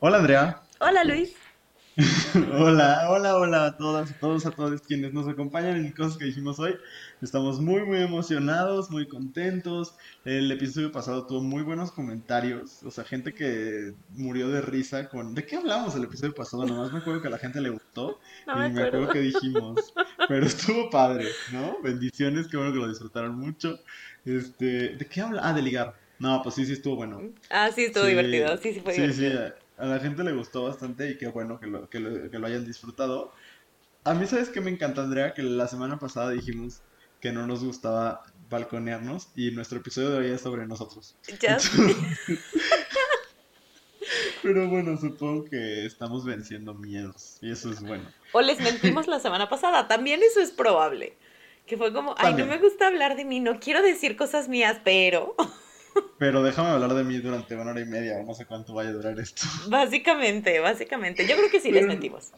[0.00, 0.62] Hola Andrea.
[0.80, 1.34] Hola Luis.
[2.52, 6.26] hola, hola, hola a todas, a todos, a todos quienes nos acompañan en cosas que
[6.26, 6.76] dijimos hoy.
[7.20, 9.96] Estamos muy, muy emocionados, muy contentos.
[10.24, 15.34] El episodio pasado tuvo muy buenos comentarios, o sea, gente que murió de risa con...
[15.34, 16.64] ¿De qué hablamos el episodio pasado?
[16.66, 19.20] Nomás me acuerdo que a la gente le gustó No y me me acuerdo que
[19.20, 19.92] dijimos,
[20.28, 21.82] pero estuvo padre, ¿no?
[21.82, 23.80] Bendiciones, qué bueno que lo disfrutaron mucho.
[24.24, 25.40] Este, ¿de qué habla?
[25.44, 25.94] Ah, de ligar.
[26.20, 27.24] No, pues sí, sí estuvo bueno.
[27.50, 28.56] Ah, sí, estuvo Sí, divertido.
[28.58, 29.67] Sí, sí fue sí, sí, divertido.
[29.78, 32.46] A, la gente le gustó bastante y qué bueno que lo, que lo, que lo
[32.46, 33.32] hayan disfrutado.
[34.04, 35.34] A mí, ¿sabes qué me encanta, Andrea?
[35.34, 36.82] Que la semana pasada dijimos
[37.20, 41.16] que no nos gustaba balconearnos y nuestro episodio de hoy es sobre nosotros.
[41.40, 41.58] Ya
[44.42, 48.04] Pero bueno, supongo que estamos venciendo miedos y eso es bueno.
[48.32, 49.88] O les mentimos la semana pasada.
[49.88, 51.16] También eso es probable.
[51.66, 54.80] Que fue como, ay, no me gusta hablar de mí, no quiero decir cosas mías,
[54.84, 55.34] pero
[56.18, 58.92] Pero déjame hablar de mí durante una hora y media no sé cuánto vaya a
[58.92, 59.42] durar esto.
[59.68, 61.26] básicamente, básicamente.
[61.26, 62.32] Yo creo que sí les mentimos.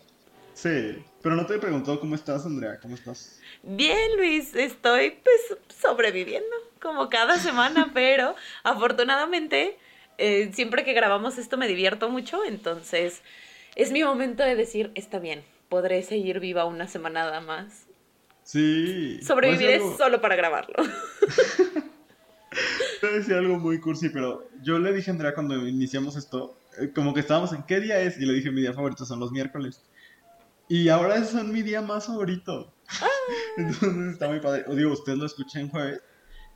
[0.55, 3.41] Sí, pero no te he preguntado cómo estás, Andrea, ¿cómo estás?
[3.62, 9.78] Bien, Luis, estoy pues sobreviviendo como cada semana, pero afortunadamente
[10.19, 13.22] eh, siempre que grabamos esto me divierto mucho, entonces
[13.77, 17.86] es mi momento de decir, está bien, podré seguir viva una semana más.
[18.42, 19.20] Sí.
[19.22, 20.74] A decir algo- solo para grabarlo.
[22.51, 26.17] Te voy a decir algo muy cursi, pero yo le dije a Andrea cuando iniciamos
[26.17, 29.05] esto, eh, como que estábamos en qué día es, y le dije mi día favorito
[29.05, 29.83] son los miércoles.
[30.69, 32.73] Y ahora son mi día más favorito.
[33.57, 34.65] Entonces está muy padre.
[34.69, 36.01] O digo, usted lo escucha en jueves,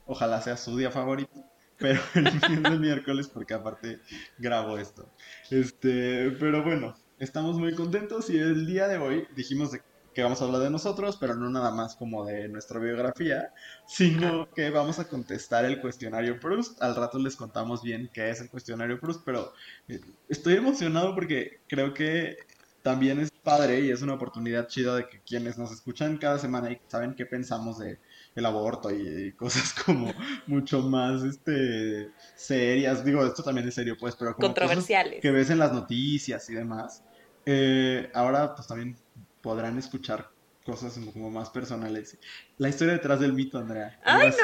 [0.06, 1.44] ojalá sea su día favorito,
[1.78, 4.00] pero el mío es el miércoles porque aparte
[4.38, 5.08] grabo esto.
[5.50, 9.82] Este, pero bueno, estamos muy contentos y el día de hoy dijimos de
[10.14, 13.52] que vamos a hablar de nosotros, pero no nada más como de nuestra biografía,
[13.86, 16.80] sino que vamos a contestar el cuestionario Proust.
[16.82, 19.52] Al rato les contamos bien qué es el cuestionario Proust, pero
[19.88, 22.36] eh, estoy emocionado porque creo que
[22.82, 26.70] también es padre y es una oportunidad chida de que quienes nos escuchan cada semana
[26.70, 27.98] y saben qué pensamos de
[28.34, 30.12] el aborto y, y cosas como
[30.46, 33.04] mucho más este serias.
[33.04, 35.20] Digo, esto también es serio, pues, pero como cosas Controversiales.
[35.20, 37.02] que ves en las noticias y demás.
[37.46, 38.96] Eh, ahora pues también
[39.44, 40.30] podrán escuchar
[40.64, 42.16] cosas como más personales.
[42.56, 44.00] La historia detrás del mito, Andrea.
[44.02, 44.38] ¡Ay, sí.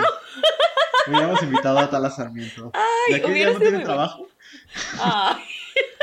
[1.06, 2.70] Hubiéramos invitado a Tala Sarmiento.
[3.08, 3.86] Ay, que hubiera ya no sido tiene muy bueno.
[3.86, 4.28] trabajo.
[5.02, 5.42] Ay,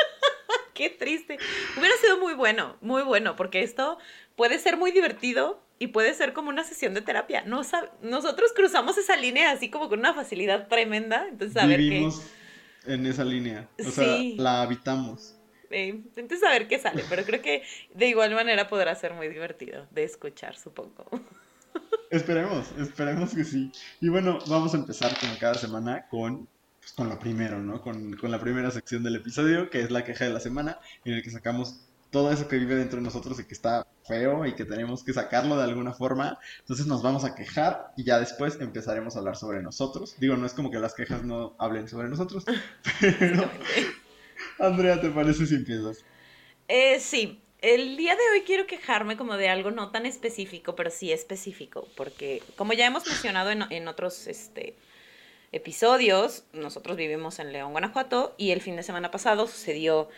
[0.73, 1.37] qué triste.
[1.77, 3.99] Hubiera sido muy bueno, muy bueno, porque esto
[4.35, 7.43] puede ser muy divertido y puede ser como una sesión de terapia.
[7.43, 7.61] No
[8.01, 11.27] Nosotros cruzamos esa línea así como con una facilidad tremenda.
[11.29, 11.83] Entonces, a ver qué.
[11.83, 12.23] Vivimos
[12.87, 13.69] en esa línea.
[13.77, 15.36] O sea, la habitamos.
[15.72, 17.03] Eh, entonces, a ver qué sale.
[17.09, 17.63] Pero creo que
[17.94, 21.05] de igual manera podrá ser muy divertido de escuchar, supongo.
[22.09, 23.72] Esperemos, esperemos que sí.
[24.01, 26.47] Y bueno, vamos a empezar como cada semana con,
[26.79, 27.81] pues, con lo primero, ¿no?
[27.81, 31.13] Con, con la primera sección del episodio, que es la queja de la semana, en
[31.13, 34.56] el que sacamos todo eso que vive dentro de nosotros y que está feo y
[34.56, 36.39] que tenemos que sacarlo de alguna forma.
[36.59, 40.16] Entonces nos vamos a quejar y ya después empezaremos a hablar sobre nosotros.
[40.19, 42.45] Digo, no es como que las quejas no hablen sobre nosotros,
[43.19, 43.50] pero
[44.59, 46.06] Andrea, ¿te parece si empiezas?
[46.68, 50.90] Eh, sí, el día de hoy quiero quejarme como de algo no tan específico, pero
[50.90, 54.75] sí específico, porque como ya hemos mencionado en, en otros este,
[55.51, 60.09] episodios, nosotros vivimos en León, Guanajuato, y el fin de semana pasado sucedió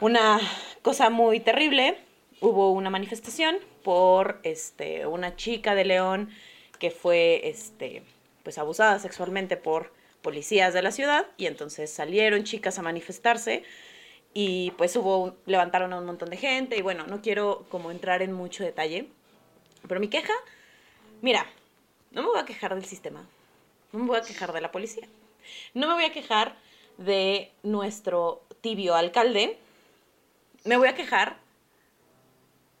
[0.00, 0.40] una
[0.82, 1.98] cosa muy terrible.
[2.40, 6.30] Hubo una manifestación por este, una chica de León
[6.78, 8.02] que fue este,
[8.42, 9.92] pues, abusada sexualmente por
[10.26, 13.62] policías de la ciudad, y entonces salieron chicas a manifestarse
[14.34, 18.22] y pues hubo, levantaron a un montón de gente y bueno, no quiero como entrar
[18.22, 19.06] en mucho detalle,
[19.86, 20.32] pero mi queja,
[21.22, 21.46] mira,
[22.10, 23.24] no me voy a quejar del sistema,
[23.92, 25.06] no me voy a quejar de la policía,
[25.74, 26.56] no me voy a quejar
[26.98, 29.56] de nuestro tibio alcalde,
[30.64, 31.36] me voy a quejar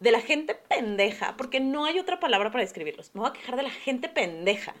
[0.00, 3.54] de la gente pendeja, porque no hay otra palabra para describirlos, me voy a quejar
[3.54, 4.74] de la gente pendeja.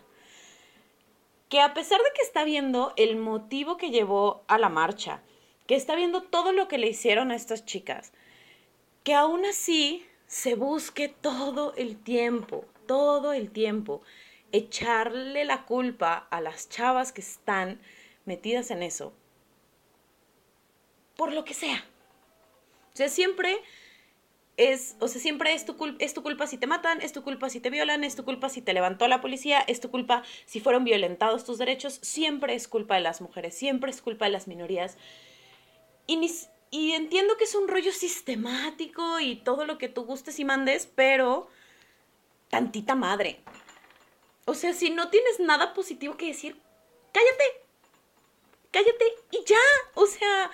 [1.48, 5.22] Que a pesar de que está viendo el motivo que llevó a la marcha,
[5.66, 8.12] que está viendo todo lo que le hicieron a estas chicas,
[9.04, 14.02] que aún así se busque todo el tiempo, todo el tiempo,
[14.52, 17.80] echarle la culpa a las chavas que están
[18.24, 19.12] metidas en eso,
[21.16, 21.84] por lo que sea.
[22.92, 23.62] O sea, siempre
[24.56, 27.50] es, o sea, siempre es tu, es tu culpa si te matan, es tu culpa
[27.50, 30.60] si te violan, es tu culpa si te levantó la policía, es tu culpa si
[30.60, 34.48] fueron violentados tus derechos, siempre es culpa de las mujeres, siempre es culpa de las
[34.48, 34.96] minorías.
[36.06, 36.18] Y,
[36.70, 40.86] y entiendo que es un rollo sistemático y todo lo que tú gustes y mandes,
[40.86, 41.48] pero
[42.48, 43.40] tantita madre.
[44.46, 46.56] O sea, si no tienes nada positivo que decir,
[47.12, 47.44] cállate,
[48.70, 49.58] cállate y ya.
[49.94, 50.50] O sea,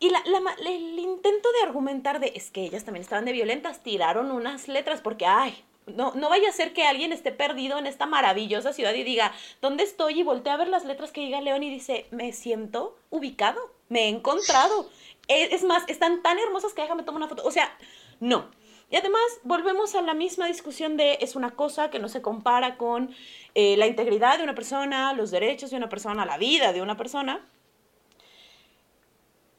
[0.00, 0.22] Y la,
[0.58, 5.00] el intento de argumentar de, es que ellas también estaban de violentas, tiraron unas letras
[5.00, 8.94] porque, ay, no, no vaya a ser que alguien esté perdido en esta maravillosa ciudad
[8.94, 10.20] y diga, ¿dónde estoy?
[10.20, 14.04] Y voltea a ver las letras que diga León y dice, me siento ubicado, me
[14.04, 14.88] he encontrado.
[15.28, 17.44] Es, es más, están tan hermosas que déjame tomar una foto.
[17.44, 17.76] O sea,
[18.20, 18.48] no.
[18.90, 22.76] Y además volvemos a la misma discusión de es una cosa que no se compara
[22.76, 23.14] con
[23.54, 26.96] eh, la integridad de una persona, los derechos de una persona, la vida de una
[26.96, 27.44] persona.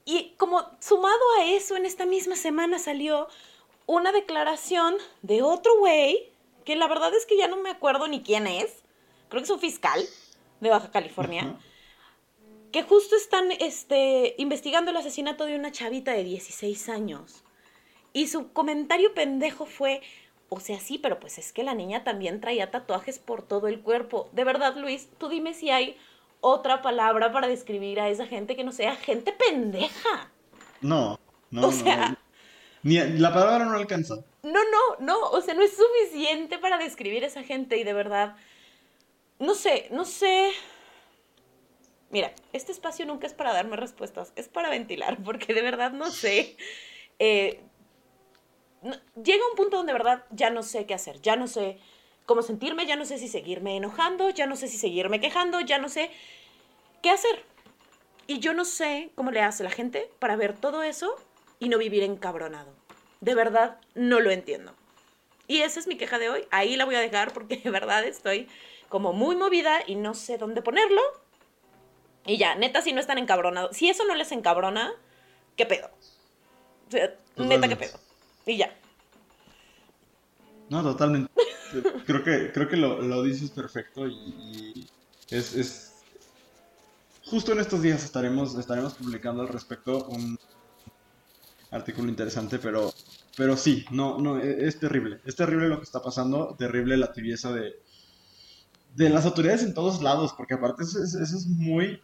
[0.06, 3.28] Y como sumado a eso, en esta misma semana salió
[3.88, 6.32] una declaración de otro güey,
[6.64, 8.84] que la verdad es que ya no me acuerdo ni quién es,
[9.30, 10.00] creo que es un fiscal
[10.60, 11.60] de Baja California,
[12.72, 17.44] que justo están este, investigando el asesinato de una chavita de 16 años.
[18.14, 20.02] Y su comentario pendejo fue,
[20.50, 23.82] o sea, sí, pero pues es que la niña también traía tatuajes por todo el
[23.82, 24.30] cuerpo.
[24.34, 25.98] De verdad, Luis, tú dime si hay
[26.42, 30.32] otra palabra para describir a esa gente que no sea gente pendeja.
[30.82, 31.20] No,
[31.52, 31.68] no.
[31.68, 32.18] O sea...
[32.84, 34.24] Ni, la palabra no alcanza.
[34.44, 37.94] No, no, no, o sea, no es suficiente para describir a esa gente y de
[37.94, 38.36] verdad,
[39.40, 40.52] no sé, no sé.
[42.12, 46.12] Mira, este espacio nunca es para darme respuestas, es para ventilar, porque de verdad no
[46.12, 46.58] sé.
[47.18, 47.60] Eh,
[49.16, 51.80] llega un punto donde de verdad ya no sé qué hacer, ya no sé
[52.26, 55.78] cómo sentirme, ya no sé si seguirme enojando, ya no sé si seguirme quejando, ya
[55.78, 56.12] no sé
[57.02, 57.44] qué hacer.
[58.28, 61.16] Y yo no sé cómo le hace la gente para ver todo eso
[61.60, 62.74] y no vivir encabronado.
[63.22, 64.74] De verdad, no lo entiendo.
[65.48, 66.48] Y esa es mi queja de hoy.
[66.50, 68.48] Ahí la voy a dejar porque de verdad estoy
[68.90, 71.02] como muy movida y no sé dónde ponerlo.
[72.26, 73.78] Y ya, neta, si no están encabronados.
[73.78, 74.94] Si eso no les encabrona,
[75.56, 75.92] ¿qué pedo?
[76.88, 78.00] O sea, neta, ¿qué pedo?
[78.48, 78.76] Y ya.
[80.70, 81.32] No, totalmente.
[82.06, 84.88] creo que, creo que lo, dices perfecto y,
[85.30, 85.92] es, es,
[87.26, 90.38] Justo en estos días estaremos, estaremos publicando al respecto un
[91.72, 92.94] artículo interesante, pero,
[93.36, 95.22] pero sí, no, no, e, es, terrible.
[95.26, 97.82] Es terrible lo que está pasando, terrible la tibieza de,
[98.96, 102.00] de las autoridades en todos lados, porque aparte eso es, eso es muy,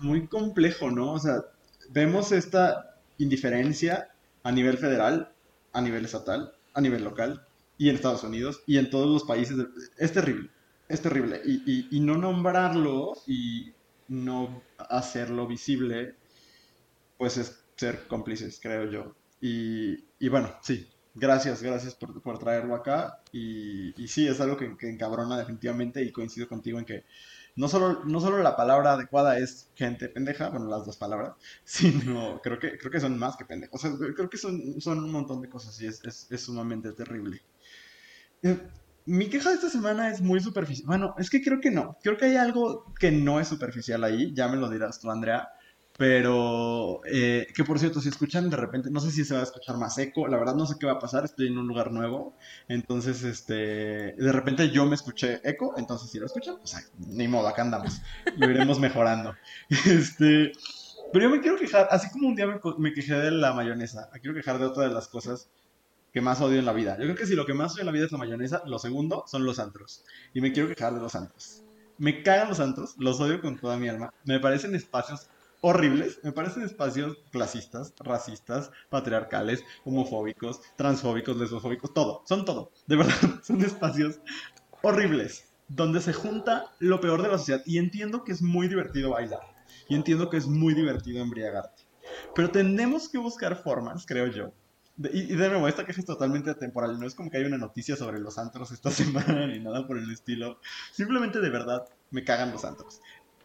[0.00, 1.12] muy complejo, ¿no?
[1.12, 1.44] O sea,
[1.90, 4.08] vemos esta indiferencia
[4.42, 5.32] a nivel federal
[5.72, 7.46] a nivel estatal, a nivel local
[7.78, 9.56] y en Estados Unidos y en todos los países.
[9.96, 10.50] Es terrible,
[10.88, 11.40] es terrible.
[11.44, 13.72] Y, no nombrarlo y
[14.08, 16.16] no hacerlo visible,
[17.16, 19.14] pues es ser cómplices, creo yo.
[19.40, 23.22] Y, bueno, sí, gracias, gracias por, traerlo acá.
[23.32, 27.04] Y, sí, es algo que, que encabrona definitivamente y coincido contigo en que
[27.58, 31.32] no solo, no solo la palabra adecuada es gente pendeja, bueno, las dos palabras,
[31.64, 33.84] sino creo que, creo que son más que pendejos.
[33.84, 36.92] O sea, creo que son, son un montón de cosas y es, es, es sumamente
[36.92, 37.42] terrible.
[38.42, 38.58] Eh,
[39.06, 40.86] mi queja de esta semana es muy superficial.
[40.86, 41.96] Bueno, es que creo que no.
[42.02, 44.32] Creo que hay algo que no es superficial ahí.
[44.34, 45.48] Ya me lo dirás tú, Andrea.
[45.98, 49.42] Pero, eh, que por cierto, si escuchan de repente, no sé si se va a
[49.42, 51.90] escuchar más eco, la verdad no sé qué va a pasar, estoy en un lugar
[51.90, 52.36] nuevo,
[52.68, 57.48] entonces, este, de repente yo me escuché eco, entonces si lo escuchan, pues ni modo,
[57.48, 58.00] acá andamos,
[58.36, 59.34] lo iremos mejorando.
[59.86, 60.52] Este,
[61.12, 64.08] pero yo me quiero quejar, así como un día me, me quejé de la mayonesa,
[64.22, 65.50] quiero quejar de otra de las cosas
[66.12, 66.96] que más odio en la vida.
[66.98, 68.78] Yo creo que si lo que más odio en la vida es la mayonesa, lo
[68.78, 70.04] segundo son los antros.
[70.34, 71.62] Y me quiero quejar de los antros.
[71.98, 74.12] Me cagan los antros, los odio con toda mi alma.
[74.24, 75.28] Me parecen espacios
[75.60, 76.20] horribles.
[76.22, 82.22] Me parecen espacios clasistas, racistas, patriarcales, homofóbicos, transfóbicos, lesbofóbicos, todo.
[82.26, 82.70] Son todo.
[82.86, 84.20] De verdad, son espacios
[84.82, 85.44] horribles.
[85.68, 87.62] Donde se junta lo peor de la sociedad.
[87.66, 89.42] Y entiendo que es muy divertido bailar.
[89.88, 91.82] Y entiendo que es muy divertido embriagarte.
[92.34, 94.52] Pero tenemos que buscar formas, creo yo.
[94.98, 96.98] Y, de nuevo, esta queja es totalmente atemporal.
[96.98, 99.98] No es como que hay una noticia sobre los antros esta semana ni nada por
[99.98, 100.60] el estilo.
[100.92, 103.00] Simplemente de verdad me cagan los antros.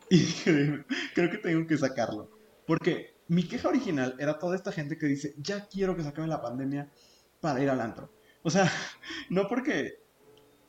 [0.10, 0.26] Y
[1.14, 2.30] creo que tengo que sacarlo.
[2.66, 6.28] Porque mi queja original era toda esta gente que dice, ya quiero que se acabe
[6.28, 6.90] la pandemia
[7.40, 8.10] para ir al antro.
[8.42, 8.72] O sea,
[9.30, 10.02] no porque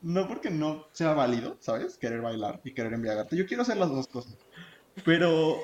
[0.01, 1.97] no porque no sea válido, ¿sabes?
[1.97, 3.35] Querer bailar y querer embriagarte.
[3.35, 4.37] Yo quiero hacer las dos cosas.
[5.03, 5.61] Pero,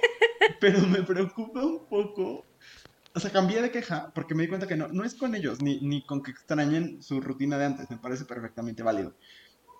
[0.59, 2.45] pero me preocupa un poco.
[3.13, 5.61] O sea, cambié de queja porque me di cuenta que no, no es con ellos,
[5.61, 7.89] ni, ni con que extrañen su rutina de antes.
[7.89, 9.13] Me parece perfectamente válido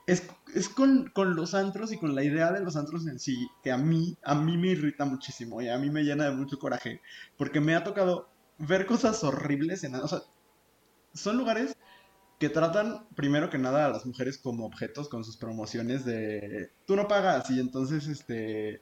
[0.07, 3.47] es, es con, con, los antros y con la idea de los antros en sí,
[3.63, 6.59] que a mí, a mí me irrita muchísimo y a mí me llena de mucho
[6.59, 7.01] coraje,
[7.37, 9.95] porque me ha tocado ver cosas horribles en...
[9.95, 10.19] O sea,
[11.13, 11.75] son lugares
[12.39, 16.95] que tratan primero que nada a las mujeres como objetos con sus promociones de tú
[16.95, 18.81] no pagas y entonces este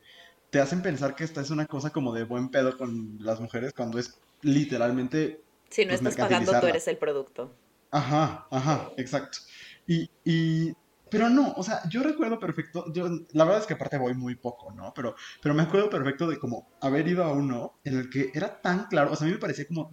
[0.50, 3.74] te hacen pensar que esta es una cosa como de buen pedo con las mujeres
[3.74, 7.54] cuando es literalmente si no pues, estás pagando tú eres el producto
[7.92, 9.40] ajá ajá exacto
[9.88, 10.74] y, y
[11.10, 14.36] pero no, o sea, yo recuerdo perfecto, yo, la verdad es que aparte voy muy
[14.36, 14.94] poco, ¿no?
[14.96, 18.62] Pero, pero me acuerdo perfecto de como haber ido a uno en el que era
[18.62, 19.92] tan claro, o sea, a mí me parecía como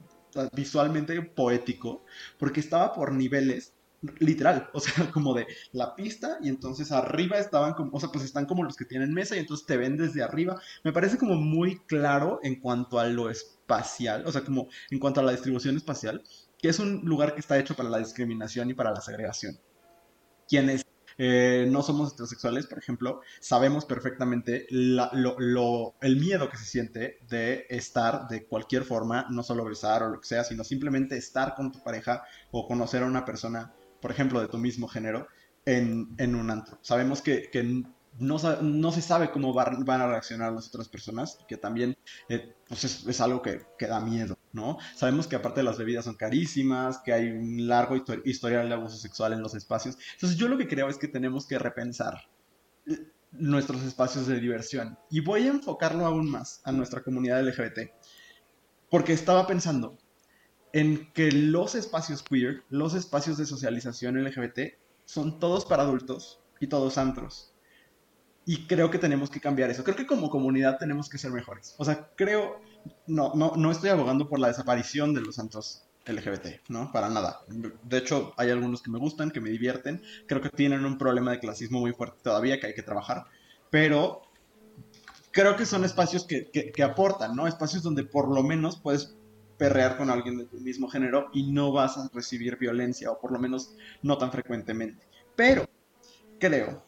[0.52, 2.04] visualmente poético,
[2.38, 3.72] porque estaba por niveles
[4.18, 8.24] literal, o sea, como de la pista y entonces arriba estaban como, o sea, pues
[8.24, 10.60] están como los que tienen mesa y entonces te ven desde arriba.
[10.84, 13.30] Me parece como muy claro en cuanto a lo
[13.66, 16.22] espacial, o sea, como en cuanto a la distribución espacial,
[16.58, 19.58] que es un lugar que está hecho para la discriminación y para la segregación.
[20.48, 20.86] Quienes
[21.18, 28.28] eh, no somos heterosexuales, por ejemplo, sabemos perfectamente el miedo que se siente de estar
[28.28, 31.82] de cualquier forma, no solo besar o lo que sea, sino simplemente estar con tu
[31.82, 35.26] pareja o conocer a una persona por ejemplo, de tu mismo género,
[35.64, 36.78] en, en un antro.
[36.80, 37.82] Sabemos que, que
[38.18, 41.96] no, se sabe cómo van a reaccionar las otras personas, que también
[42.28, 44.78] eh, pues es, algo que, que, da miedo, ¿no?
[44.94, 48.96] Sabemos que aparte de las bebidas son carísimas, que hay un largo historial de abuso
[48.96, 49.98] sexual en los espacios.
[50.14, 52.28] Entonces yo lo que creo es que tenemos que repensar
[52.86, 54.98] eh, nuestros espacios de diversión.
[55.10, 57.90] Y voy a enfocarlo aún más a nuestra comunidad LGBT.
[58.88, 59.98] Porque estaba pensando,
[60.72, 66.66] en que los espacios queer, los espacios de socialización LGBT, son todos para adultos y
[66.66, 67.55] todos antros.
[68.48, 69.82] Y creo que tenemos que cambiar eso.
[69.82, 71.74] Creo que como comunidad tenemos que ser mejores.
[71.78, 72.60] O sea, creo,
[73.08, 76.92] no, no, no estoy abogando por la desaparición de los antros LGBT, ¿no?
[76.92, 77.40] Para nada.
[77.82, 80.00] De hecho, hay algunos que me gustan, que me divierten.
[80.28, 83.24] Creo que tienen un problema de clasismo muy fuerte todavía que hay que trabajar.
[83.68, 84.22] Pero
[85.32, 87.48] creo que son espacios que, que, que aportan, ¿no?
[87.48, 89.16] Espacios donde por lo menos puedes
[89.58, 93.32] perrear con alguien de tu mismo género y no vas a recibir violencia, o por
[93.32, 95.04] lo menos no tan frecuentemente.
[95.34, 95.68] Pero
[96.38, 96.85] creo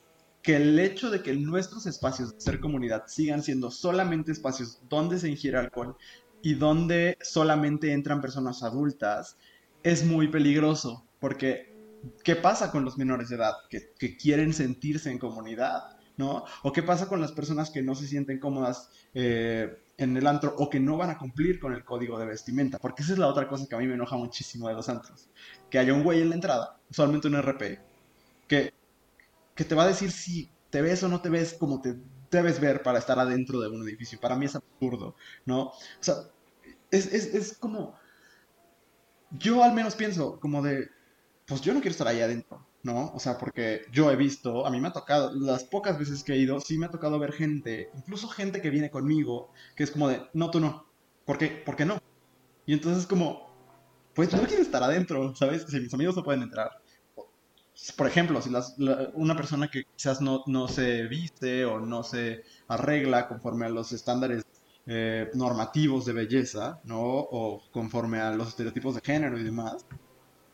[0.49, 5.19] que el hecho de que nuestros espacios de ser comunidad sigan siendo solamente espacios donde
[5.19, 5.95] se ingiere alcohol
[6.41, 9.37] y donde solamente entran personas adultas
[9.83, 11.77] es muy peligroso, porque
[12.25, 15.99] ¿qué pasa con los menores de edad que, quieren sentirse en comunidad?
[16.17, 16.47] ¿no?
[16.63, 20.55] ¿O qué pasa con las personas que no se sienten cómodas eh, en el antro
[20.57, 22.79] o que no van a cumplir con el código de vestimenta?
[22.79, 25.29] Porque esa es la otra cosa que a mí me enoja muchísimo de los antros.
[25.69, 27.81] Que haya un güey en la entrada, usualmente un RP,
[28.49, 28.78] que,
[29.59, 31.97] que te va a decir si te ves o no te ves como te
[32.31, 34.21] debes ver para estar adentro de un edificio.
[34.21, 35.63] Para mí es absurdo, ¿no?
[35.63, 36.15] O sea,
[36.93, 37.99] es, es, es como...
[39.33, 40.89] Yo al menos pienso como de,
[41.45, 42.65] pues yo no quiero estar ahí adentro.
[42.85, 43.11] ¿no?
[43.13, 46.35] O sea, porque yo he visto, a mí me ha tocado, las pocas veces que
[46.35, 49.91] he ido, sí me ha tocado ver gente, incluso gente que viene conmigo, que es
[49.91, 50.87] como de, no, tú no.
[51.27, 51.49] ¿Por qué?
[51.49, 51.99] ¿Por qué no?
[52.65, 53.51] Y entonces como,
[54.15, 55.67] pues no quiero estar adentro, ¿sabes?
[55.69, 56.71] Si mis amigos no pueden entrar.
[57.97, 58.77] Por ejemplo, si las,
[59.15, 63.93] una persona que quizás no, no se viste o no se arregla conforme a los
[63.93, 64.45] estándares
[64.87, 67.01] eh, normativos de belleza, ¿no?
[67.01, 69.87] O conforme a los estereotipos de género y demás,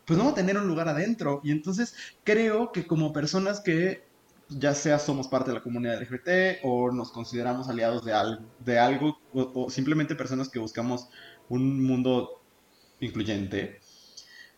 [0.05, 1.41] pues vamos a tener un lugar adentro.
[1.43, 4.03] Y entonces creo que como personas que
[4.49, 8.13] ya sea somos parte de la comunidad LGBT o nos consideramos aliados de,
[8.59, 11.07] de algo o, simplemente personas que buscamos
[11.49, 12.41] un mundo
[12.99, 13.79] incluyente,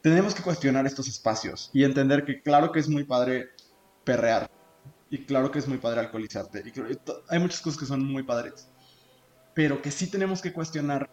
[0.10, 3.50] tenemos que cuestionar estos espacios y entender que claro que es muy padre
[4.04, 4.50] perrear
[5.10, 6.72] y claro que es muy padre alcoholizarte y
[7.30, 8.70] hay muchas cosas que son muy padres,
[9.54, 11.10] pero que sí tenemos que cuestionar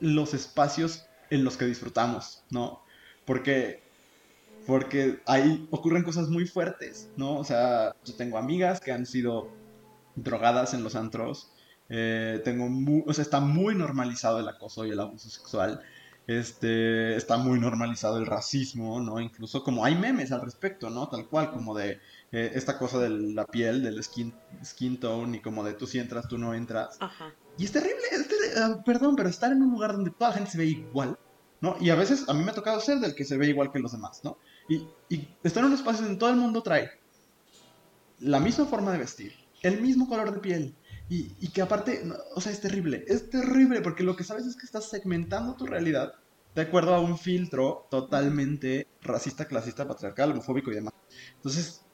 [0.00, 2.82] los espacios en los que disfrutamos, ¿no?
[3.24, 3.82] Porque,
[4.66, 7.38] porque ahí ocurren cosas muy fuertes, ¿no?
[7.38, 9.50] O sea, yo tengo amigas que han sido
[10.14, 11.52] drogadas en los antros.
[11.88, 12.68] Eh, tengo
[13.06, 15.80] o sea, está muy normalizado el acoso y el abuso sexual.
[16.26, 19.20] Este, está muy normalizado el racismo, ¿no?
[19.20, 21.08] Incluso como hay memes al respecto, ¿no?
[21.08, 22.00] Tal cual, como de
[22.32, 25.98] eh, esta cosa de la piel, del skin, skin tone y como de tú si
[25.98, 26.96] entras, tú no entras.
[27.00, 27.32] Ajá.
[27.56, 30.50] Y es terrible, es ah, perdón, pero estar en un lugar donde toda la gente
[30.50, 31.16] se ve igual
[31.60, 31.76] ¿no?
[31.80, 33.78] Y a veces a mí me ha tocado ser del que se ve igual que
[33.78, 34.38] los demás, ¿no?
[34.68, 36.90] Y, y estar en un espacio donde todo el mundo trae
[38.18, 40.74] la misma forma de vestir, el mismo color de piel,
[41.08, 42.02] y, que aparte,
[42.34, 45.66] o sea, es terrible, es terrible porque lo que sabes es que estás segmentando tu
[45.66, 46.14] realidad
[46.54, 50.94] de acuerdo a un filtro totalmente racista, clasista, patriarcal, homofóbico y demás.
[51.36, 51.84] Entonces,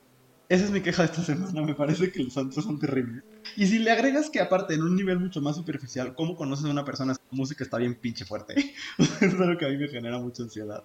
[0.49, 3.25] esa es mi queja de esta semana, me parece que los santos son terribles.
[3.57, 6.71] Y si le agregas que aparte en un nivel mucho más superficial, ¿cómo conoces a
[6.71, 7.15] una persona?
[7.15, 8.55] Su música está bien pinche fuerte.
[8.99, 10.85] es algo que a mí me genera mucha ansiedad.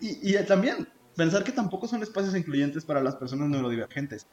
[0.00, 4.26] Y también pensar que tampoco son espacios incluyentes para las personas neurodivergentes.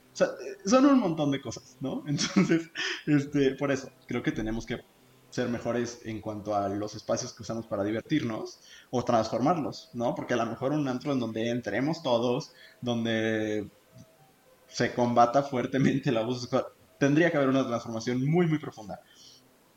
[0.66, 2.04] Son un montón de cosas, ¿no?
[2.08, 2.70] Entonces,
[3.06, 4.82] este, por eso, creo que tenemos que
[5.30, 8.60] ser mejores en cuanto a los espacios que usamos para divertirnos
[8.90, 10.14] o transformarlos, ¿no?
[10.14, 13.70] Porque a lo mejor un antro en donde entremos todos, donde
[14.68, 16.66] se combata fuertemente el abuso sexual.
[16.98, 19.02] Tendría que haber una transformación muy, muy profunda.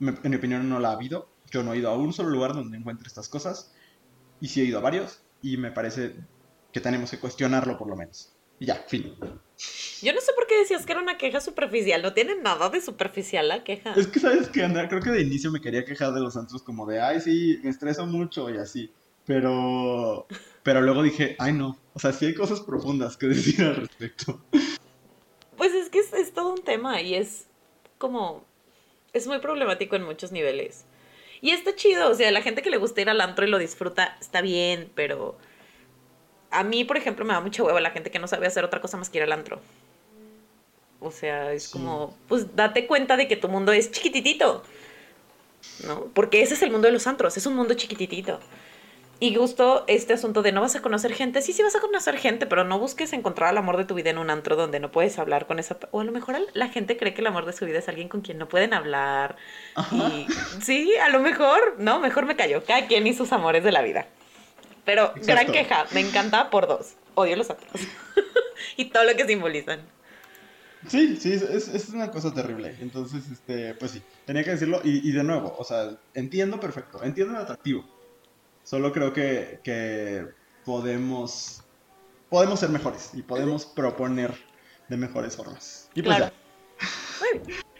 [0.00, 1.28] en mi opinión no la ha habido.
[1.50, 3.73] Yo no he ido a un solo lugar donde encuentre estas cosas.
[4.40, 5.23] Y sí he ido a varios.
[5.40, 6.16] Y me parece
[6.75, 8.33] que tenemos que cuestionarlo por lo menos.
[8.59, 9.14] Y ya, fin.
[10.02, 12.02] Yo no sé por qué decías que era una queja superficial.
[12.02, 13.95] No tiene nada de superficial la queja.
[13.97, 14.88] Es que, ¿sabes que Andrea?
[14.88, 17.71] Creo que de inicio me quería quejar de los antros como de, ay, sí, me
[17.71, 18.93] estreso mucho y así.
[19.25, 20.26] Pero,
[20.64, 21.78] pero luego dije, ay, no.
[21.95, 24.40] O sea, sí hay cosas profundas que decir al respecto.
[25.57, 27.47] Pues es que es, es todo un tema y es
[27.99, 28.45] como...
[29.12, 30.87] Es muy problemático en muchos niveles.
[31.40, 33.59] Y está chido, o sea, la gente que le gusta ir al antro y lo
[33.59, 35.38] disfruta, está bien, pero...
[36.54, 38.80] A mí, por ejemplo, me da mucha hueva la gente que no sabe hacer otra
[38.80, 39.61] cosa más que ir al antro.
[41.00, 41.73] O sea, es Sí.
[41.73, 44.62] como, pues date cuenta de que tu mundo es chiquititito.
[45.87, 46.06] ¿No?
[46.14, 48.38] Porque ese es el mundo de los antros, es un mundo chiquititito.
[49.20, 52.18] Y justo este asunto de no vas a conocer gente, sí, sí vas a conocer
[52.18, 54.90] gente, pero no busques encontrar el amor de tu vida en un antro donde no
[54.90, 55.78] puedes hablar con esa...
[55.92, 58.08] O a lo mejor la gente cree que el amor de su vida es alguien
[58.08, 59.37] con quien no pueden hablar.
[59.92, 60.26] Y
[60.62, 62.64] sí, a lo mejor, no, mejor me callo.
[62.64, 64.06] Cada quien y sus amores de la vida.
[64.85, 66.95] Pero gran queja, me encanta por dos.
[67.14, 67.71] Odio los antros.
[68.76, 69.81] y todo lo que simbolizan.
[70.88, 72.76] Sí, sí, es, es- es una cosa terrible.
[72.81, 74.81] Entonces, este, pues sí, tenía que decirlo.
[74.85, 77.85] Y, y de nuevo, o sea, entiendo perfecto, entiendo el atractivo.
[78.62, 80.26] Solo creo que, que
[80.64, 81.62] podemos,
[82.29, 84.35] podemos ser mejores y podemos proponer
[84.88, 85.88] de mejores formas.
[85.95, 86.33] Y pues Claro.
[86.35, 86.43] ya,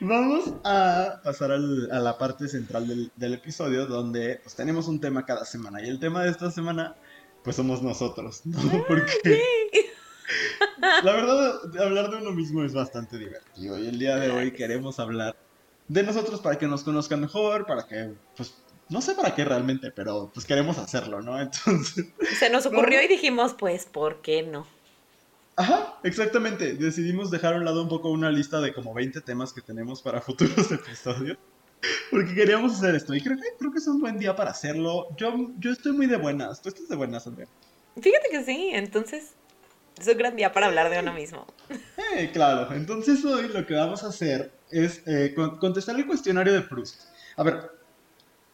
[0.01, 5.01] vamos a pasar al- a la parte central del, del episodio donde pues, tenemos un
[5.01, 5.83] tema cada semana.
[5.85, 6.97] Y el tema de esta semana,
[7.43, 8.59] pues somos nosotros, ¿no?
[8.87, 9.43] Porque...
[11.03, 14.99] La verdad, hablar de uno mismo es bastante divertido y el día de hoy queremos
[14.99, 15.37] hablar
[15.89, 18.55] de nosotros para que nos conozcan mejor, para que, pues,
[18.89, 21.39] no sé para qué realmente, pero pues queremos hacerlo, ¿no?
[21.41, 22.07] Entonces,
[22.39, 24.67] Se nos ocurrió y dijimos, pues, ¿por qué no?
[25.57, 29.53] Ajá, exactamente, decidimos dejar a un lado un poco una lista de como 20 temas
[29.53, 31.39] que tenemos para futuros episodios.
[32.11, 35.09] Porque queríamos hacer esto y creo que, creo que es un buen día para hacerlo.
[35.19, 36.63] Yo, yo estoy muy de buenas.
[36.63, 37.47] ¿Tú estás de buenas, Andrea?
[38.01, 39.35] Fíjate que sí, entonces
[40.01, 41.47] es un gran día para hablar de uno mismo.
[42.17, 46.53] Eh, claro, entonces hoy lo que vamos a hacer es eh, con- contestar el cuestionario
[46.55, 47.03] de Proust.
[47.37, 47.71] A ver,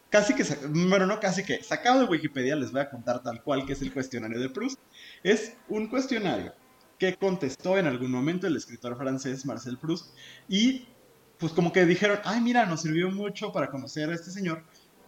[0.09, 3.65] casi que, bueno, no casi que, sacado de Wikipedia les voy a contar tal cual
[3.65, 4.79] que es el cuestionario de Proust.
[5.23, 6.53] Es un cuestionario
[7.01, 10.15] que contestó en algún momento el escritor francés Marcel Proust
[10.49, 10.87] y
[11.39, 14.63] pues como que dijeron, ay mira, nos sirvió mucho para conocer a este señor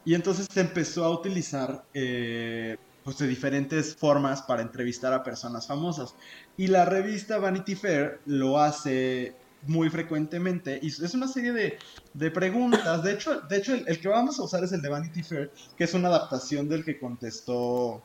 [0.04, 5.66] y entonces se empezó a utilizar eh, pues de diferentes formas para entrevistar a personas
[5.66, 6.14] famosas.
[6.56, 11.78] Y la revista Vanity Fair lo hace muy frecuentemente y es una serie de,
[12.14, 13.02] de preguntas.
[13.02, 15.52] De hecho, de hecho el, el que vamos a usar es el de Vanity Fair,
[15.76, 18.02] que es una adaptación del que contestó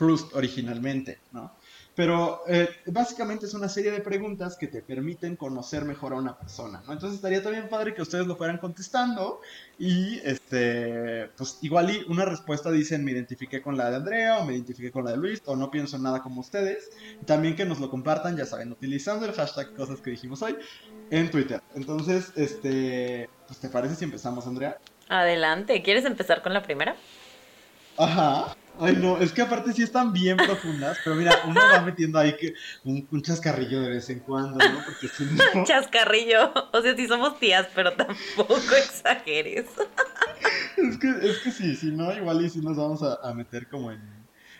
[0.00, 1.52] Proust originalmente, ¿no?
[1.94, 6.38] Pero eh, básicamente es una serie de preguntas que te permiten conocer mejor a una
[6.38, 6.94] persona, ¿no?
[6.94, 9.42] Entonces estaría también padre que ustedes lo fueran contestando
[9.78, 14.46] y, este, pues igual y una respuesta dicen me identifiqué con la de Andrea o
[14.46, 16.90] me identifiqué con la de Luis o no pienso en nada como ustedes.
[17.26, 20.56] También que nos lo compartan, ya saben, utilizando el hashtag cosas que dijimos hoy
[21.10, 21.60] en Twitter.
[21.74, 24.78] Entonces, este, pues te parece si empezamos, Andrea?
[25.10, 26.96] Adelante, ¿quieres empezar con la primera?
[27.98, 28.56] Ajá.
[28.80, 32.34] Ay, no, es que aparte sí están bien profundas, pero mira, uno va metiendo ahí
[32.36, 34.82] que un, un chascarrillo de vez en cuando, ¿no?
[34.84, 35.64] Porque si no...
[35.66, 39.66] Chascarrillo, o sea, sí somos tías, pero tampoco exageres.
[40.76, 43.68] Es que, es que sí, si no, igual y si nos vamos a, a meter
[43.68, 44.00] como en...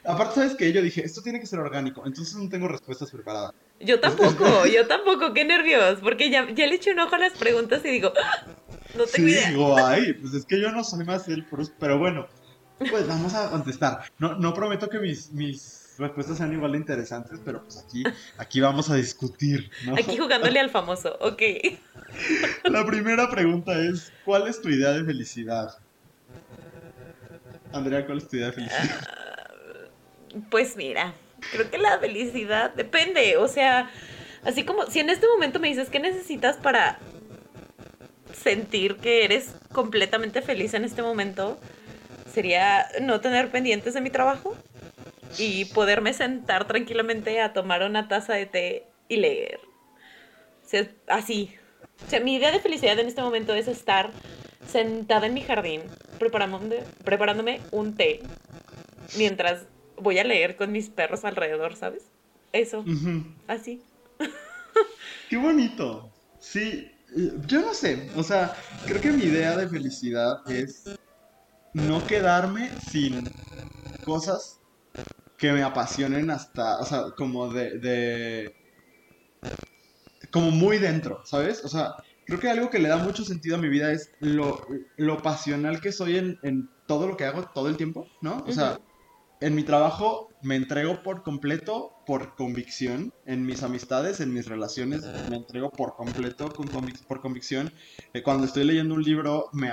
[0.04, 0.72] Aparte, ¿sabes qué?
[0.72, 3.52] Yo dije, esto tiene que ser orgánico, entonces no tengo respuestas preparadas.
[3.80, 7.32] Yo tampoco, yo tampoco, qué nervios, porque ya, ya le eché un ojo a las
[7.32, 8.44] preguntas y digo, "Ah,
[8.94, 9.48] no tengo Sí, idea.
[9.50, 12.26] digo, ay, pues es que yo no soy más el Proust, pero bueno,
[12.88, 14.04] pues vamos a contestar.
[14.18, 18.02] No, no prometo que mis, mis respuestas sean igual de interesantes, pero pues aquí,
[18.38, 19.94] aquí vamos a discutir, ¿no?
[19.94, 21.42] Aquí jugándole al famoso, ok.
[22.64, 25.78] La primera pregunta es, ¿cuál es tu idea de felicidad?
[27.72, 29.08] Andrea, ¿cuál es tu idea de felicidad?
[30.48, 31.14] Pues mira,
[31.52, 33.90] creo que la felicidad depende, o sea,
[34.44, 36.98] así como si en este momento me dices qué necesitas para
[38.32, 41.58] sentir que eres completamente feliz en este momento,
[42.32, 44.56] sería no tener pendientes de mi trabajo
[45.38, 49.60] y poderme sentar tranquilamente a tomar una taza de té y leer.
[50.64, 51.54] O sea, así.
[52.06, 54.10] O sea, mi idea de felicidad en este momento es estar
[54.66, 55.82] sentada en mi jardín
[56.18, 58.20] preparándome, preparándome un té
[59.16, 59.64] mientras
[59.96, 62.04] voy a leer con mis perros alrededor, ¿sabes?
[62.52, 62.84] Eso,
[63.46, 63.82] así.
[65.28, 66.10] Qué bonito.
[66.38, 70.98] Sí, eh, yo no sé, o sea, creo que mi idea de felicidad es
[71.74, 73.28] no quedarme sin
[74.04, 74.60] cosas
[75.38, 78.54] que me apasionen hasta, o sea, como de, de,
[80.30, 81.64] como muy dentro, ¿sabes?
[81.64, 81.94] O sea,
[82.26, 84.60] creo que algo que le da mucho sentido a mi vida es lo,
[84.96, 88.44] lo pasional que soy en, en todo lo que hago todo el tiempo, ¿no?
[88.46, 88.78] O sea,
[89.40, 95.02] en mi trabajo me entrego por completo, por convicción, en mis amistades, en mis relaciones,
[95.28, 96.52] me entrego por completo,
[97.06, 97.72] por convicción.
[98.14, 99.70] Eh, cuando estoy leyendo un libro, me,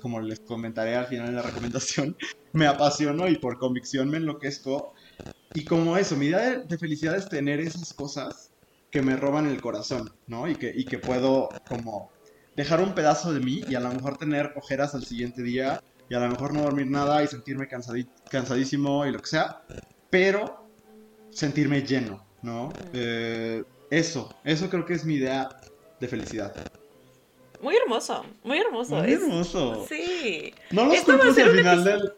[0.00, 2.16] como les comentaré al final en la recomendación,
[2.52, 4.94] me apasiono y por convicción me enloquezco.
[5.54, 8.50] Y como eso, mi idea de, felicidad es tener esas cosas
[8.90, 10.48] que me roban el corazón, ¿no?
[10.48, 12.10] Y que, y que puedo como
[12.56, 16.14] dejar un pedazo de mí y a lo mejor tener ojeras al siguiente día y
[16.14, 17.68] a lo mejor no dormir nada y sentirme
[18.30, 19.62] cansadísimo y lo que sea,
[20.16, 20.66] pero
[21.30, 22.72] sentirme lleno, ¿no?
[22.94, 25.50] Eh, eso, eso creo que es mi idea
[26.00, 26.54] de felicidad.
[27.60, 28.94] Muy hermoso, muy hermoso.
[28.96, 29.84] Muy es- hermoso.
[29.86, 30.54] Sí.
[30.70, 32.12] No los Esto culpo si al final del...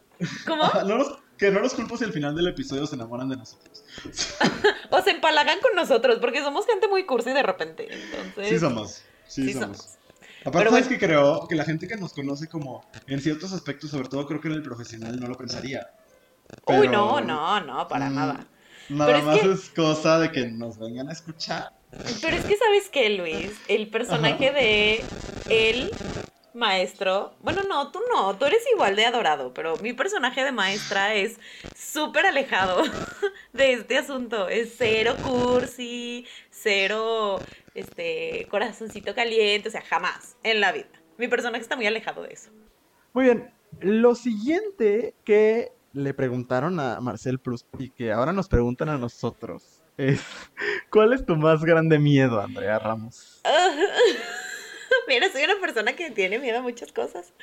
[0.47, 0.63] ¿Cómo?
[0.87, 3.83] No los- Que no los culpo si al final del episodio se enamoran de nosotros.
[4.91, 7.87] O se empalagan con nosotros, porque somos gente muy cursi de repente.
[7.91, 8.47] Entonces.
[8.49, 9.77] Sí somos, sí, Sí somos.
[9.77, 9.95] somos.
[10.45, 10.99] Aparte, Pero ¿sabes bueno.
[10.99, 11.47] que creo?
[11.49, 14.53] Que la gente que nos conoce como en ciertos aspectos, sobre todo creo que en
[14.55, 15.85] el profesional no lo pensaría.
[16.65, 18.45] Uy, no, no, no, para mm, nada.
[18.89, 21.71] Nada Pero es más que- es cosa de que nos vengan a escuchar.
[22.21, 23.59] Pero es que, ¿sabes qué, Luis?
[23.67, 25.03] El personaje de
[25.49, 25.91] el
[26.53, 27.33] maestro.
[27.41, 31.39] Bueno, no, tú no, tú eres igual de adorado, pero mi personaje de maestra es
[31.75, 32.81] súper alejado
[33.53, 34.47] de este asunto.
[34.49, 37.39] Es cero cursi, cero
[37.75, 40.89] este corazoncito caliente, o sea, jamás en la vida.
[41.17, 42.49] Mi personaje está muy alejado de eso.
[43.13, 43.51] Muy bien.
[43.81, 49.79] Lo siguiente que le preguntaron a Marcel Plus y que ahora nos preguntan a nosotros
[49.99, 50.21] es:
[50.89, 53.41] ¿Cuál es tu más grande miedo, Andrea Ramos?
[55.07, 57.33] Mira, soy una persona que tiene miedo a muchas cosas.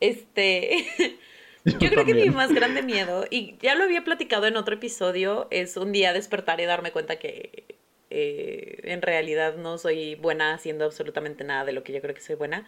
[0.00, 0.86] Este,
[1.64, 5.48] yo, creo que mi más grande miedo, y ya lo había platicado en otro episodio,
[5.50, 7.76] es un día despertar y darme cuenta que
[8.10, 12.20] eh, en realidad no soy buena haciendo absolutamente nada de lo que yo creo que
[12.20, 12.66] soy buena.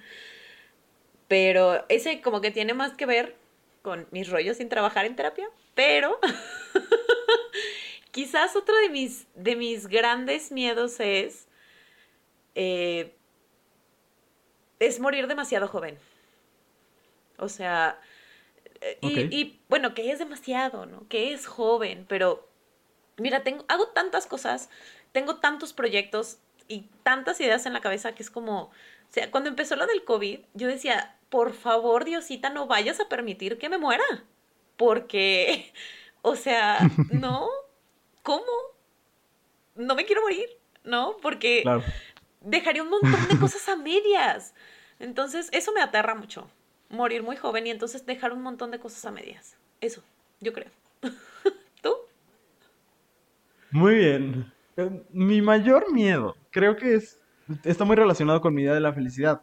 [1.29, 3.37] Pero ese como que tiene más que ver
[3.83, 6.19] con mis rollos sin trabajar en terapia, pero
[8.11, 11.49] quizás otro de mis, de mis grandes miedos es,
[12.55, 13.15] eh,
[14.79, 15.99] es morir demasiado joven.
[17.39, 17.99] O sea,
[18.81, 21.09] eh, y, y, bueno, que es demasiado, ¿no?
[21.09, 22.49] Que es joven, pero
[23.17, 24.69] mira, tengo, hago tantas cosas,
[25.13, 26.39] tengo tantos proyectos
[26.69, 28.71] y tantas ideas en la cabeza que es como,
[29.11, 33.09] o sea, cuando empezó lo del COVID, yo decía, por favor, Diosita, no vayas a
[33.09, 34.05] permitir que me muera.
[34.77, 35.73] Porque,
[36.23, 37.49] o sea, no,
[38.23, 38.45] ¿cómo?
[39.75, 40.49] No me quiero morir,
[40.85, 41.17] ¿no?
[41.23, 41.85] Porque Claro.
[42.41, 44.55] dejaría un montón de cosas a medias.
[44.99, 46.51] Entonces, eso me aterra mucho.
[46.91, 49.57] Morir muy joven y entonces dejar un montón de cosas a medias.
[49.81, 50.03] Eso,
[50.41, 50.71] yo creo.
[51.83, 51.97] ¿Tú?
[53.71, 54.53] Muy bien.
[54.77, 57.20] Eh, Mi mayor miedo, creo que es,
[57.65, 59.43] está muy relacionado con mi idea de la felicidad.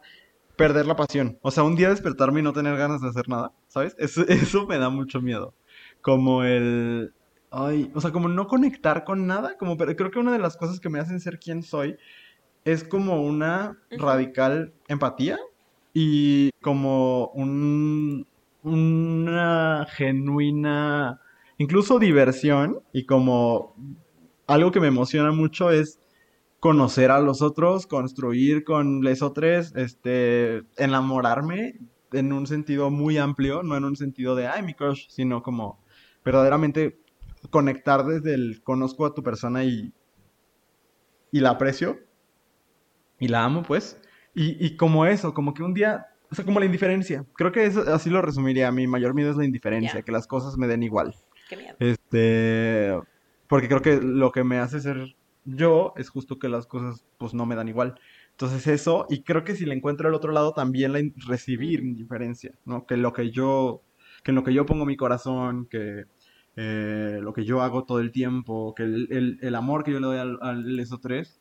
[0.56, 1.38] Perder la pasión.
[1.42, 3.94] O sea, un día despertarme y no tener ganas de hacer nada, ¿sabes?
[3.98, 5.54] Eso, eso me da mucho miedo.
[6.00, 7.12] Como el...
[7.50, 9.56] Ay, o sea, como no conectar con nada.
[9.56, 11.96] Como, pero creo que una de las cosas que me hacen ser quien soy
[12.64, 15.38] es como una radical empatía
[15.94, 18.26] y como un,
[18.62, 21.20] una genuina,
[21.56, 23.74] incluso diversión y como
[24.46, 26.00] algo que me emociona mucho es
[26.60, 31.78] conocer a los otros, construir con les otros, este, enamorarme
[32.12, 35.82] en un sentido muy amplio, no en un sentido de, ay, mi crush, sino como
[36.24, 36.98] verdaderamente
[37.50, 39.92] conectar desde el conozco a tu persona y,
[41.30, 41.98] y la aprecio
[43.18, 44.00] y la amo, pues.
[44.34, 47.24] Y, y como eso, como que un día, o sea, como la indiferencia.
[47.34, 48.70] Creo que eso, así lo resumiría.
[48.70, 51.14] Mi mayor miedo es la indiferencia, que las cosas me den igual.
[51.48, 51.76] Qué miedo.
[51.80, 52.96] Este,
[53.48, 55.16] porque creo que lo que me hace ser
[55.56, 57.98] yo es justo que las cosas pues no me dan igual.
[58.32, 61.80] Entonces eso, y creo que si le encuentro al otro lado también la in- recibir
[61.80, 62.86] indiferencia, ¿no?
[62.86, 63.82] Que lo que yo,
[64.22, 66.04] que en lo que yo pongo mi corazón, que
[66.56, 70.00] eh, lo que yo hago todo el tiempo, que el, el- el amor que yo
[70.00, 71.40] le doy al, al esos tres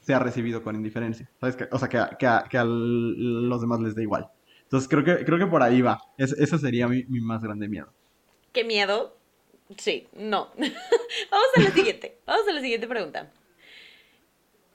[0.00, 1.56] sea recibido con indiferencia, ¿sabes?
[1.56, 4.28] Que- o sea, que, a, que, a- que a los demás les dé igual.
[4.64, 5.98] Entonces creo que, creo que por ahí va.
[6.18, 7.92] Es- ese sería mi, mi más grande miedo.
[8.52, 9.16] ¿Qué miedo?
[9.78, 10.50] Sí, no.
[11.30, 12.18] Vamos a la siguiente.
[12.26, 13.30] Vamos a la siguiente pregunta.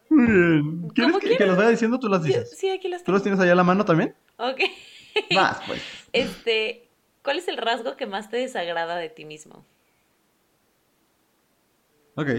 [0.09, 0.89] Muy bien.
[0.89, 1.47] ¿Quieres que, que quieras.
[1.49, 1.99] las vaya diciendo?
[1.99, 2.57] Tú las Yo- dices.
[2.57, 3.35] sí, aquí las ¿Tú las tengo.
[3.35, 4.15] tienes ahí a la mano también?
[4.37, 4.61] Ok.
[5.35, 5.81] Vas, pues.
[6.13, 6.87] Este,
[7.23, 9.65] ¿cuál es el rasgo que más te desagrada de ti mismo?
[12.15, 12.29] Ok.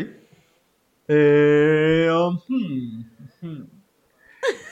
[1.08, 3.04] Eh, um, hmm,
[3.42, 3.70] hmm.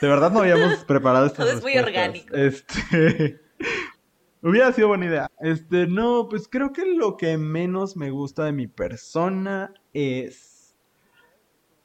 [0.01, 2.35] De verdad no habíamos preparado estas Todo es muy orgánico.
[2.35, 3.39] Este.
[4.47, 5.29] Hubiera sido buena idea.
[5.41, 10.73] Este, no, pues creo que lo que menos me gusta de mi persona es.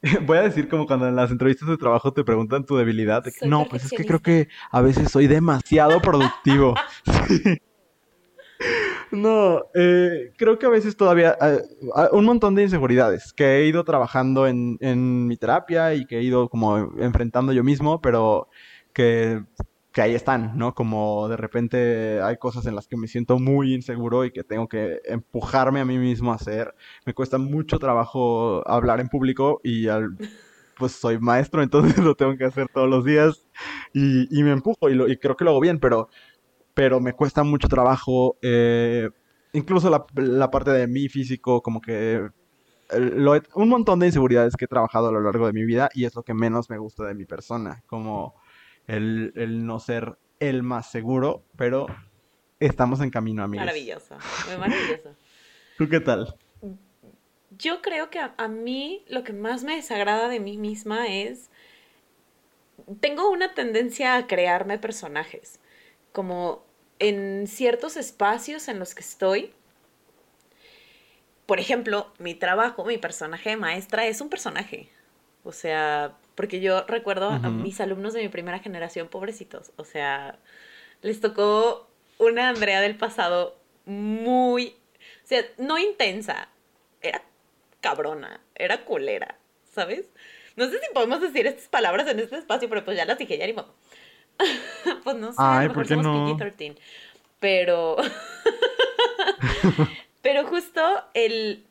[0.27, 3.25] Voy a decir como cuando en las entrevistas de trabajo te preguntan tu debilidad.
[3.25, 6.75] de que, Soy no, pues es que creo que a veces soy demasiado productivo.
[7.29, 7.59] Sí.
[9.11, 11.62] No, eh, creo que a veces todavía eh,
[11.96, 16.18] hay un montón de inseguridades que he ido trabajando en, en mi terapia y que
[16.18, 18.48] he ido como enfrentando yo mismo, pero
[18.92, 19.42] que,
[19.92, 20.74] que ahí están, ¿no?
[20.74, 24.68] Como de repente hay cosas en las que me siento muy inseguro y que tengo
[24.68, 26.74] que empujarme a mí mismo a hacer.
[27.05, 30.16] Me cuesta mucho trabajo hablar en público y al,
[30.78, 33.46] pues soy maestro, entonces lo tengo que hacer todos los días
[33.92, 36.09] y, y me empujo y, lo, y creo que lo hago bien, pero
[36.74, 39.11] pero me cuesta mucho trabajo, eh,
[39.52, 42.28] incluso la, la, parte de mi físico, como que
[42.98, 46.05] lo un montón de inseguridades que he trabajado a lo largo de mi vida y
[46.05, 48.35] es lo que menos me gusta de mi persona, como
[48.92, 51.87] el, el no ser el más seguro, pero
[52.61, 53.64] estamos en camino, amigos.
[53.64, 54.16] Maravilloso,
[54.48, 55.16] muy maravilloso.
[55.78, 56.37] ¿Tú qué tal?
[57.59, 61.50] Yo creo que a, a mí lo que más me desagrada de mí misma es...
[63.00, 65.61] Tengo una tendencia a crearme personajes
[66.11, 66.64] como
[66.98, 69.55] en ciertos espacios en los que estoy.
[71.46, 74.88] Por ejemplo, mi trabajo, mi personaje de maestra es un personaje.
[75.44, 77.46] O sea, porque yo recuerdo uh -huh.
[77.46, 79.72] a mis alumnos de mi primera generación, pobrecitos.
[79.76, 80.38] O sea,
[81.02, 84.76] les tocó una Andrea del pasado muy,
[85.24, 86.48] o sea, no intensa,
[87.00, 87.22] era
[87.80, 89.36] cabrona, era culera,
[89.72, 90.06] ¿sabes?
[90.56, 93.38] No sé si podemos decir estas palabras en este espacio, pero pues ya las dije,
[93.38, 93.74] ya ni modo.
[95.04, 96.38] pues no sé, Ay, a lo ¿por mejor qué somos no?
[96.38, 96.76] PG-13.
[97.40, 97.96] Pero.
[100.22, 100.82] pero justo
[101.14, 101.66] el.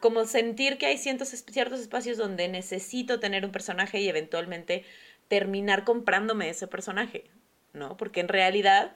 [0.00, 4.84] Como sentir que hay ciertos, ciertos espacios donde necesito tener un personaje y eventualmente
[5.28, 7.24] terminar comprándome ese personaje,
[7.72, 7.96] ¿no?
[7.96, 8.94] Porque en realidad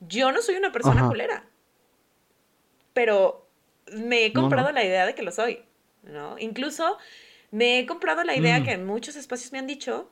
[0.00, 1.08] yo no soy una persona Ajá.
[1.08, 1.44] culera.
[2.92, 3.46] Pero
[3.92, 4.72] me he comprado no.
[4.74, 5.62] la idea de que lo soy,
[6.02, 6.38] ¿no?
[6.38, 6.98] Incluso
[7.50, 8.64] me he comprado la idea Mm.
[8.64, 10.10] que en muchos espacios me han dicho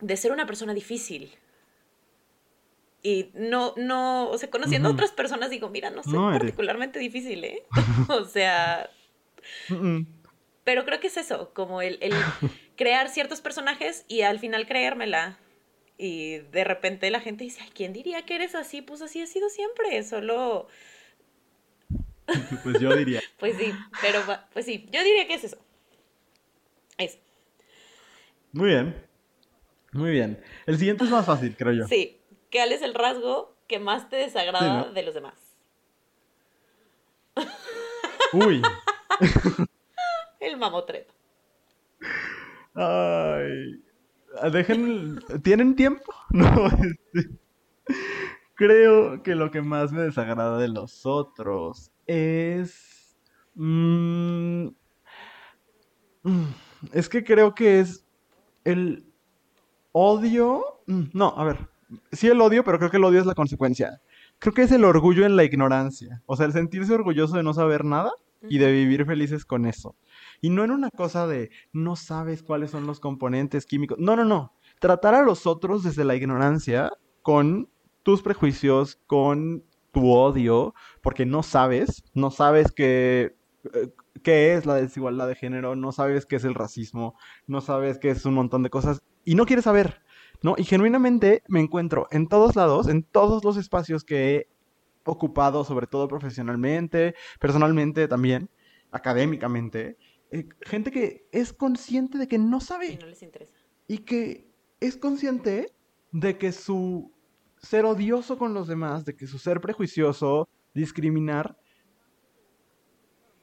[0.00, 1.36] de ser una persona difícil.
[3.02, 6.98] Y no, no, o sea, conociendo a otras personas digo, mira, no soy No particularmente
[6.98, 7.62] difícil, ¿eh?
[8.08, 8.90] o sea,
[9.68, 10.06] Mm, mm.
[10.64, 12.12] pero creo que es eso, como el, el
[12.76, 15.38] crear ciertos personajes y al final creérmela.
[16.00, 18.82] Y de repente la gente dice, ay, ¿quién diría que eres así?
[18.82, 20.68] Pues así he sido siempre, solo,
[22.62, 23.20] Pues yo diría.
[23.38, 24.20] pues sí, pero
[24.52, 25.58] pues sí, yo diría que es eso.
[26.98, 27.18] Eso,
[28.52, 29.04] Muy bien.
[29.92, 30.42] Muy bien.
[30.66, 31.86] El siguiente es más fácil, creo yo.
[31.86, 32.14] sí.
[32.50, 34.92] ¿Cuál es el rasgo que más te desagrada Sí, ¿no?
[34.94, 35.34] de los demás?
[38.32, 38.62] Uy.
[40.40, 41.14] El mamotreto.
[42.74, 43.82] Ay.
[44.52, 45.18] Dejen.
[45.42, 46.12] ¿Tienen tiempo?
[46.30, 47.30] No, este,
[48.54, 53.16] Creo que lo que más me desagrada de los otros es.
[53.54, 54.68] mm,
[56.22, 56.44] mm,
[56.92, 58.04] es que creo que es
[58.64, 59.06] el
[59.92, 60.62] odio.
[60.86, 61.68] mm, No, a ver.
[62.12, 64.00] Sí el odio, pero creo que el odio es la consecuencia.
[64.38, 66.22] Creo que es el orgullo en la ignorancia.
[66.26, 69.96] O sea, el sentirse orgulloso de no saber nada y de vivir felices con eso.
[70.40, 73.98] Y no en una cosa de no sabes cuáles son los componentes químicos.
[73.98, 74.52] No, no, no.
[74.80, 77.68] Tratar a los otros desde la ignorancia con
[78.02, 83.36] tus prejuicios, con tu odio, porque no sabes, no sabes que,
[83.74, 83.88] eh,
[84.22, 88.10] qué es la desigualdad de género, no sabes qué es el racismo, no sabes qué
[88.10, 90.00] es un montón de cosas y no quieres saber,
[90.42, 90.54] ¿no?
[90.56, 94.48] Y genuinamente me encuentro en todos lados, en todos los espacios que he
[95.08, 98.50] ocupado, sobre todo profesionalmente, personalmente también,
[98.90, 99.96] académicamente,
[100.30, 103.52] eh, gente que es consciente de que no Y sabe no les interesa.
[103.86, 105.74] y que es consciente
[106.12, 107.12] de que su
[107.58, 111.58] ser odioso con los demás, de que su ser prejuicioso, discriminar,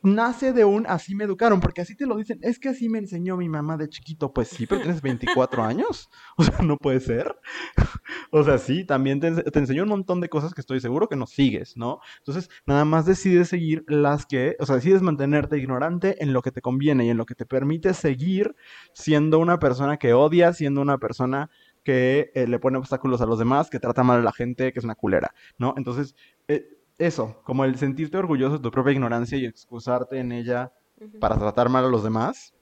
[0.06, 3.00] nace de un así me educaron, porque así te lo dicen, es que así me
[3.00, 7.00] enseñó mi mamá de chiquito, pues sí, pero tienes 24 años, o sea, no puede
[7.00, 7.36] ser.
[8.32, 11.08] O sea, sí, también te, ense- te enseñó un montón de cosas que estoy seguro
[11.08, 12.00] que no sigues, ¿no?
[12.20, 16.52] Entonces, nada más decides seguir las que, o sea, decides mantenerte ignorante en lo que
[16.52, 18.56] te conviene y en lo que te permite seguir
[18.94, 21.50] siendo una persona que odia, siendo una persona
[21.84, 24.80] que eh, le pone obstáculos a los demás, que trata mal a la gente, que
[24.80, 25.74] es una culera, ¿no?
[25.78, 26.16] Entonces,
[26.48, 30.72] eh, eso, como el sentirte orgulloso de tu propia ignorancia y excusarte en ella
[31.20, 32.54] para tratar mal a los demás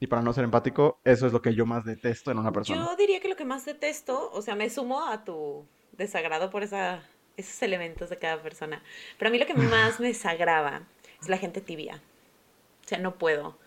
[0.00, 2.84] y para no ser empático, eso es lo que yo más detesto en una persona.
[2.84, 6.62] Yo diría que lo que más detesto, o sea, me sumo a tu desagrado por
[6.62, 7.02] esa,
[7.36, 8.82] esos elementos de cada persona.
[9.18, 10.82] Pero a mí lo que más me desagraba
[11.20, 12.02] es la gente tibia.
[12.84, 13.58] O sea, no puedo.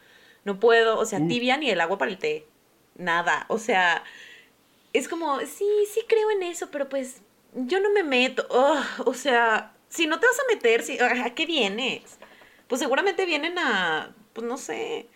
[0.46, 1.28] No puedo, o sea, Uh.
[1.28, 2.48] tibia ni el agua para el té.
[2.96, 3.46] Nada.
[3.50, 4.04] O sea,
[4.94, 7.22] es como, sí, sí creo en eso, pero pues
[7.54, 8.46] yo no me meto.
[9.06, 12.18] O sea, si no te vas a meter, si, ¿a qué vienes?
[12.68, 15.10] Pues seguramente vienen a, pues no sé,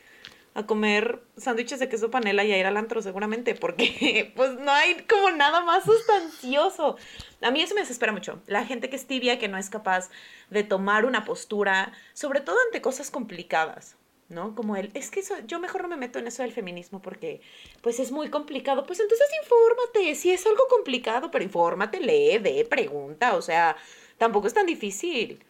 [0.56, 4.72] a comer sándwiches de queso panela y a ir al antro seguramente, porque pues no
[4.72, 6.98] hay como nada más sustancioso.
[7.42, 8.42] A mí eso me desespera mucho.
[8.48, 10.10] La gente que es tibia, que no es capaz
[10.50, 13.96] de tomar una postura, sobre todo ante cosas complicadas.
[14.30, 14.56] ¿no?
[14.56, 17.42] Como el, es que eso, yo mejor no me meto en eso del feminismo porque,
[17.82, 18.86] pues, es muy complicado.
[18.86, 23.78] Pues entonces infórmate, si es algo complicado, pero infórmate, lee, ve, pregunta, o sea,
[24.18, 25.44] tampoco es tan difícil.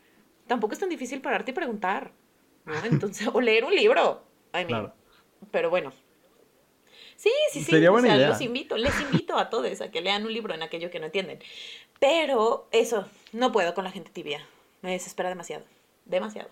[0.47, 2.11] Tampoco es tan difícil pararte y preguntar,
[2.65, 2.73] ¿no?
[2.85, 4.23] Entonces, o leer un libro.
[4.53, 4.91] I mean,
[5.51, 5.91] Pero bueno.
[7.15, 7.71] Sí, sí, sí.
[7.71, 8.29] Sería buena idea.
[8.29, 11.05] Los invito, les invito a todos a que lean un libro en aquello que no
[11.05, 11.39] entienden.
[11.99, 14.45] Pero eso, no puedo con la gente tibia.
[14.81, 15.63] Me desespera demasiado.
[16.05, 16.49] Demasiado.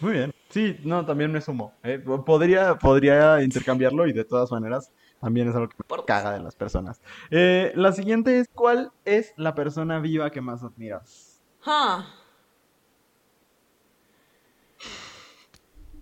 [0.00, 0.34] Muy bien.
[0.50, 1.72] Sí, no, también me sumo.
[1.82, 1.98] ¿eh?
[1.98, 6.54] Podría, podría intercambiarlo y de todas maneras también es algo que me caga de las
[6.54, 7.00] personas.
[7.30, 11.40] Eh, la siguiente es, ¿cuál es la persona viva que más admiras?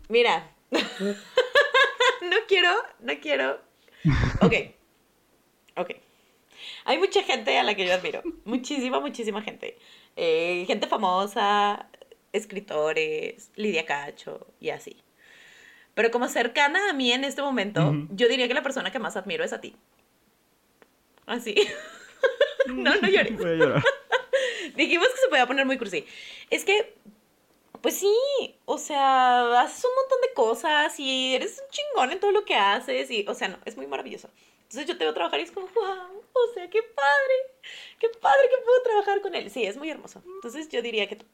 [0.09, 3.61] Mira, no quiero, no quiero.
[4.41, 4.53] Ok,
[5.77, 5.91] ok.
[6.85, 9.79] Hay mucha gente a la que yo admiro, muchísima, muchísima gente.
[10.15, 11.91] Eh, gente famosa,
[12.33, 15.03] escritores, Lidia Cacho y así.
[15.97, 19.17] Pero como cercana a mí en este momento, yo diría que la persona que más
[19.17, 19.75] admiro es a ti.
[21.25, 21.55] Así.
[22.67, 23.33] no, no llores.
[24.77, 26.05] Dijimos que se podía poner muy cursi.
[26.51, 26.95] Es que,
[27.81, 28.15] pues sí,
[28.67, 32.57] o sea, haces un montón de cosas y eres un chingón en todo lo que
[32.57, 34.29] haces y, o sea, no, es muy maravilloso.
[34.65, 38.51] Entonces yo te veo trabajar y es como, wow, o sea, qué padre, qué padre
[38.51, 39.51] que puedo trabajar con él.
[39.51, 40.23] Sí, es muy hermoso.
[40.27, 41.25] Entonces yo diría que tú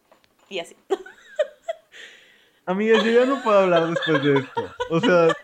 [0.49, 0.77] y así.
[2.65, 4.63] Amigas, yo ya no puedo hablar después de esto.
[4.91, 5.35] O sea,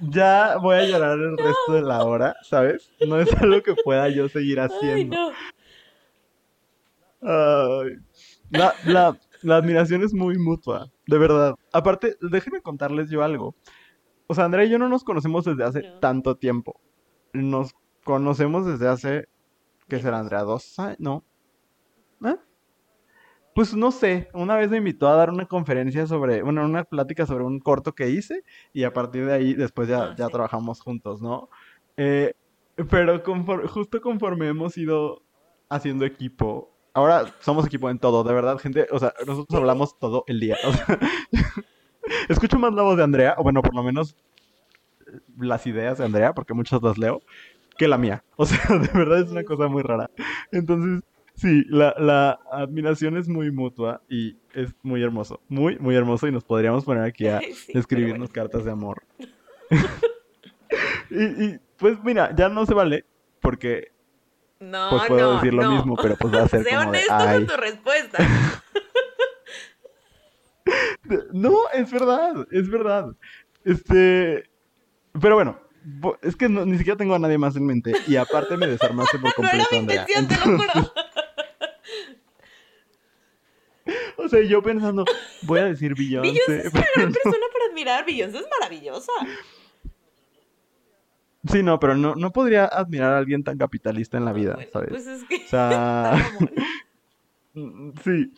[0.00, 2.90] ya voy a llorar el resto de la hora, ¿sabes?
[3.06, 5.32] No es algo que pueda yo seguir haciendo.
[7.22, 7.98] Ay,
[8.50, 11.54] La, la, la, admiración es muy mutua, de verdad.
[11.72, 13.54] Aparte, déjenme contarles yo algo.
[14.26, 16.80] O sea, Andrea y yo no nos conocemos desde hace tanto tiempo.
[17.32, 19.28] Nos conocemos desde hace,
[19.88, 20.42] ¿qué será, Andrea?
[20.42, 20.96] ¿Dos años?
[20.98, 21.24] No.
[22.24, 22.36] ¿Eh?
[23.54, 27.24] Pues no sé, una vez me invitó a dar una conferencia sobre, bueno, una plática
[27.24, 30.80] sobre un corto que hice y a partir de ahí después ya, ah, ya trabajamos
[30.80, 31.48] juntos, ¿no?
[31.96, 32.34] Eh,
[32.90, 33.22] pero
[33.68, 35.22] justo conforme hemos ido
[35.68, 40.24] haciendo equipo, ahora somos equipo en todo, de verdad, gente, o sea, nosotros hablamos todo
[40.26, 40.56] el día.
[42.28, 44.16] escucho más la voz de Andrea, o bueno, por lo menos
[45.38, 47.20] las ideas de Andrea, porque muchas las leo,
[47.78, 48.24] que la mía.
[48.36, 50.10] O sea, de verdad es una cosa muy rara.
[50.50, 51.02] Entonces,
[51.36, 55.40] Sí, la, la, admiración es muy mutua y es muy hermoso.
[55.48, 59.02] Muy, muy hermoso y nos podríamos poner aquí a escribirnos cartas de amor.
[61.10, 63.04] y, pues mira, ya no se vale
[63.40, 63.92] porque
[64.60, 67.46] no, pues puedo decir lo mismo, pero pues va a ser sé como honesto con
[67.46, 68.18] tu respuesta.
[71.32, 73.06] no, es verdad, es verdad.
[73.64, 74.48] Este,
[75.20, 75.58] pero bueno,
[76.22, 79.34] es que ni siquiera tengo a nadie más en mente y aparte me desarmaste por
[79.34, 80.92] completo, no era mi intención, te lo juro.
[84.24, 85.04] O sea, yo pensando,
[85.42, 86.30] voy a decir Beyoncé.
[86.30, 88.06] Beyoncé es una gran persona para admirar.
[88.06, 89.12] Beyoncé es maravillosa.
[91.46, 94.88] Sí, no, pero no, no podría admirar a alguien tan capitalista en la vida, ¿sabes?
[94.88, 95.36] Pues es que...
[95.36, 96.14] O sea...
[98.02, 98.32] sí,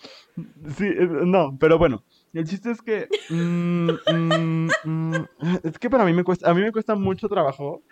[0.76, 3.08] sí, eh, no, pero bueno, el chiste es que...
[3.30, 5.14] Mm, mm, mm,
[5.62, 7.84] es que para mí me cuesta, a mí me cuesta mucho trabajo,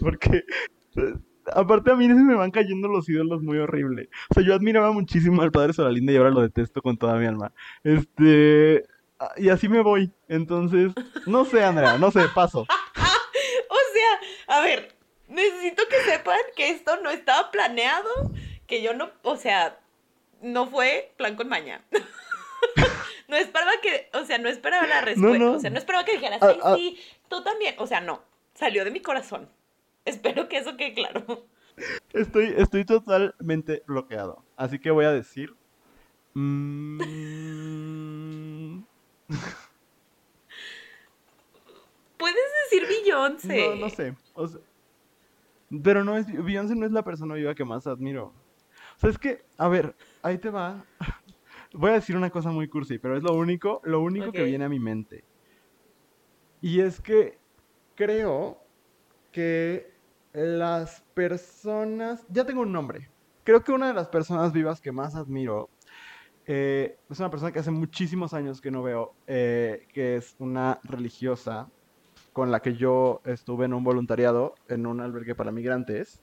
[0.00, 0.44] porque
[1.54, 4.08] Aparte a mí se me van cayendo los ídolos muy horrible.
[4.30, 7.26] O sea, yo admiraba muchísimo al padre Soralinda y ahora lo detesto con toda mi
[7.26, 7.52] alma.
[7.84, 8.84] Este...
[9.36, 10.10] Y así me voy.
[10.28, 10.92] Entonces,
[11.26, 12.60] no sé, Andrea, no sé, paso.
[13.68, 14.94] o sea, a ver,
[15.28, 18.08] necesito que sepan que esto no estaba planeado,
[18.66, 19.78] que yo no, o sea,
[20.42, 21.84] no fue plan con maña.
[23.28, 26.40] no esperaba que, o sea, no esperaba la respuesta, o sea, no esperaba que dijeras,
[26.40, 26.74] sí, ah, ah.
[26.76, 26.98] sí,
[27.28, 28.22] tú también, o sea, no,
[28.54, 29.48] salió de mi corazón.
[30.10, 31.46] Espero que eso quede claro.
[32.12, 34.44] Estoy, estoy totalmente bloqueado.
[34.56, 35.54] Así que voy a decir.
[36.34, 37.00] Mm,
[42.18, 43.68] Puedes decir Beyoncé.
[43.70, 44.14] No, no sé.
[45.82, 46.26] pero no es.
[46.44, 48.34] Beyoncé no es la persona viva que más admiro.
[48.96, 50.84] O sea, es que, a ver, ahí te va.
[51.72, 54.64] Voy a decir una cosa muy cursi, pero es lo único, lo único que viene
[54.64, 55.22] a mi mente.
[56.60, 57.38] Y es que
[57.94, 58.58] creo
[59.32, 59.89] que
[60.32, 62.24] las personas...
[62.28, 63.10] Ya tengo un nombre.
[63.44, 65.70] Creo que una de las personas vivas que más admiro
[66.46, 70.80] eh, es una persona que hace muchísimos años que no veo, eh, que es una
[70.82, 71.68] religiosa
[72.32, 76.22] con la que yo estuve en un voluntariado en un albergue para migrantes.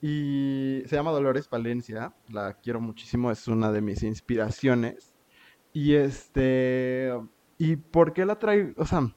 [0.00, 5.14] Y se llama Dolores Palencia, la quiero muchísimo, es una de mis inspiraciones.
[5.72, 7.12] Y este,
[7.56, 8.72] ¿y por qué la traigo?
[8.76, 9.14] O sea,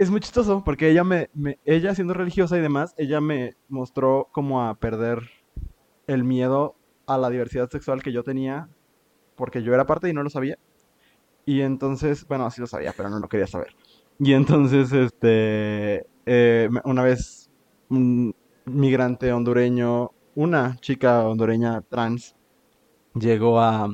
[0.00, 1.28] es muy chistoso porque ella me,
[1.66, 5.28] ella siendo religiosa y demás, ella me mostró como a perder
[6.06, 6.74] el miedo
[7.06, 8.70] a la diversidad sexual que yo tenía
[9.36, 10.58] porque yo era parte y no lo sabía.
[11.44, 13.76] Y entonces, bueno, sí lo sabía, pero no lo quería saber.
[14.18, 17.50] Y entonces, este, eh, una vez
[17.90, 18.34] un
[18.64, 22.36] migrante hondureño, una chica hondureña trans,
[23.14, 23.84] llegó a,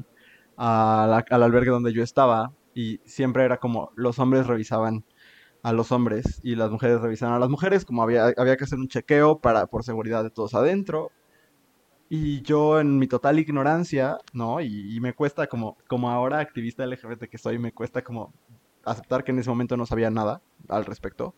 [0.57, 5.05] al albergue donde yo estaba y siempre era como los hombres revisaban
[5.67, 8.79] a los hombres y las mujeres revisaban a las mujeres, como había, había que hacer
[8.79, 11.11] un chequeo para, por seguridad de todos adentro.
[12.09, 14.61] Y yo en mi total ignorancia, ¿no?
[14.61, 18.33] Y, me cuesta como, como ahora activista LGBT que soy, me cuesta como
[18.85, 21.35] aceptar que en ese momento no sabía nada al respecto.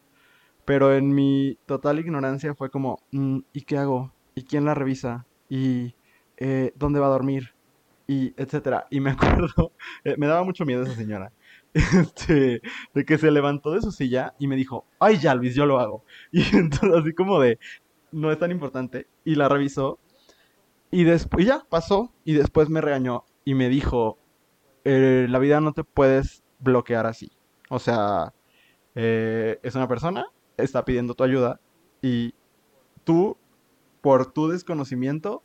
[0.67, 4.13] Pero en mi total ignorancia fue como, "Mm, ¿y qué hago?
[4.35, 5.25] ¿Y quién la revisa?
[5.49, 5.95] ¿Y
[6.37, 7.55] eh, dónde va a dormir?
[8.07, 8.87] Y etcétera.
[8.91, 9.11] Y me
[9.47, 9.73] acuerdo,
[10.05, 11.33] eh, me daba mucho miedo esa señora.
[11.75, 12.61] Este,
[12.95, 15.79] de que se levantó de su silla y me dijo, ay, ya, Luis, yo lo
[15.81, 16.05] hago.
[16.33, 17.59] Y entonces así como de,
[18.13, 19.07] no es tan importante.
[19.25, 19.99] Y la revisó
[20.91, 24.19] y después ya pasó y después me regañó y me dijo,
[24.85, 27.31] "Eh, la vida no te puedes bloquear así.
[27.71, 28.35] O sea,
[28.95, 31.61] eh, es una persona, está pidiendo tu ayuda
[32.03, 32.35] y
[33.05, 33.37] tú,
[34.01, 35.43] por tu desconocimiento,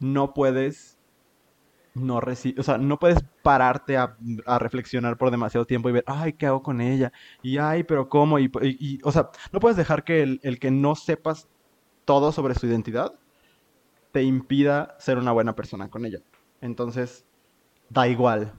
[0.00, 0.97] no puedes
[1.94, 4.16] no reci- o sea, no puedes pararte a,
[4.58, 7.12] reflexionar por demasiado tiempo y ver, ay, ¿qué hago con ella?
[7.42, 8.38] Y ay, pero ¿cómo?
[8.38, 8.50] Y,
[9.04, 11.48] o sea, no puedes dejar que el, el que no sepas
[12.04, 13.12] todo sobre su identidad
[14.12, 16.18] te impida ser una buena persona con ella.
[16.60, 17.26] Entonces,
[17.90, 18.52] da igual,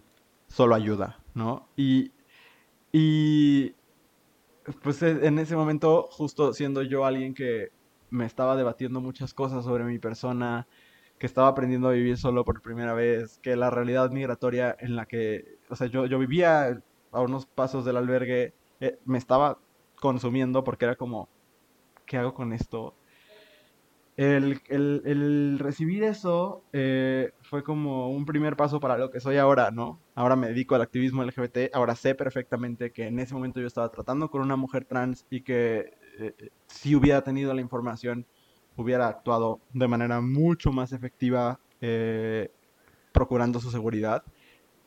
[0.48, 1.70] solo ayuda, ¿no?
[1.76, 2.12] Y,
[2.92, 3.74] y
[4.82, 7.70] pues e- en ese momento, justo siendo yo alguien que
[8.10, 10.68] me estaba debatiendo muchas cosas sobre mi persona,
[11.20, 15.06] que estaba aprendiendo a vivir solo por primera vez, que la realidad migratoria en la
[15.06, 19.60] que, o sea, yo, yo vivía a unos pasos del albergue, eh, me estaba
[20.02, 21.30] consumiendo porque era como,
[22.06, 22.98] ¿qué hago con esto?
[24.16, 29.38] El, el- el recibir eso eh, fue como un primer paso para lo que soy
[29.38, 30.04] ahora, ¿no?
[30.14, 33.90] Ahora me dedico al activismo LGBT, ahora sé perfectamente que en ese momento yo estaba
[33.92, 35.80] tratando con una mujer trans y que
[36.20, 38.28] eh, eh, si hubiera tenido la información,
[38.82, 42.50] hubiera actuado de manera mucho más efectiva eh,
[43.12, 44.24] procurando su seguridad.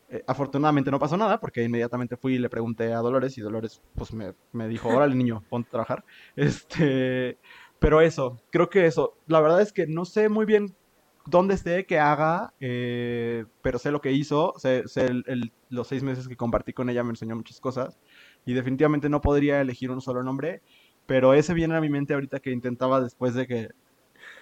[0.08, 3.82] Eh, afortunadamente no pasó nada porque inmediatamente fui y le pregunté a Dolores y Dolores
[3.94, 6.04] pues me, me dijo, órale niño, ponte a trabajar.
[6.36, 7.38] Este,
[7.78, 10.76] pero eso, creo que eso, la verdad es que no sé muy bien
[11.26, 15.88] dónde esté, qué haga, eh, pero sé lo que hizo, sé, sé el- el- los
[15.88, 17.98] seis meses que compartí con ella me enseñó muchas cosas
[18.44, 20.62] y definitivamente no podría elegir un solo nombre,
[21.06, 23.70] pero ese viene a mi mente ahorita que intentaba después de que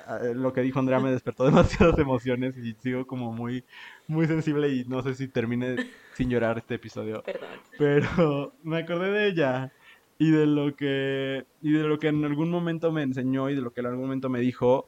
[0.08, 3.64] eh, lo que dijo Andrea me despertó demasiadas emociones y sigo como muy,
[4.06, 5.76] muy sensible y no sé si termine
[6.14, 7.22] sin llorar este episodio.
[7.22, 7.48] Perdón.
[7.78, 9.72] Pero me acordé de ella
[10.18, 13.62] y de lo que y de lo que en algún momento me enseñó y de
[13.62, 14.86] lo que en algún momento me dijo.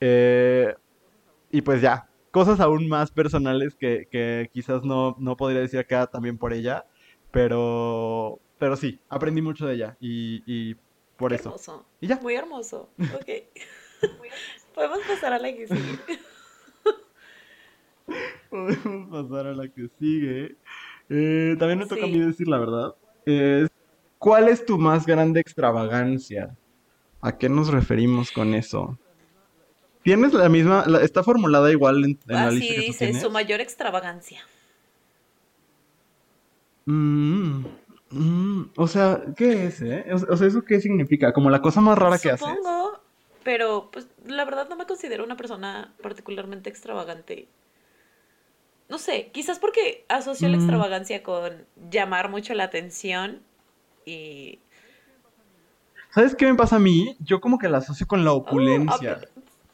[0.00, 0.74] eh,
[1.50, 6.06] y pues ya, cosas aún más personales que, que quizás no, no podría decir acá
[6.06, 6.86] también por ella,
[7.30, 10.76] pero, pero sí, aprendí mucho de ella y, y
[11.20, 11.50] por Qué eso.
[11.50, 11.86] hermoso.
[12.00, 12.16] Y ya.
[12.16, 12.88] Muy hermoso.
[13.14, 13.28] Ok.
[14.74, 15.98] Podemos pasar a la que sigue.
[18.50, 20.56] Podemos pasar a la que sigue.
[21.08, 22.20] Eh, también me toca a mí Sí.
[22.20, 22.94] decir la verdad.
[23.26, 23.68] Es,
[24.18, 26.56] ¿cuál es tu más grande extravagancia?
[27.20, 28.98] ¿A qué nos referimos con eso?
[30.02, 33.60] ¿Tienes la misma, la- está formulada igual en, en la Así lista dice, su mayor
[33.60, 34.40] extravagancia.
[36.86, 37.66] Mm,
[38.10, 40.04] mm, o sea, ¿qué es, eh?
[40.12, 41.32] O, sea, ¿eso qué significa?
[41.32, 42.40] Como la cosa más rara que haces.
[42.40, 43.00] Supongo,
[43.44, 47.48] pero pues la verdad no me considero una persona particularmente extravagante.
[48.88, 50.60] No sé, quizás porque asocio la Mm.
[50.60, 53.42] extravagancia con llamar mucho la atención
[54.04, 54.58] y...
[56.12, 57.16] ¿Sabes qué me pasa a mí?
[57.20, 59.20] Yo como que la asocio con la Oh, opulencia.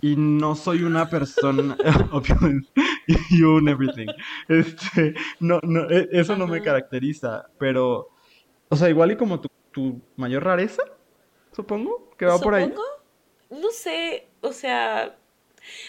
[0.02, 1.78] Y no soy una persona.
[3.30, 4.12] You own everything.
[4.48, 7.46] Este, no, no, e- eso no me caracteriza.
[7.58, 8.08] Pero,
[8.68, 10.82] o sea, igual y como tu, tu mayor rareza,
[11.52, 12.64] supongo, que va por ahí.
[12.64, 12.84] Supongo,
[13.50, 15.16] no sé, o sea,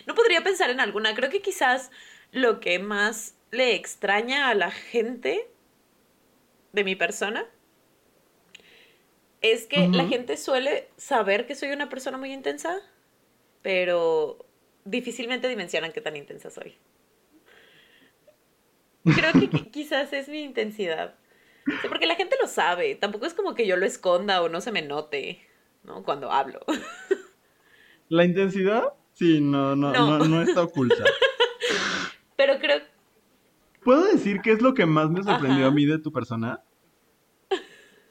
[0.06, 1.16] no podría pensar en alguna.
[1.16, 1.92] Creo que quizás
[2.32, 5.50] lo que más le extraña a la gente
[6.74, 7.46] de mi persona
[9.42, 12.80] es que la gente suele saber que soy una persona muy intensa,
[13.62, 14.46] pero
[14.86, 16.78] difícilmente dimensionan qué tan intensa soy.
[19.14, 21.16] Creo que qui- quizás es mi intensidad.
[21.82, 22.96] Sí, porque la gente lo sabe.
[22.96, 25.46] Tampoco es como que yo lo esconda o no se me note,
[25.84, 26.04] ¿no?
[26.04, 26.60] Cuando hablo.
[28.10, 30.18] La intensidad, sí, no, no, No.
[30.20, 31.04] no, no está oculta.
[32.38, 32.80] Pero creo,
[33.84, 35.72] ¿Puedo decir qué es lo que más me sorprendió Ajá.
[35.72, 36.62] a mí de tu persona?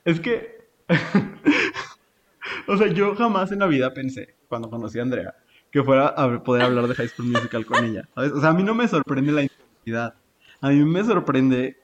[0.04, 0.68] Es que,
[2.66, 5.34] o sea, yo jamás en la vida pensé, cuando conocí a Andrea,
[5.70, 8.32] que fuera a poder hablar de High School Musical con ella, ¿sabes?
[8.32, 10.14] O sea, a mí no me sorprende la intensidad,
[10.60, 11.76] a mí me sorprende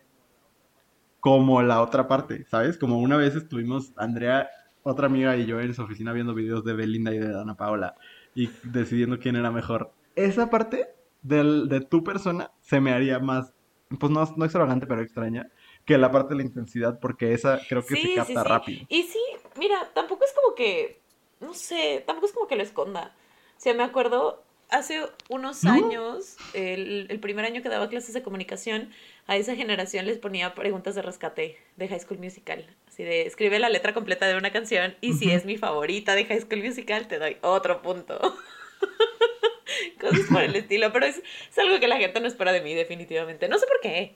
[1.22, 2.78] como la otra parte, ¿sabes?
[2.78, 4.50] Como una vez estuvimos, Andrea,
[4.82, 7.96] otra amiga y yo en su oficina viendo videos de Belinda y de Dana Paola
[8.34, 9.94] y decidiendo quién era mejor.
[10.16, 10.88] Esa parte
[11.22, 13.54] del, de tu persona se me haría más,
[14.00, 15.48] pues no, no extravagante, pero extraña,
[15.86, 18.48] que la parte de la intensidad, porque esa creo que se Sí, sí, capta sí.
[18.48, 18.88] rápido.
[18.88, 19.20] Y sí,
[19.56, 21.00] mira, tampoco es como que,
[21.40, 23.14] no sé, tampoco es como que lo esconda.
[23.56, 25.72] O sea, me acuerdo hace unos ¿No?
[25.72, 28.90] años, el, el primer año que daba clases de comunicación,
[29.26, 32.66] a esa generación les ponía preguntas de rescate de High School Musical.
[32.88, 36.24] Así de, escribe la letra completa de una canción y si es mi favorita de
[36.24, 38.18] High School Musical, te doy otro punto.
[40.00, 42.74] Cosas por el estilo, pero es, es algo que la gente no espera de mí,
[42.74, 43.48] definitivamente.
[43.48, 44.14] No sé por qué.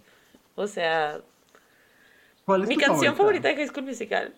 [0.56, 1.20] O sea,
[2.44, 4.34] ¿Cuál es mi canción favorita de High School Musical.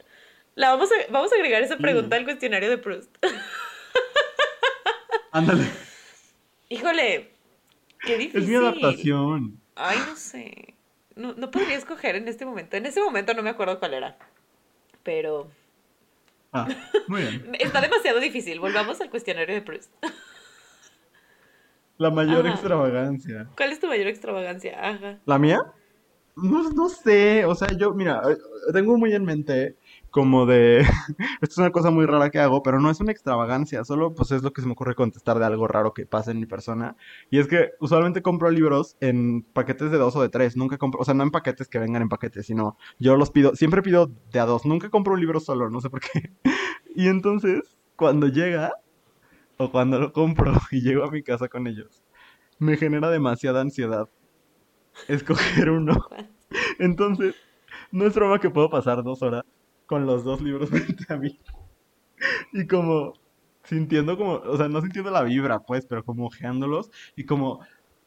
[0.55, 3.15] La vamos a, vamos a agregar esa pregunta al cuestionario de Proust.
[5.31, 5.65] Ándale,
[6.69, 7.31] Híjole,
[8.03, 8.43] qué difícil.
[8.43, 9.61] es mi adaptación.
[9.75, 10.75] Ay, no sé.
[11.17, 12.77] No, no podría escoger en este momento.
[12.77, 14.17] En ese momento no me acuerdo cuál era.
[15.03, 15.51] Pero
[16.53, 16.67] Ah,
[17.09, 17.53] muy bien.
[17.61, 18.61] está demasiado difícil.
[18.61, 19.93] Volvamos al cuestionario de Proust.
[21.99, 22.55] La mayor Ajá.
[22.55, 23.49] extravagancia.
[23.57, 24.79] ¿Cuál es tu mayor extravagancia?
[24.89, 25.19] Ajá.
[25.27, 25.59] ¿La mía?
[26.37, 28.37] No, no sé, o sea, yo, mira, eh,
[28.73, 29.75] tengo muy en mente
[30.11, 30.81] como de,
[31.41, 34.31] esto es una cosa muy rara que hago, pero no es una extravagancia, solo pues
[34.31, 36.97] es lo que se me ocurre contestar de algo raro que pasa en mi persona.
[37.31, 41.01] Y es que usualmente compro libros en paquetes de dos o de tres, nunca compro,
[41.01, 44.11] o sea, no en paquetes que vengan en paquetes, sino yo los pido, siempre pido
[44.33, 46.33] de a dos, nunca compro un libro solo, no sé por qué.
[46.95, 48.73] Y entonces, cuando llega,
[49.57, 52.03] o cuando lo compro y llego a mi casa con ellos,
[52.59, 54.09] me genera demasiada ansiedad
[55.07, 55.95] escoger uno.
[56.81, 57.37] Entonces,
[57.93, 59.45] no es broma que puedo pasar dos horas
[59.89, 61.41] con los dos libros frente a mí.
[62.53, 63.15] Y como
[63.65, 67.61] sintiendo como, o sea, no sintiendo la vibra, pues, pero como ojeándolos y como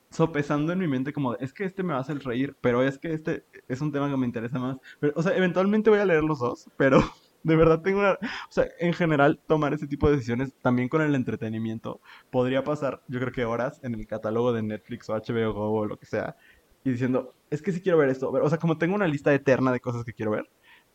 [0.10, 2.98] sopesando en mi mente como, es que este me va a hacer reír, pero es
[2.98, 4.78] que este es un tema que me interesa más.
[5.00, 7.00] Pero, o sea, eventualmente voy a leer los dos, pero
[7.44, 8.14] de verdad tengo una...
[8.14, 8.18] O
[8.50, 13.20] sea, en general, tomar ese tipo de decisiones también con el entretenimiento podría pasar, yo
[13.20, 16.36] creo que horas en el catálogo de Netflix o HBO Go o lo que sea,
[16.84, 18.32] y diciendo, es que sí quiero ver esto.
[18.32, 20.50] O sea, como tengo una lista eterna de cosas que quiero ver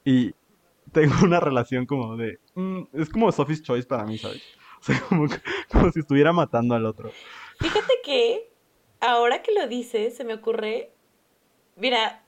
[0.05, 0.35] y
[0.93, 2.39] tengo una relación como de...
[2.55, 4.43] mm, es como Sophie's Choice para mí, ¿sabes?
[4.81, 5.27] O sea, como,
[5.71, 7.11] como si estuviera matando al otro.
[7.59, 8.51] Fíjate que
[9.01, 10.91] ahora que lo dices, se me ocurre.
[11.77, 12.23] Mira,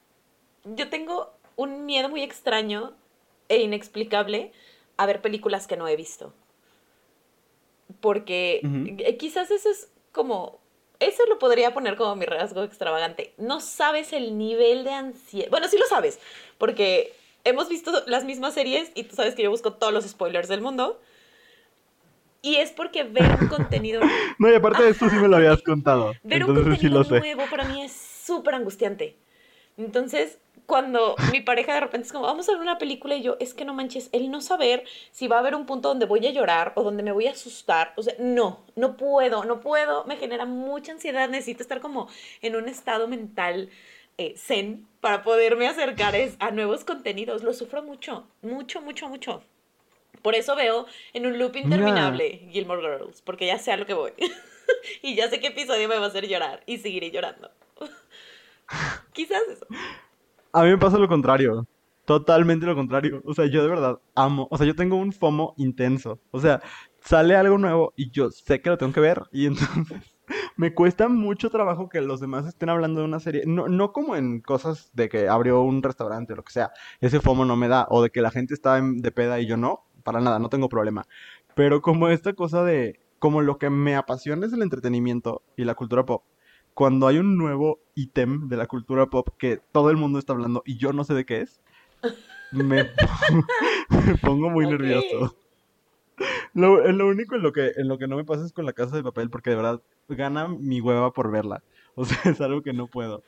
[0.65, 2.95] yo tengo un miedo muy extraño
[3.49, 4.53] e inexplicable
[4.97, 6.33] a ver películas que no he visto.
[8.01, 10.61] Porque eh, quizás eso es como.
[11.01, 13.33] Eso lo podría poner como mi rasgo extravagante.
[13.39, 15.49] No sabes el nivel de ansiedad.
[15.49, 16.19] Bueno, sí lo sabes,
[16.59, 20.49] porque hemos visto las mismas series y tú sabes que yo busco todos los spoilers
[20.49, 21.01] del mundo.
[22.41, 24.01] Y es porque ver un contenido
[24.39, 26.13] No, y aparte de esto sí me lo habías contado.
[26.23, 29.17] Ver un sí contenido nuevo para mí es súper angustiante.
[29.77, 33.37] Entonces, cuando mi pareja de repente es como, vamos a ver una película y yo,
[33.41, 36.27] es que no manches, el no saber si va a haber un punto donde voy
[36.27, 40.05] a llorar o donde me voy a asustar, o sea, no, no puedo, no puedo,
[40.05, 42.09] me genera mucha ansiedad, necesito estar como
[42.43, 43.71] en un estado mental
[44.19, 47.43] eh, zen para poderme acercar es- a nuevos contenidos.
[47.43, 49.43] Lo sufro mucho, mucho, mucho, mucho.
[50.23, 53.95] Por eso veo en un loop interminable Gilmore Girls, porque ya sé a lo que
[53.95, 54.13] voy.
[55.03, 57.51] y ya sé qué episodio me va a hacer llorar y seguiré llorando.
[59.13, 59.67] Quizás eso.
[60.53, 61.67] A mí me pasa lo contrario.
[62.05, 63.23] Totalmente lo contrario.
[63.25, 64.49] O sea, yo de verdad amo.
[64.51, 66.19] O sea, yo tengo un FOMO intenso.
[66.31, 66.61] O sea,
[67.01, 69.23] sale algo nuevo y yo sé que lo tengo que ver.
[69.31, 70.03] Y entonces
[70.59, 73.45] me cuesta mucho trabajo que los demás estén hablando de una serie.
[73.47, 76.73] No, no como en cosas de que abrió un restaurante o lo que sea.
[77.01, 77.87] Ese FOMO no me da.
[77.91, 79.85] O de que la gente está de peda y yo no.
[80.03, 81.07] Para nada, no tengo problema.
[81.55, 82.99] Pero como esta cosa de.
[83.21, 86.25] Como lo que me apasiona es el entretenimiento y la cultura pop
[86.75, 90.63] cuando hay un nuevo ítem de la cultura pop que todo el mundo está hablando
[90.65, 91.61] y yo no sé de qué es,
[92.53, 92.85] me,
[94.07, 95.37] me pongo muy nervioso.
[96.55, 98.73] Lo, lo único en lo que, en lo que no me pasa es con la
[98.73, 101.63] casa de papel, porque de verdad gana mi hueva por verla.
[102.01, 103.25] O sea, es algo que no puedo.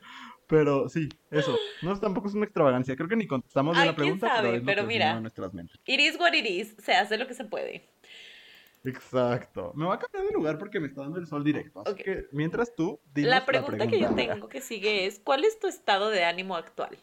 [0.46, 1.56] Pero sí, eso.
[1.82, 2.94] No, tampoco es una extravagancia.
[2.94, 5.16] Creo que ni contestamos bien la quién pregunta, sabe, pero mira.
[5.16, 5.76] a nuestras mentes.
[5.86, 6.76] It is what it is.
[6.78, 7.88] Se hace lo que se puede.
[8.84, 9.72] Exacto.
[9.74, 11.80] Me voy a cambiar de lugar porque me está dando el sol directo.
[11.80, 11.98] Así Ok.
[11.98, 15.66] que mientras tú, dinos La pregunta que yo tengo que sigue es, ¿cuál es tu
[15.66, 16.96] estado de ánimo actual?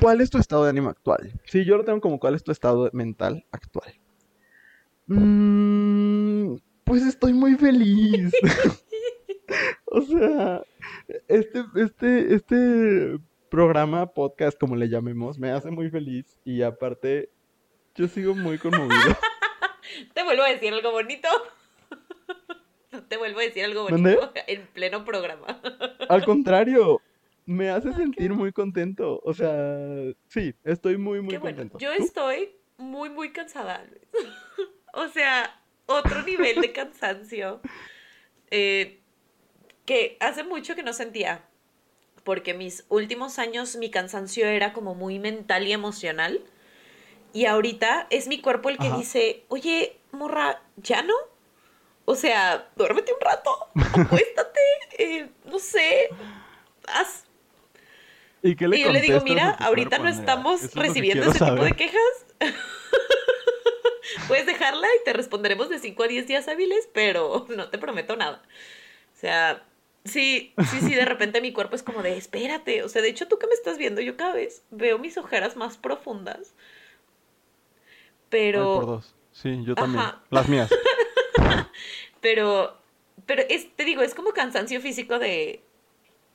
[0.00, 1.32] ¿Cuál es tu estado de ánimo actual?
[1.44, 3.94] Sí, yo lo tengo como cuál es tu estado mental actual.
[5.06, 8.32] Mm, pues estoy muy feliz.
[9.90, 10.62] O sea,
[11.26, 13.18] Este, este, este
[13.48, 17.30] programa, podcast, como le llamemos, me hace muy feliz y aparte
[17.94, 19.16] yo sigo muy conmovido.
[20.14, 21.28] Te vuelvo a decir algo bonito.
[23.08, 25.60] Te vuelvo a decir algo bonito en pleno programa.
[26.08, 27.00] Al contrario,
[27.48, 29.20] me hace sentir muy contento.
[29.24, 29.54] O sea,
[30.28, 31.78] sí, estoy muy, muy contento.
[31.78, 33.84] Yo estoy muy, muy cansada,
[34.92, 37.60] o sea, otro nivel de cansancio.
[38.50, 39.00] Eh,
[39.86, 41.42] que hace mucho que no sentía.
[42.22, 46.42] Porque mis últimos años mi cansancio era como muy mental y emocional.
[47.32, 51.14] Y ahorita es mi cuerpo el que dice, oye, morra, ¿ya no?
[52.04, 54.60] O sea, duérmete un rato, acuéstate,
[54.98, 56.10] eh, no sé,
[56.86, 57.27] haz.
[58.42, 61.72] ¿Y, qué le y yo le digo, mira, ahorita no estamos recibiendo ese tipo de
[61.72, 62.26] quejas.
[64.28, 68.16] Puedes dejarla y te responderemos de 5 a 10 días hábiles, pero no te prometo
[68.16, 68.42] nada.
[69.14, 69.64] O sea,
[70.04, 72.82] sí, sí, sí, de repente mi cuerpo es como de, espérate.
[72.82, 75.56] O sea, de hecho, tú que me estás viendo, yo cada vez veo mis ojeras
[75.56, 76.54] más profundas.
[78.28, 78.74] Pero...
[78.76, 79.14] por dos.
[79.32, 80.04] Sí, yo también.
[80.30, 80.70] Las mías.
[82.20, 82.76] pero,
[83.26, 85.62] pero es, te digo, es como cansancio físico de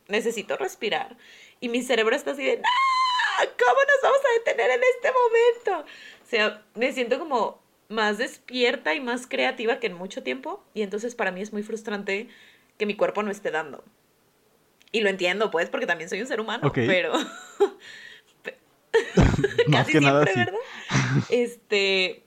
[0.07, 1.17] necesito respirar.
[1.59, 2.63] Y mi cerebro está así de, ¡No!
[3.39, 5.91] ¿Cómo nos vamos a detener en este momento?
[6.23, 10.63] O sea, me siento como más despierta y más creativa que en mucho tiempo.
[10.73, 12.29] Y entonces para mí es muy frustrante
[12.77, 13.83] que mi cuerpo no esté dando.
[14.91, 17.13] Y lo entiendo, pues, porque también soy un ser humano, pero...
[19.67, 20.39] Más que nada, sí.
[20.39, 20.59] ¿verdad?
[21.29, 22.23] Este...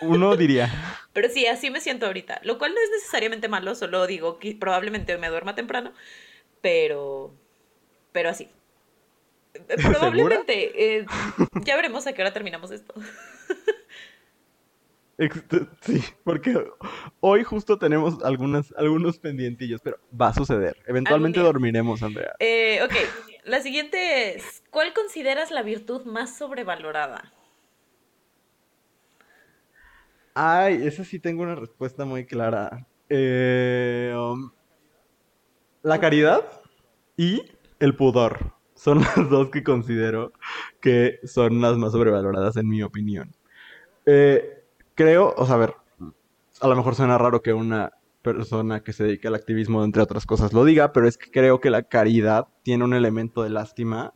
[0.00, 0.70] Uno diría.
[1.12, 2.40] Pero sí, así me siento ahorita.
[2.42, 5.92] Lo cual no es necesariamente malo, solo digo que probablemente me duerma temprano.
[6.60, 7.34] Pero.
[8.12, 8.48] Pero así.
[9.82, 10.96] Probablemente.
[10.96, 11.06] Eh,
[11.64, 12.94] ya veremos a qué hora terminamos esto.
[15.82, 16.52] Sí, porque
[17.20, 20.76] hoy justo tenemos algunas, algunos pendientillos, pero va a suceder.
[20.86, 22.34] Eventualmente dormiremos, Andrea.
[22.40, 22.92] Eh, ok,
[23.44, 27.32] la siguiente es, ¿cuál consideras la virtud más sobrevalorada?
[30.34, 32.86] Ay, esa sí tengo una respuesta muy clara.
[33.08, 34.50] Eh, um,
[35.82, 36.42] la caridad
[37.16, 37.42] y
[37.82, 40.32] el pudor son las dos que considero
[40.80, 43.34] que son las más sobrevaloradas en mi opinión.
[44.06, 44.64] Eh,
[44.94, 45.74] creo, o sea, a ver,
[46.60, 50.26] a lo mejor suena raro que una persona que se dedique al activismo, entre otras
[50.26, 54.14] cosas, lo diga, pero es que creo que la caridad tiene un elemento de lástima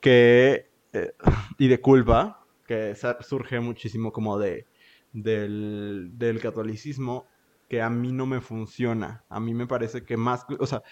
[0.00, 1.12] que, eh,
[1.58, 4.66] y de culpa que surge muchísimo como de
[5.12, 7.26] del, del catolicismo
[7.68, 9.24] que a mí no me funciona.
[9.28, 10.82] A mí me parece que más, o sea,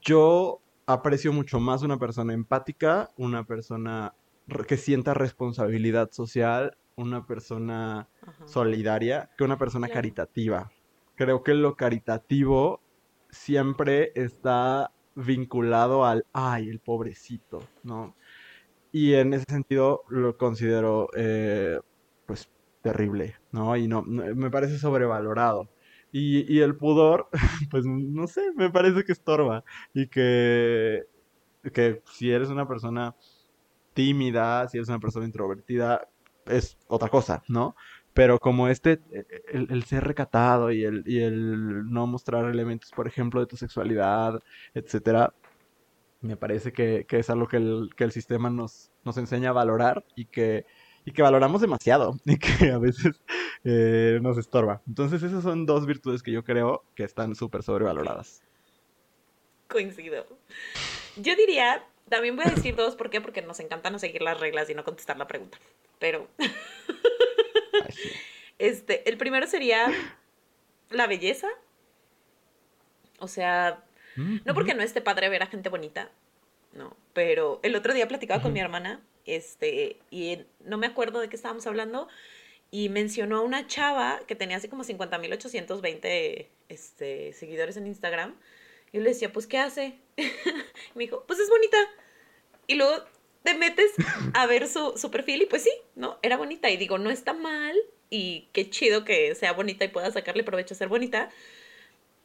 [0.00, 4.14] yo aprecio mucho más una persona empática, una persona
[4.66, 8.08] que sienta responsabilidad social, una persona
[8.44, 10.70] solidaria, que una persona caritativa.
[11.16, 12.80] Creo que lo caritativo
[13.30, 18.14] siempre está vinculado al, ay, el pobrecito, ¿no?
[18.92, 21.80] Y en ese sentido lo considero, eh,
[22.26, 22.48] pues,
[22.82, 23.76] terrible, ¿no?
[23.76, 25.68] Y no, me parece sobrevalorado.
[26.12, 27.28] Y, el pudor,
[27.70, 29.64] pues no sé, me parece que estorba.
[29.92, 31.04] Y que,
[31.72, 33.14] que si eres una persona
[33.94, 36.08] tímida, si eres una persona introvertida,
[36.46, 37.76] es otra cosa, ¿no?
[38.14, 39.00] Pero como este,
[39.52, 44.42] el, ser recatado y el, y el no mostrar elementos, por ejemplo, de tu sexualidad,
[44.74, 45.34] etcétera,
[46.22, 49.52] me parece que, que es algo que el, que el sistema nos, nos enseña a
[49.52, 50.64] valorar y que
[51.06, 53.18] y que valoramos demasiado y que a veces
[53.68, 54.80] eh, nos estorba.
[54.86, 58.42] Entonces esas son dos virtudes que yo creo que están súper sobrevaloradas.
[59.68, 60.24] Coincido.
[61.16, 63.20] Yo diría, también voy a decir dos, ¿por qué?
[63.20, 65.58] Porque nos encanta no seguir las reglas y no contestar la pregunta.
[65.98, 66.28] Pero...
[68.58, 69.92] Este, el primero sería
[70.88, 71.46] la belleza.
[73.18, 73.84] O sea,
[74.16, 76.10] no porque no esté padre ver a gente bonita,
[76.72, 81.28] no, pero el otro día platicaba con mi hermana este, y no me acuerdo de
[81.28, 82.08] qué estábamos hablando,
[82.76, 88.34] y mencionó a una chava que tenía así como 50.820 este, seguidores en Instagram.
[88.92, 89.98] Y yo le decía, pues, ¿qué hace?
[90.18, 90.22] y
[90.94, 91.78] me dijo, pues es bonita.
[92.66, 93.02] Y luego
[93.44, 93.92] te metes
[94.34, 96.18] a ver su, su, perfil y pues sí, ¿no?
[96.20, 96.68] Era bonita.
[96.68, 97.74] Y digo, no está mal
[98.10, 101.30] y qué chido que sea bonita y pueda sacarle provecho a ser bonita.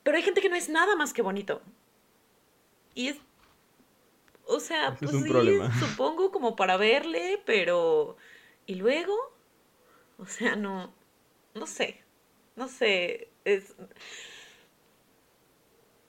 [0.04, 1.62] Pero hay gente que no es nada más que bonito.
[2.94, 3.16] Y es
[4.48, 5.32] o sea, pues sí,
[5.80, 8.18] supongo como para verle, pero...
[8.66, 9.16] ¿Y luego?
[10.22, 10.94] O sea, no...
[11.56, 11.98] No sé.
[12.56, 13.28] No sé.
[13.44, 13.74] Es...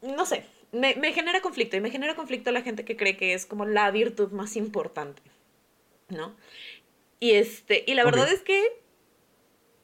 [0.03, 0.45] No sé.
[0.71, 1.77] Me, genera conflicto.
[1.77, 5.23] Y me genera conflicto la gente que cree que es como la virtud más importante.
[6.09, 6.37] ¿No?
[7.21, 7.85] Y este...
[7.87, 8.83] Y la verdad es que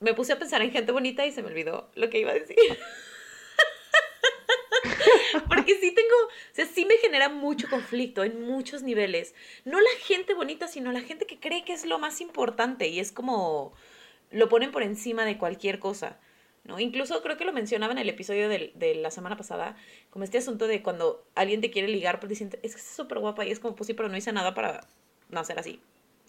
[0.00, 2.34] me puse a pensar en gente bonita y se me olvidó lo que iba a
[2.34, 2.56] decir.
[5.48, 9.34] Porque sí tengo, o sea, sí me genera mucho conflicto en muchos niveles.
[9.64, 13.00] No la gente bonita, sino la gente que cree que es lo más importante y
[13.00, 13.72] es como
[14.30, 16.18] lo ponen por encima de cualquier cosa.
[16.64, 16.78] ¿no?
[16.78, 19.76] Incluso creo que lo mencionaba en el episodio de, de la semana pasada,
[20.10, 23.18] como este asunto de cuando alguien te quiere ligar, pero dicen, es que es súper
[23.18, 24.86] guapa y es como, pues sí, pero no hice nada para
[25.30, 25.80] nacer así,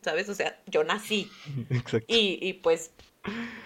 [0.02, 0.30] ¿sabes?
[0.30, 1.30] O sea, yo nací.
[1.70, 2.06] Exacto.
[2.08, 2.91] Y, y pues,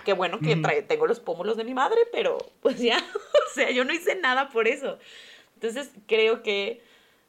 [0.03, 2.97] qué bueno que trae, tengo los pómulos de mi madre, pero pues ya,
[3.51, 4.97] o sea, yo no hice nada por eso.
[5.55, 6.81] Entonces, creo que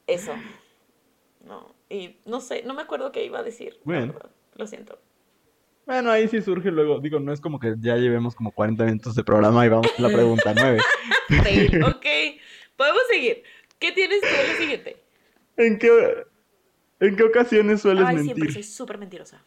[0.06, 0.34] eso.
[1.46, 3.78] No, y no sé, no me acuerdo qué iba a decir.
[3.84, 4.14] Bueno.
[4.54, 4.98] Lo siento.
[5.86, 9.14] Bueno, ahí sí surge luego, digo, no es como que ya llevemos como 40 minutos
[9.14, 10.80] de programa y vamos a la pregunta 9.
[11.42, 11.84] Fail.
[11.84, 12.06] ok,
[12.76, 13.42] podemos seguir.
[13.78, 15.02] ¿Qué tienes tú en la siguiente?
[15.56, 16.24] ¿En qué,
[17.00, 19.44] ¿En qué ocasiones sueles Ay, siempre soy súper mentirosa.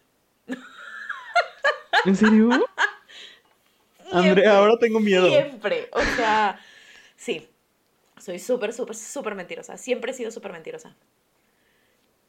[2.05, 2.49] ¿En serio?
[4.11, 5.27] Andrea, ahora tengo miedo.
[5.27, 5.89] Siempre.
[5.91, 6.59] O sea,
[7.15, 7.49] sí.
[8.19, 9.77] Soy súper, súper, súper mentirosa.
[9.77, 10.95] Siempre he sido súper mentirosa.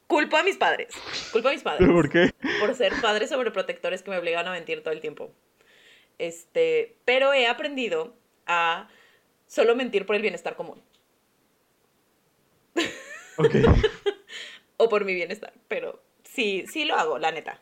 [0.08, 0.88] Culpo a mis padres.
[1.32, 1.88] Culpo a mis padres.
[1.88, 2.32] ¿Por qué?
[2.58, 5.30] Por ser padres sobreprotectores que me obligan a mentir todo el tiempo.
[6.18, 8.88] Este, pero he aprendido a
[9.46, 10.82] solo mentir por el bienestar común.
[13.36, 13.54] Ok.
[14.80, 15.52] O por mi bienestar.
[15.66, 17.60] Pero sí, sí lo hago, la neta.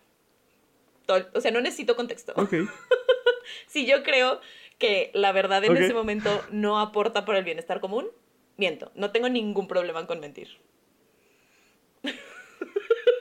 [1.07, 2.32] Todo- o sea, no necesito contexto.
[2.36, 2.53] Ok.
[3.68, 4.40] Si yo creo
[4.78, 8.09] que la verdad en ese momento no aporta por el bienestar común,
[8.57, 8.90] miento.
[8.97, 10.59] No tengo ningún problema con mentir.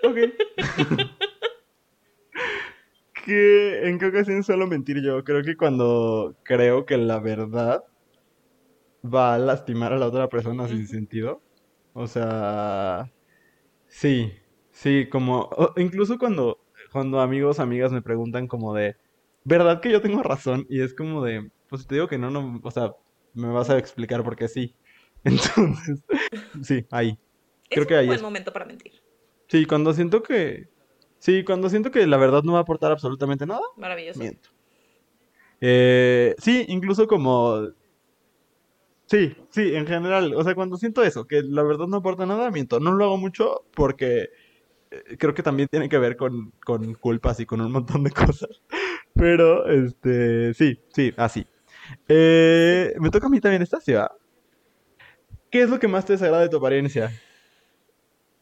[0.05, 0.17] Ok.
[3.25, 5.23] ¿Qué, ¿En qué ocasión suelo mentir yo?
[5.23, 7.83] Creo que cuando creo que la verdad
[9.03, 11.41] va a lastimar a la otra persona sin sentido.
[11.93, 13.11] O sea,
[13.87, 14.33] sí,
[14.71, 16.59] sí, como, incluso cuando,
[16.91, 18.95] cuando amigos, amigas me preguntan como de,
[19.43, 20.65] ¿verdad que yo tengo razón?
[20.69, 22.91] Y es como de, pues si te digo que no, no, o sea,
[23.33, 24.75] me vas a explicar por qué sí.
[25.23, 26.03] Entonces,
[26.63, 27.17] sí, ahí.
[27.69, 28.23] Creo es que un ahí buen es.
[28.23, 28.93] momento para mentir.
[29.47, 30.67] Sí, cuando siento que...
[31.19, 34.19] Sí, cuando siento que la verdad no va a aportar absolutamente nada, Maravilloso.
[34.19, 34.49] miento.
[35.61, 37.69] Eh, sí, incluso como...
[39.07, 40.33] Sí, sí, en general.
[40.35, 42.79] O sea, cuando siento eso, que la verdad no aporta nada, miento.
[42.79, 44.29] No lo hago mucho porque
[44.91, 48.11] eh, creo que también tiene que ver con, con culpas y con un montón de
[48.11, 48.61] cosas.
[49.13, 51.45] Pero, este, sí, sí, así.
[52.07, 54.11] Eh, me toca a mí también esta ciudad.
[55.51, 57.11] ¿Qué es lo que más te desagrada de tu apariencia?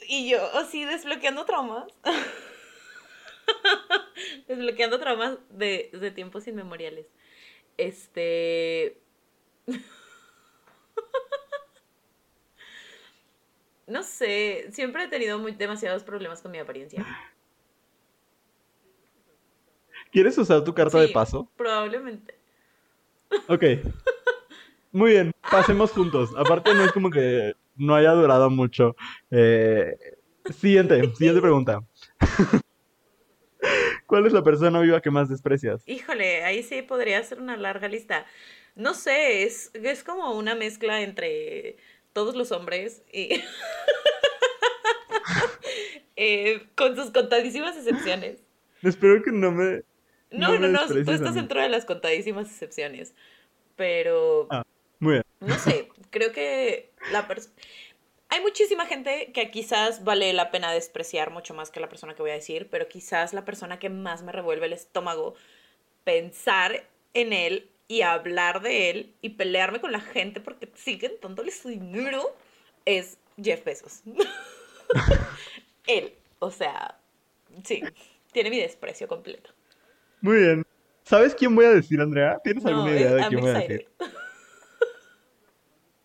[0.08, 1.86] Y yo, así, desbloqueando traumas.
[4.47, 7.08] desbloqueando traumas de, de tiempos inmemoriales.
[7.78, 8.99] Este.
[13.88, 17.06] no sé, siempre he tenido muy, demasiados problemas con mi apariencia.
[20.12, 21.49] ¿Quieres usar tu carta de paso?
[21.58, 22.38] Probablemente.
[23.47, 23.64] Ok.
[24.91, 26.30] Muy bien, pasemos juntos.
[26.38, 28.95] Aparte no es como que no haya durado mucho.
[29.32, 29.97] Eh,
[30.59, 31.82] siguiente, siguiente pregunta.
[34.05, 35.84] ¿Cuál es la persona viva que más desprecias?
[35.88, 38.26] Híjole, ahí sí podría ser una larga lista.
[38.76, 41.78] No sé, es, es como una mezcla entre
[42.11, 43.30] todos los hombres y
[46.15, 48.39] eh, con sus contadísimas excepciones.
[48.82, 49.84] Espero que no me...
[50.32, 53.13] No, No no, no, tú estás dentro de las contadísimas excepciones.
[53.76, 54.63] Pero, Ah,
[55.04, 55.24] muy bien.
[55.41, 57.54] no sé, creo que la persona...
[58.30, 62.24] Hay muchísima gente que quizás vale la pena despreciar mucho más que la persona que
[62.24, 65.36] voy a decir, pero quizás la persona que más me revuelve el estómago
[66.04, 71.51] pensar en él y hablar de él y pelearme con la gente porque siguen dándole
[71.51, 72.36] su dinero
[72.86, 74.01] es Jeff Bezos.
[75.88, 76.97] él, o sea,
[77.64, 77.84] sí,
[78.32, 79.51] tiene mi desprecio completo.
[80.22, 80.66] Muy bien.
[81.04, 82.39] ¿Sabes quién voy a decir, Andrea?
[82.43, 83.88] ¿Tienes No, alguna idea de I'm quién voy a decir?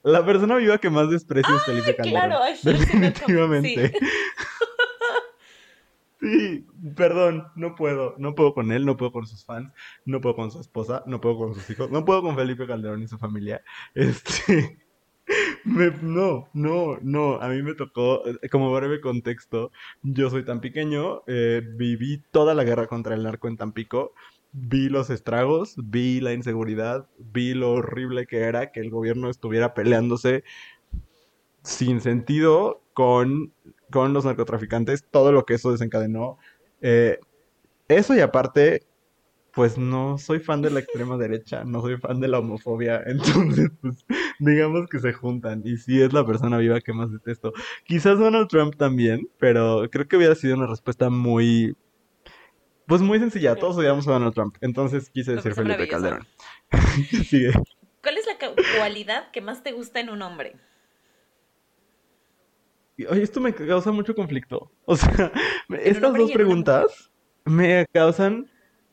[0.03, 2.31] La persona viva que más desprecio es Felipe Calderón.
[2.31, 3.89] Claro, coming, Definitivamente.
[3.89, 3.95] sí.
[6.21, 9.73] Sí, perdón, no puedo, no puedo con él, no puedo con sus fans,
[10.05, 13.03] no puedo con su esposa, no puedo con sus hijos, no puedo con Felipe Calderón
[13.03, 13.63] y su familia.
[13.95, 14.81] Este,
[15.65, 19.71] me- no, no, no, a mí me tocó, eh, como breve contexto,
[20.03, 24.13] yo soy tan pequeño, eh, viví toda la guerra contra el narco en Tampico,
[24.61, 29.75] vi los estragos, vi la inseguridad, vi lo horrible que era que el gobierno estuviera
[29.75, 30.45] peleándose
[31.63, 33.53] sin sentido con,
[33.91, 36.39] con los narcotraficantes, todo lo que eso desencadenó.
[36.81, 37.19] Eh,
[37.89, 38.83] eso y aparte,
[39.53, 43.71] pues no soy fan de la extrema derecha, no soy fan de la homofobia, entonces
[43.81, 44.05] pues
[44.39, 47.53] digamos que se juntan y sí es la persona viva que más detesto.
[47.85, 51.77] Quizás Donald Trump también, pero creo que hubiera sido una respuesta muy...
[52.89, 54.57] Pues muy sencilla, todos odiamos a Donald Trump.
[54.63, 55.87] Entonces quise decir Felipe.
[55.87, 56.27] Calderón.
[57.29, 57.53] Sigue.
[58.03, 58.39] ¿Cuál es la
[58.79, 60.57] cualidad que más te gusta en un hombre?
[63.11, 64.73] Oye, esto me causa mucho conflicto.
[64.87, 65.31] O sea,
[65.83, 67.11] estas dos preguntas
[67.45, 68.51] me causan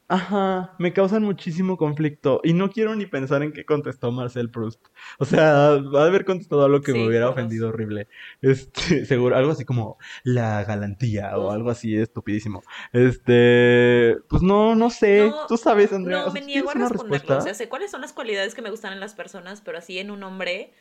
[0.08, 4.80] ajá, me causan muchísimo conflicto y no quiero ni pensar en qué contestó Marcel Proust.
[5.20, 8.08] O sea, va a haber contestado algo que me hubiera ofendido horrible.
[8.42, 12.64] Este, seguro, algo así como la galantía o algo así estupidísimo.
[12.94, 15.30] Este, pues no, no sé.
[15.30, 16.20] No, Tú sabes, Andrea.
[16.20, 17.38] No, O sea, me ¿tú niego a responderlo.
[17.38, 19.98] O sea, sé cuáles son las cualidades que me gustan en las personas, pero así
[20.00, 20.74] en un hombre,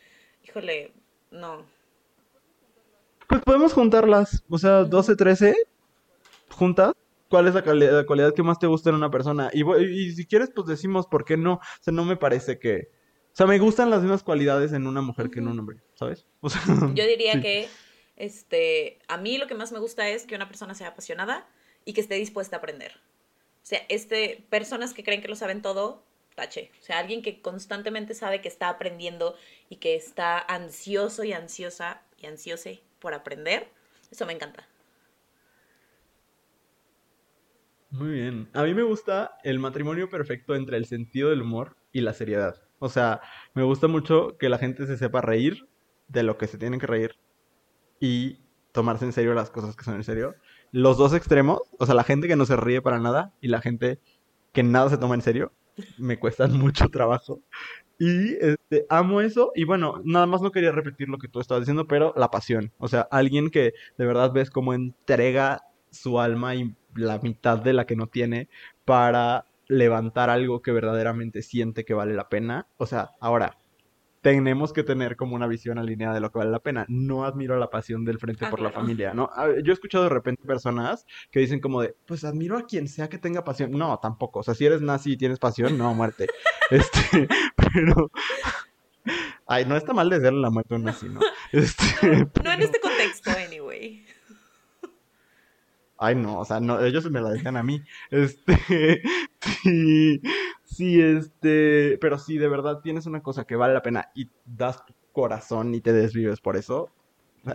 [0.43, 0.93] híjole,
[1.31, 1.65] no.
[3.27, 5.55] Pues podemos juntarlas, o sea, 12, 13,
[6.49, 6.93] juntas.
[7.29, 9.49] ¿Cuál es la cali- la cualidad, que más te gusta en una persona?
[9.53, 11.53] Y, y si quieres, pues decimos por qué no.
[11.55, 12.89] O sea, no me parece que...
[13.33, 16.25] O sea, me gustan las mismas cualidades en una mujer que en un hombre, ¿sabes?
[16.41, 16.61] O sea,
[16.93, 17.41] Yo diría sí.
[17.41, 17.69] que
[18.15, 21.47] este, a mí lo que más me gusta es que una persona sea apasionada
[21.83, 22.93] y que esté dispuesta a aprender.
[23.63, 26.03] O sea, este, personas que creen que lo saben todo,
[26.35, 26.71] tache.
[26.79, 29.35] O sea, alguien que constantemente sabe que está aprendiendo
[29.69, 33.67] y que está ansioso y ansiosa y ansiose por aprender,
[34.11, 34.67] eso me encanta.
[37.97, 38.49] Muy bien.
[38.53, 42.61] A mí me gusta el matrimonio perfecto entre el sentido del humor y la seriedad.
[42.79, 43.21] O sea,
[43.53, 45.69] me gusta mucho que la gente se sepa reír
[46.09, 47.15] de lo que se tienen que reír
[48.01, 48.39] y
[48.73, 50.35] tomarse en serio las cosas que son en serio.
[50.71, 53.61] Los dos extremos, o sea, la gente que no se ríe para nada y la
[53.61, 54.01] gente
[54.51, 55.53] que nada se toma en serio,
[55.97, 57.39] me cuestan mucho trabajo.
[57.97, 59.53] Y este, amo eso.
[59.55, 62.73] Y bueno, nada más no quería repetir lo que tú estabas diciendo, pero la pasión.
[62.77, 67.73] O sea, alguien que de verdad ves cómo entrega su alma y la mitad de
[67.73, 68.49] la que no tiene
[68.85, 72.67] para levantar algo que verdaderamente siente que vale la pena.
[72.77, 73.57] O sea, ahora,
[74.25, 76.85] tenemos que tener como una visión alineada de lo que vale la pena.
[76.89, 78.71] No admiro la pasión del Frente Ah, por la.
[78.71, 79.29] Familia, ¿no?
[79.31, 82.65] A ver, Yo he escuchado de repente personas que dicen como de, pues admiro a
[82.65, 83.69] quien sea que tenga pasión.
[83.69, 84.39] No, tampoco.
[84.39, 86.27] O sea, si eres nazi y tienes pasión, no, muerte.
[86.71, 88.09] Este, pero...
[89.45, 91.19] Ay, no está mal desearle la muerte a un nazi, ¿no?
[91.51, 91.85] Este,
[92.43, 93.29] No en este contexto.
[95.97, 97.81] Ay, no, o sea, no, ellos me la dejan a mí.
[98.11, 99.01] Este,
[99.63, 100.21] sí,
[100.63, 104.85] sí, este, pero sí, de verdad tienes una cosa que vale la pena y das
[104.85, 106.91] tu corazón y te desvives por eso.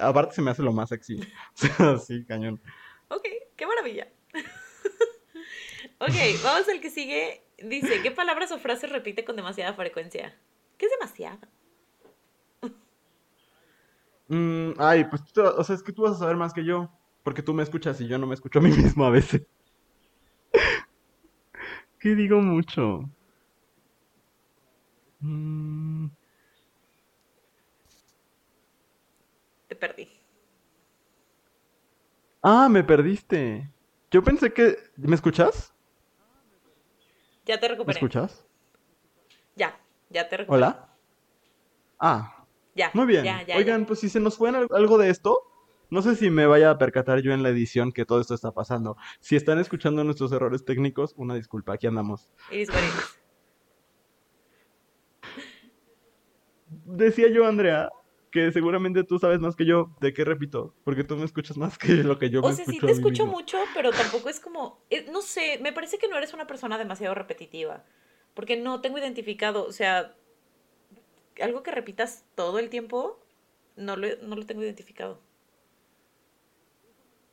[0.01, 1.21] Aparte se me hace lo más sexy.
[1.55, 2.61] O sea, sí, cañón.
[3.09, 3.27] Ok,
[3.57, 4.09] qué maravilla.
[5.99, 7.45] ok, vamos al que sigue.
[7.59, 10.35] Dice, ¿qué palabras o frases repite con demasiada frecuencia?
[10.79, 11.41] ¿Qué es demasiada?
[14.29, 16.89] Mm, ay, pues, o sea, es que tú vas a saber más que yo,
[17.23, 19.43] porque tú me escuchas y yo no me escucho a mí mismo a veces.
[21.99, 23.11] ¿Qué digo mucho?
[25.23, 26.09] Mm,
[29.69, 30.07] Te perdí.
[32.43, 33.73] ah, me perdiste.
[34.11, 34.77] Yo pensé que...
[34.97, 35.73] ¿Me escuchas?
[37.47, 37.93] Ya te ¿Me recuperé.
[37.93, 38.47] escuchas?
[39.57, 39.79] Ya,
[40.11, 40.67] ya te recuperé.
[40.67, 40.99] Hola.
[42.01, 42.93] Ah, Ya.
[42.93, 43.43] muy bien.
[43.43, 43.87] Ya, ya, Oigan, ya.
[43.87, 45.41] pues si se nos fue algo de esto,
[45.91, 48.53] no sé si me vaya a percatar yo en la edición que todo esto está
[48.53, 48.97] pasando.
[49.21, 52.29] Si están escuchando nuestros errores técnicos, una disculpa, aquí andamos.
[52.51, 52.71] It.
[56.85, 57.91] Decía yo, Andrea,
[58.31, 59.91] que seguramente tú sabes más que yo.
[60.01, 60.75] ¿De qué repito?
[60.85, 63.25] Porque tú me escuchas más que lo que yo O me sea, sí te escucho
[63.25, 63.39] mismo.
[63.39, 66.79] mucho, pero tampoco es como, eh, no sé, me parece que no eres una persona
[66.79, 67.85] demasiado repetitiva,
[68.35, 70.15] porque no tengo identificado, o sea,
[71.41, 73.19] algo que repitas todo el tiempo,
[73.77, 75.21] no lo, no lo tengo identificado.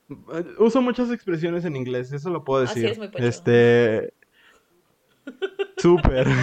[0.10, 2.86] Eh, Uso muchas expresiones en inglés, eso lo puedo Ah, sí, decir.
[2.86, 3.24] eres muy pocho.
[3.26, 4.14] Este.
[5.78, 6.28] Súper.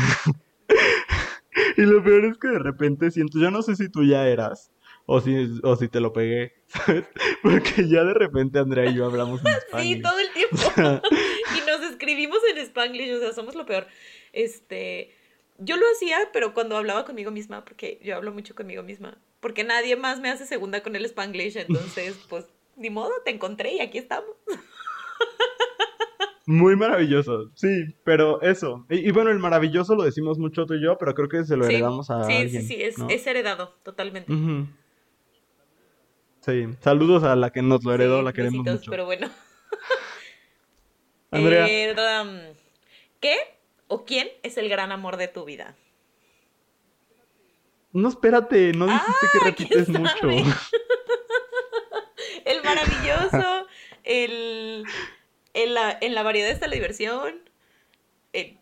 [1.76, 4.70] Y lo peor es que de repente siento, yo no sé si tú ya eras
[5.06, 7.04] o si, o si te lo pegué, ¿sabes?
[7.42, 10.02] Porque ya de repente Andrea y yo hablamos en Sí, Spanglish.
[10.02, 10.56] todo el tiempo.
[11.56, 13.86] y nos escribimos en Spanglish, o sea, somos lo peor.
[14.32, 15.12] Este,
[15.58, 19.62] yo lo hacía, pero cuando hablaba conmigo misma, porque yo hablo mucho conmigo misma, porque
[19.64, 22.46] nadie más me hace segunda con el Spanglish, entonces, pues,
[22.76, 24.30] ni modo, te encontré y aquí estamos.
[26.46, 27.68] Muy maravilloso, sí,
[28.04, 28.84] pero eso.
[28.90, 31.56] Y, y bueno, el maravilloso lo decimos mucho tú y yo, pero creo que se
[31.56, 33.08] lo Sí, heredamos a sí, alguien, sí, sí, es, ¿no?
[33.08, 34.30] es heredado, totalmente.
[36.40, 38.90] Sí, saludos a la que nos lo heredó, Sí, la queremos besitos, mucho.
[38.90, 39.30] pero bueno.
[41.30, 41.66] Andrea.
[41.66, 42.54] Eh, um,
[43.20, 43.36] ¿Qué
[43.88, 45.74] o quién es el gran amor de tu vida?
[47.92, 50.28] No, espérate, no dijiste que Ah, repites ¿quién mucho.
[52.64, 53.66] maravilloso,
[54.04, 54.84] el,
[55.54, 57.40] en, la, en la variedad está la diversión.
[58.32, 58.58] el-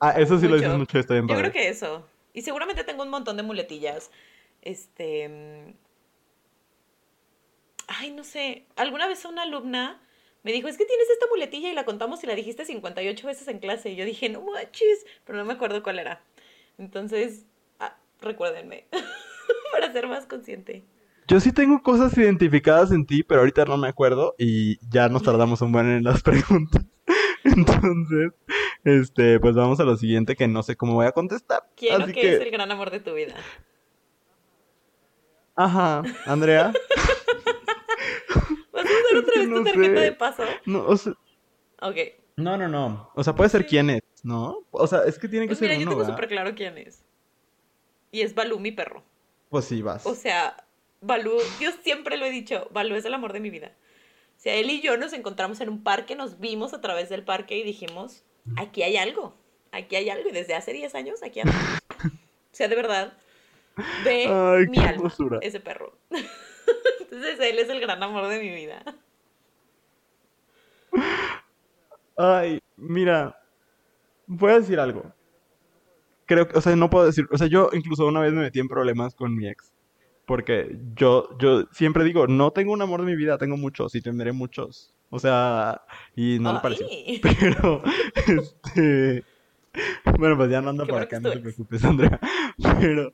[0.00, 0.98] Ah, eso sí lo dices Mucho.
[0.98, 1.50] está bien yo padre.
[1.50, 2.06] creo que eso.
[2.32, 4.10] Y seguramente tengo un montón de muletillas.
[4.62, 5.74] Este.
[7.86, 8.64] Ay, no sé.
[8.76, 10.00] Alguna vez una alumna
[10.42, 13.48] me dijo, es que tienes esta muletilla y la contamos y la dijiste 58 veces
[13.48, 13.90] en clase.
[13.90, 16.22] Y yo dije, no manches, pero no me acuerdo cuál era.
[16.76, 17.44] Entonces,
[17.78, 18.86] ah, recuérdenme,
[19.72, 20.82] para ser más consciente.
[21.26, 25.22] Yo sí tengo cosas identificadas en ti, pero ahorita no me acuerdo y ya nos
[25.22, 26.84] tardamos un buen en las preguntas.
[27.44, 28.32] Entonces,
[28.84, 31.62] este, pues vamos a lo siguiente que no sé cómo voy a contestar.
[31.76, 33.34] ¿Quién Así que, que- es el gran amor de tu vida?
[35.56, 36.72] Ajá, Andrea.
[38.72, 40.04] ¿Vas a usar otra vez No tu tarjeta sé.
[40.04, 40.42] de paso?
[40.66, 41.12] No, o sea,
[41.80, 41.96] Ok.
[42.36, 43.10] no, no, no.
[43.14, 43.68] O sea, puede ser Sí.
[43.68, 44.58] quién es, ¿no?
[44.72, 46.76] O sea, es que tiene que Pues ser mira, yo uno, tengo súper claro quién
[46.78, 47.04] es.
[48.10, 49.02] Y es Balú, mi perro.
[49.48, 50.04] Pues sí, vas.
[50.06, 50.56] O sea,
[51.06, 53.72] Balú, yo siempre lo he dicho, Balú es el amor de mi vida.
[54.36, 57.24] O sea, él y yo nos encontramos en un parque, nos vimos a través del
[57.24, 58.24] parque y dijimos,
[58.56, 59.34] aquí hay algo,
[59.72, 60.28] aquí hay algo.
[60.28, 61.62] Y desde hace 10 años aquí andamos.
[62.04, 63.18] O sea, de verdad,
[64.04, 65.38] ve Ay, mi alma, hermosura.
[65.42, 65.98] ese perro.
[67.00, 68.82] Entonces él es el gran amor de mi vida.
[72.16, 73.38] Ay, mira,
[74.26, 75.12] voy a decir algo.
[76.26, 78.60] Creo que, o sea, no puedo decir, o sea, yo incluso una vez me metí
[78.60, 79.73] en problemas con mi ex.
[80.26, 84.00] Porque yo, yo siempre digo, no tengo un amor de mi vida, tengo muchos y
[84.00, 84.94] tendré muchos.
[85.10, 85.82] O sea,
[86.16, 86.86] y no le pareció.
[86.90, 87.20] Ay.
[87.40, 87.82] Pero,
[88.16, 89.24] este,
[90.18, 92.18] bueno, pues ya no anda por acá, no te preocupes, Andrea.
[92.80, 93.12] Pero,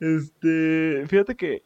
[0.00, 1.62] este, fíjate que,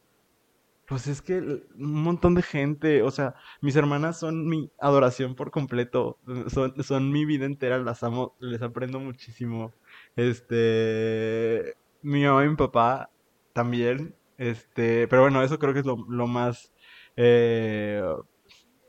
[0.86, 5.50] pues es que un montón de gente, o sea, mis hermanas son mi adoración por
[5.50, 6.18] completo,
[6.48, 9.72] son, son mi vida entera, las amo, les aprendo muchísimo.
[10.14, 13.10] Este, mi mamá y mi papá
[13.54, 16.72] también, este, pero bueno, eso creo que es lo, lo más,
[17.16, 18.02] eh,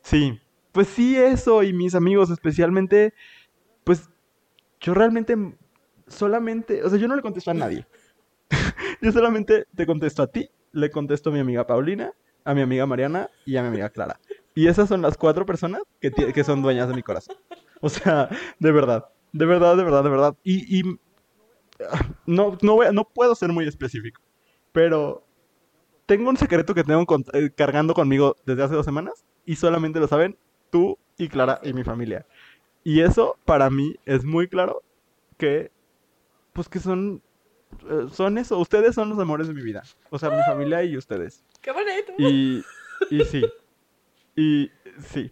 [0.02, 0.40] sí,
[0.72, 3.14] pues sí, eso, y mis amigos especialmente,
[3.84, 4.10] pues
[4.80, 5.36] yo realmente
[6.08, 7.86] solamente, o sea, yo no le contesto a nadie.
[9.02, 12.86] Yo solamente te contesto a ti, le contesto a mi amiga Paulina, a mi amiga
[12.86, 14.20] Mariana y a mi amiga Clara.
[14.54, 17.36] Y esas son las cuatro personas que, que son dueñas de mi corazón.
[17.82, 18.30] O sea,
[18.60, 20.38] de verdad, de verdad, de verdad, de verdad.
[20.44, 21.00] Y, y,
[21.92, 24.22] ah, no, no, voy no puedo ser muy específico,
[24.72, 25.25] pero
[26.06, 30.00] tengo un secreto que tengo con- eh, cargando conmigo desde hace dos semanas y solamente
[30.00, 30.38] lo saben
[30.72, 32.26] tú y Clara y mi familia.
[32.84, 34.84] Y eso para mí es muy claro
[35.38, 35.72] que,
[36.54, 37.22] pues que son,
[37.90, 39.84] eh, son eso, ustedes son los amores de mi vida.
[40.12, 41.44] O sea, mi familia y ustedes.
[41.62, 42.14] Qué bonito.
[42.18, 42.64] Y,
[43.10, 43.44] y sí,
[44.36, 45.32] y sí.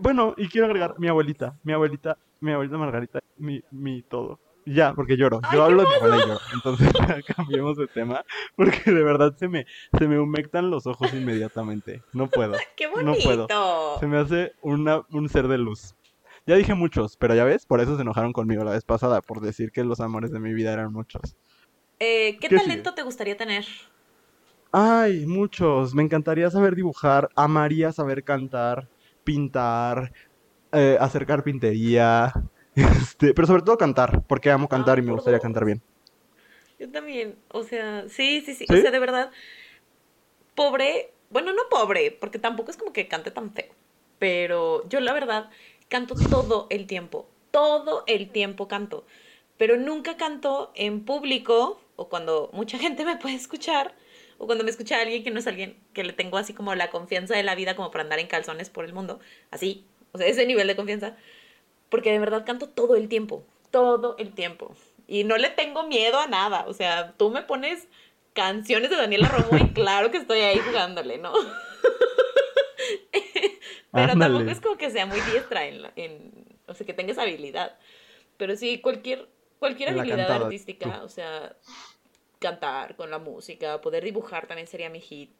[0.00, 4.38] Bueno, y quiero agregar mi abuelita, mi abuelita, mi abuelita Margarita, mi, mi todo.
[4.66, 5.40] Ya, porque lloro.
[5.52, 6.40] Yo hablo de y lloro.
[6.52, 8.24] Entonces ya cambiemos de tema,
[8.56, 9.64] porque de verdad se me,
[9.96, 12.02] se me humectan los ojos inmediatamente.
[12.12, 12.54] No puedo.
[12.76, 13.46] Qué no puedo.
[13.46, 14.00] bonito.
[14.00, 15.94] Se me hace una, un ser de luz.
[16.46, 19.40] Ya dije muchos, pero ya ves, por eso se enojaron conmigo la vez pasada, por
[19.40, 21.36] decir que los amores de mi vida eran muchos.
[21.98, 22.96] Eh, ¿Qué ¿Qué talento sigue?
[22.96, 23.64] te gustaría tener?
[24.72, 25.94] Ay, muchos.
[25.94, 28.88] Me encantaría saber dibujar, amaría saber cantar,
[29.24, 30.12] pintar,
[30.72, 32.32] eh, hacer carpintería,
[32.76, 35.82] este, pero sobre todo cantar, porque amo cantar Ay, y me gustaría cantar bien.
[36.78, 38.74] Yo también, o sea, sí, sí, sí, ¿Sí?
[38.74, 39.30] o sea, de verdad,
[40.54, 43.72] pobre, bueno, no pobre, porque tampoco es como que cante tan feo,
[44.18, 45.50] pero yo la verdad
[45.88, 49.06] canto todo el tiempo, todo el tiempo canto,
[49.56, 53.94] pero nunca canto en público o cuando mucha gente me puede escuchar
[54.38, 56.90] o cuando me escucha alguien que no es alguien que le tengo así como la
[56.90, 59.20] confianza de la vida como para andar en calzones por el mundo,
[59.50, 61.16] así, o sea, ese nivel de confianza,
[61.88, 64.74] porque de verdad canto todo el tiempo, todo el tiempo.
[65.06, 66.64] Y no le tengo miedo a nada.
[66.66, 67.86] O sea, tú me pones
[68.32, 71.32] canciones de Daniela Romo y claro que estoy ahí jugándole, ¿no?
[73.92, 74.34] Pero Ándale.
[74.34, 77.22] tampoco es como que sea muy diestra en, la- en- o sea, que tenga esa
[77.22, 77.78] habilidad.
[78.36, 79.26] Pero sí, cualquier,
[79.58, 81.56] cualquier la habilidad cantada, artística, o sea,
[82.38, 85.30] cantar con la música, poder dibujar también sería mi hit.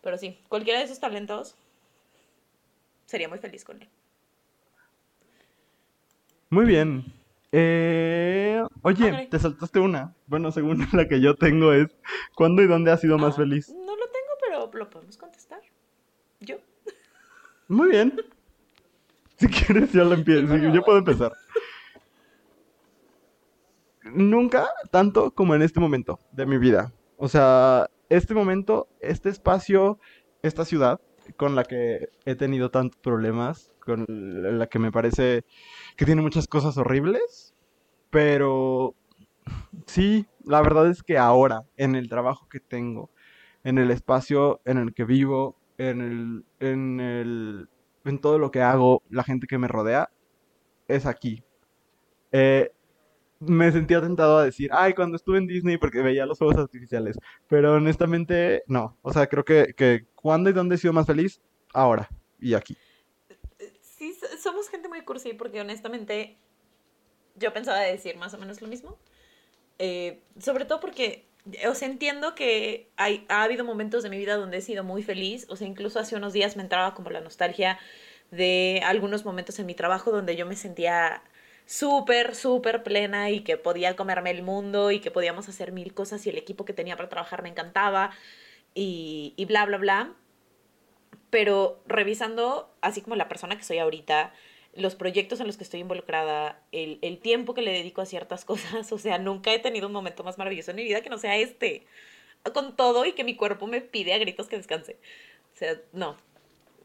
[0.00, 1.54] Pero sí, cualquiera de esos talentos
[3.04, 3.88] sería muy feliz con él.
[6.50, 7.04] Muy bien.
[7.52, 10.14] Eh, oye, te saltaste una.
[10.26, 11.88] Bueno, según la que yo tengo es,
[12.34, 13.68] ¿cuándo y dónde has sido más Ah, feliz?
[13.70, 15.60] No lo tengo, pero lo podemos contestar.
[16.40, 16.56] Yo.
[17.68, 18.12] Muy bien.
[19.38, 20.46] Si quieres, yo lo empiezo.
[20.46, 20.72] Bueno.
[20.72, 21.30] Yo puedo empezar.
[24.04, 26.90] Nunca tanto como en este momento de mi vida.
[27.18, 29.98] O sea, este momento, este espacio,
[30.40, 31.02] esta ciudad
[31.36, 35.44] con la que he tenido tantos problemas, con la que me parece
[35.96, 37.54] que tiene muchas cosas horribles,
[38.10, 38.94] pero
[39.86, 43.10] sí, la verdad es que ahora, en el trabajo que tengo,
[43.64, 47.68] en el espacio en el que vivo, en el, en el,
[48.04, 50.10] en todo lo que hago, la gente que me rodea,
[50.88, 51.42] es aquí.
[52.32, 52.72] Eh,
[53.38, 57.18] me sentía tentado a decir, ay, cuando estuve en Disney porque veía los fuegos artificiales,
[57.48, 58.96] pero honestamente no.
[59.02, 61.40] O sea, creo que cuándo y dónde he sido más feliz,
[61.72, 62.10] ahora
[62.40, 62.76] y aquí.
[63.80, 66.36] Sí, so- somos gente muy cursi porque honestamente
[67.36, 68.98] yo pensaba decir más o menos lo mismo.
[69.78, 71.28] Eh, sobre todo porque
[71.70, 75.04] o sea, entiendo que hay, ha habido momentos de mi vida donde he sido muy
[75.04, 77.78] feliz, o sea, incluso hace unos días me entraba como la nostalgia
[78.32, 81.22] de algunos momentos en mi trabajo donde yo me sentía
[81.66, 86.26] súper, súper plena y que podía comerme el mundo y que podíamos hacer mil cosas
[86.26, 88.10] y el equipo que tenía para trabajar me encantaba
[88.76, 90.12] y, bla, bla, bla.
[91.30, 94.32] Pero revisando, así como la persona que soy ahorita,
[94.74, 98.44] los proyectos en los que estoy involucrada, el, el, tiempo que le dedico a ciertas
[98.44, 101.18] cosas, o sea, nunca he tenido un momento más maravilloso en mi vida que no
[101.18, 101.86] sea este,
[102.52, 104.98] con todo y que mi cuerpo me pide a gritos que descanse.
[105.54, 106.16] O sea, no.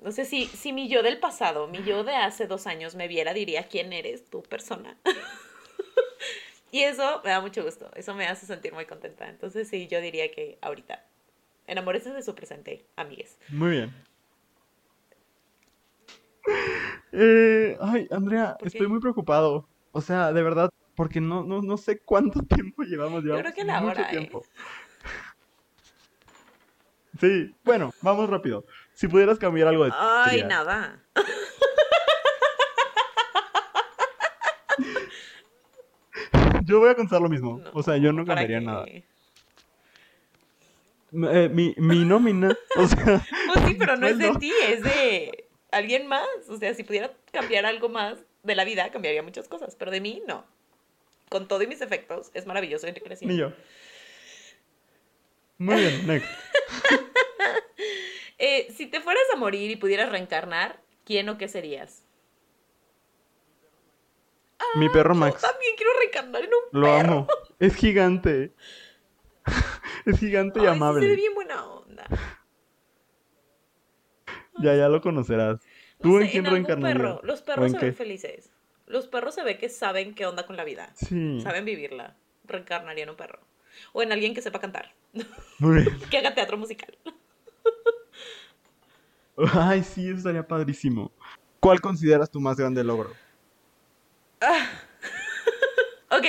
[0.01, 3.07] No sé si, si mi yo del pasado, mi yo de hace dos años me
[3.07, 4.97] viera, diría, ¿quién eres tu persona?
[6.71, 9.29] y eso me da mucho gusto, eso me hace sentir muy contenta.
[9.29, 11.05] Entonces sí, yo diría que ahorita,
[11.67, 13.37] enamórese de su presente, amigues.
[13.49, 13.93] Muy bien.
[17.13, 19.67] Eh, ay, Andrea, estoy muy preocupado.
[19.91, 23.23] O sea, de verdad, porque no, no, no sé cuánto tiempo llevamos.
[23.23, 24.11] llevamos Yo creo que la mucho hora, ¿eh?
[24.11, 24.43] tiempo.
[27.19, 28.65] Sí, bueno, vamos rápido.
[28.93, 31.03] Si pudieras cambiar algo de Ay, sería- nada.
[36.63, 37.59] Yo voy a contestar lo mismo.
[37.59, 39.05] No, o sea, yo no ¿para cambiaría qué?
[41.13, 45.49] Eh, mi, mi nómina, o sea, Pues sí, pero no es de ti, es de
[45.71, 46.27] alguien más.
[46.49, 49.99] O sea, si pudiera cambiar algo más de la vida, cambiaría muchas cosas, pero de
[50.01, 50.45] mí no.
[51.29, 53.33] Con todo y mis efectos, es maravilloso y creciendo.
[53.33, 53.53] ni yo.
[55.57, 56.27] Muy bien, next.
[58.43, 62.01] Eh, si te fueras a morir y pudieras reencarnar, ¿quién o qué serías?
[64.73, 65.41] Mi perro Yo Max.
[65.41, 67.13] también quiero reencarnar en un Lo perro.
[67.13, 67.27] amo.
[67.59, 68.51] Es gigante.
[70.05, 71.01] Es gigante y sí amable.
[71.01, 72.05] se ve bien buena onda.
[74.61, 75.59] Ya, ya lo conocerás.
[75.99, 76.97] No ¿Tú sé, en quién algún reencarnarías?
[76.97, 77.21] perro.
[77.23, 77.85] Los ¿O perros se qué?
[77.85, 78.51] ven felices.
[78.87, 80.91] Los perros se ve que saben qué onda con la vida.
[80.95, 81.39] Sí.
[81.41, 82.15] Saben vivirla.
[82.45, 83.39] Reencarnaría en un perro.
[83.93, 84.93] O en alguien que sepa cantar.
[85.59, 85.99] Muy bien.
[86.09, 86.97] Que haga teatro musical.
[89.53, 91.11] Ay, sí, eso estaría padrísimo.
[91.59, 93.11] ¿Cuál consideras tu más grande logro?
[96.09, 96.25] Ok.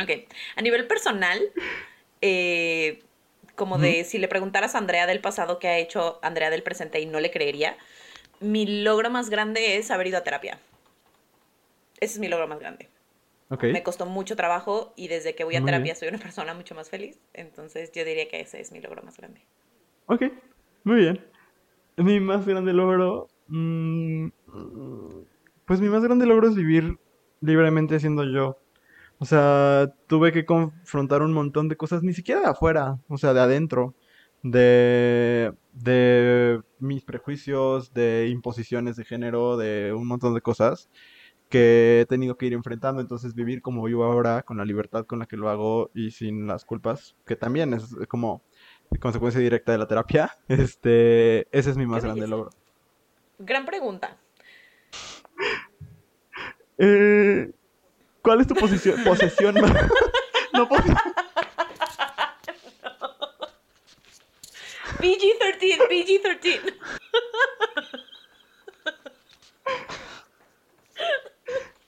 [0.00, 0.10] Ok.
[0.56, 1.40] A nivel personal,
[2.22, 3.02] eh,
[3.56, 7.00] como de si le preguntaras a Andrea del pasado qué ha hecho Andrea del presente
[7.00, 7.76] y no le creería,
[8.40, 10.58] mi logro más grande es haber ido a terapia.
[12.00, 12.88] Ese es mi logro más grande.
[13.60, 15.96] Me costó mucho trabajo y desde que voy a Muy terapia bien.
[15.96, 17.18] soy una persona mucho más feliz.
[17.34, 19.40] Entonces yo diría que ese es mi logro más grande.
[20.06, 20.22] Ok,
[20.84, 21.24] muy bien.
[21.96, 23.28] Mi más grande logro.
[23.48, 24.28] mm,
[25.66, 26.98] pues mi más grande logro es vivir
[27.40, 28.58] libremente siendo yo.
[29.18, 33.34] O sea, tuve que confrontar un montón de cosas, ni siquiera de afuera, o sea,
[33.34, 33.94] de adentro.
[34.40, 40.88] De, de mis prejuicios, de imposiciones de género, de un montón de cosas
[41.48, 43.00] que he tenido que ir enfrentando.
[43.00, 46.46] Entonces, vivir como vivo ahora, con la libertad con la que lo hago y sin
[46.46, 48.42] las culpas, que también es como
[49.00, 52.50] consecuencia directa de la terapia, este, ese es mi más grande logro.
[53.38, 54.16] Gran pregunta.
[56.78, 57.50] Eh,
[58.22, 59.72] ¿cuál es tu posición, posesión más...
[60.52, 60.94] No, posi-
[64.98, 66.74] PG-13, PG-13.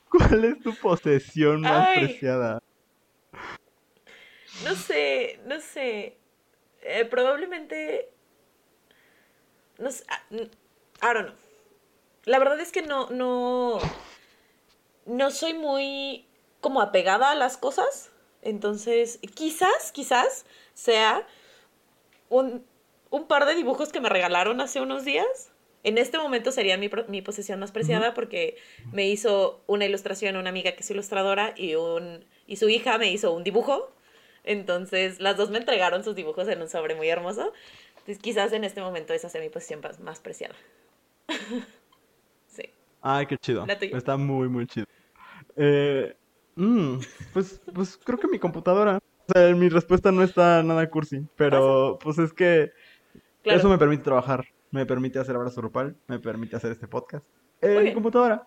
[0.09, 2.07] ¿Cuál es tu posesión más Ay.
[2.07, 2.63] preciada?
[4.65, 6.17] No sé, no sé.
[6.83, 8.11] Eh, probablemente.
[9.79, 10.05] No sé.
[10.09, 11.35] ah, I don't know.
[12.25, 13.79] La verdad es que no, no.
[15.11, 16.25] No soy muy
[16.61, 18.13] como apegada a las cosas.
[18.43, 21.27] Entonces, quizás, quizás sea
[22.29, 22.65] un,
[23.11, 25.51] un par de dibujos que me regalaron hace unos días.
[25.83, 28.57] En este momento sería mi, mi posesión más preciada porque
[28.93, 33.11] me hizo una ilustración una amiga que es ilustradora y, un, y su hija me
[33.11, 33.91] hizo un dibujo.
[34.45, 37.53] Entonces, las dos me entregaron sus dibujos en un sobre muy hermoso.
[37.99, 40.55] Entonces, quizás en este momento esa sea mi posición más, más preciada.
[42.47, 42.71] sí.
[43.03, 43.67] Ay, qué chido.
[43.67, 44.87] Está muy, muy chido.
[45.57, 46.17] Eh,
[46.57, 46.99] mm,
[47.33, 48.99] pues, pues creo que mi computadora.
[49.29, 52.73] O sea, mi respuesta no está nada cursi, pero pues es que
[53.43, 53.59] Claro.
[53.59, 57.25] eso me permite trabajar, me permite hacer abrazo grupal, me permite hacer este podcast.
[57.61, 58.47] Eh, mi computadora.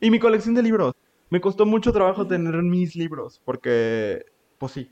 [0.00, 0.92] Y mi colección de libros.
[1.30, 4.24] Me costó mucho trabajo tener mis libros, porque,
[4.58, 4.90] pues sí.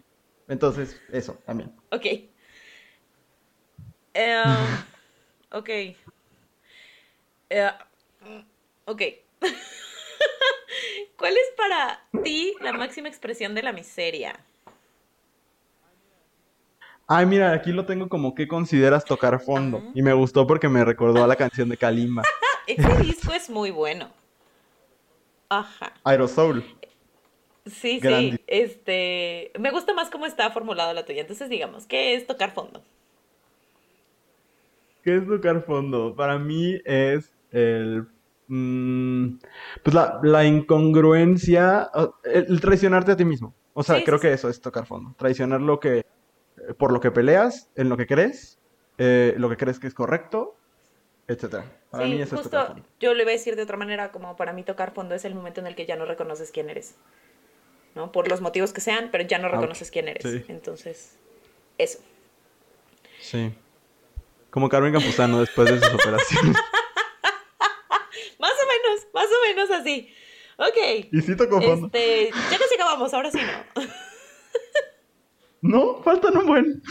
[0.49, 1.73] Entonces, eso también.
[1.91, 2.07] Ok.
[4.15, 4.45] Em,
[5.53, 5.69] ok.
[7.51, 7.71] Eh,
[8.87, 9.03] ok.
[11.21, 14.41] ¿Cuál es para ti la máxima expresión de la miseria?
[17.07, 19.83] Ay, mira, aquí lo tengo como que consideras tocar fondo.
[19.95, 22.23] Y me gustó porque me recordó a la canción de Kalimba,
[22.67, 24.11] ese disco es muy bueno.
[25.51, 25.93] Ajá.
[26.05, 26.65] Aerosoul.
[27.67, 28.41] Sí, sí.
[28.47, 31.21] Este, me gusta más cómo está formulada la tuya.
[31.21, 32.83] Entonces, digamos, ¿qué es tocar fondo?
[35.05, 36.17] ¿Qué es tocar fondo?
[36.17, 38.07] Para mí es el...
[38.51, 39.39] mm,
[39.83, 41.91] pues la, la incongruencia,
[42.25, 43.55] el, el traicionarte a ti mismo.
[43.75, 45.15] O sea, Sí, creo sí, que eso es tocar fondo.
[45.19, 46.05] Traicionar lo que,
[46.79, 48.59] por lo que peleas, en lo que crees,
[48.99, 50.57] eh, lo que crees que es correcto,
[51.29, 51.65] etcétera.
[51.91, 52.89] Para Sí, mí eso es tocar justo fondo.
[53.01, 55.35] yo lo iba a decir de otra manera, como para mí tocar fondo es el
[55.35, 56.97] momento en el que ya no reconoces quién eres.
[57.95, 58.13] ¿No?
[58.13, 59.55] Por los motivos que sean, pero ya no Ouch.
[59.55, 60.23] reconoces quién eres.
[60.25, 60.45] Sí.
[60.49, 61.17] Entonces,
[61.79, 61.99] eso.
[63.21, 63.53] Sí.
[64.51, 66.57] Como Carmen Campuzano después de sus operaciones.
[68.39, 70.09] Más o menos, más o menos así.
[70.57, 71.09] Ok.
[71.13, 71.87] Y sí tocó fondo.
[71.87, 73.83] Este, ya casi acabamos, ahora sí no.
[75.63, 76.83] No, faltan un buen.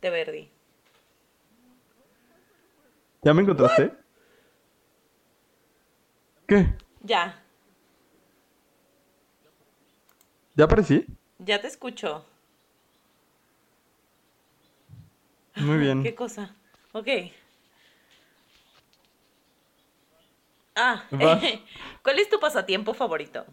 [0.00, 0.48] De Verdi.
[3.22, 3.92] ¿Ya me encontraste?
[6.46, 6.72] ¿Qué?
[7.02, 7.42] Ya,
[10.54, 11.06] ¿Ya aparecí?
[11.38, 12.24] ya te escucho.
[15.56, 16.02] Muy bien.
[16.02, 16.54] ¿Qué cosa?
[16.92, 17.08] Ok.
[20.82, 21.04] Ah.
[22.02, 23.44] ¿cuál es tu pasatiempo favorito?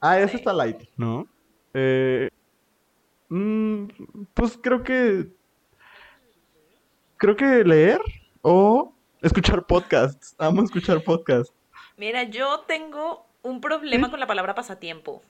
[0.00, 0.36] Ah, ese Sí.
[0.38, 1.26] está light, ¿no?
[1.74, 2.30] Eh,
[3.28, 3.86] mm,
[4.34, 5.26] pues creo que...
[7.18, 8.00] Creo que leer
[8.42, 8.92] o
[9.22, 10.34] escuchar podcasts.
[10.38, 11.52] Amo escuchar podcasts.
[11.96, 14.10] Mira, yo tengo un problema Sí.
[14.10, 15.22] con la palabra pasatiempo.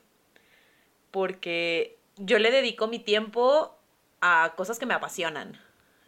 [1.12, 3.78] Porque yo le dedico mi tiempo
[4.20, 5.58] a cosas que me apasionan.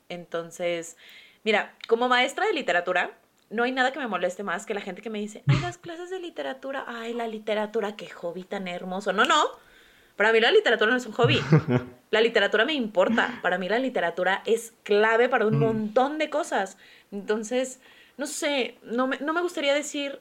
[0.09, 0.97] Entonces,
[1.49, 3.17] mira, como maestra de literatura,
[3.49, 5.79] no hay nada que me moleste más que la gente que me dice, ay, las
[5.79, 9.15] clases de literatura, ay, la literatura, qué hobby tan hermoso.
[9.15, 9.45] No, no.
[10.15, 11.41] Para mí la literatura no es un hobby.
[12.11, 13.39] La literatura me importa.
[13.43, 15.61] Para mí la literatura es clave para un Mm.
[15.61, 16.77] montón de cosas.
[17.13, 17.81] Entonces,
[18.19, 20.21] no sé, no me, no me gustaría decir,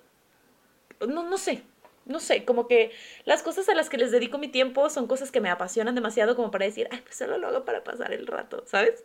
[1.05, 1.63] no, no sé,
[2.05, 2.91] no sé, como que
[3.25, 6.35] las cosas a las que les dedico mi tiempo son cosas que me apasionan demasiado
[6.37, 9.03] como para decir, ay, pues solo lo hago para pasar el rato, ¿sabes?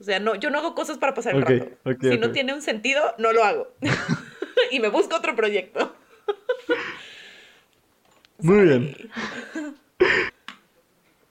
[0.00, 1.96] O sea, no, yo no hago cosas para pasar el rato.
[2.00, 3.68] si no tiene un sentido, no lo hago.
[4.70, 5.94] y me busco otro proyecto.
[8.38, 8.96] Muy bien.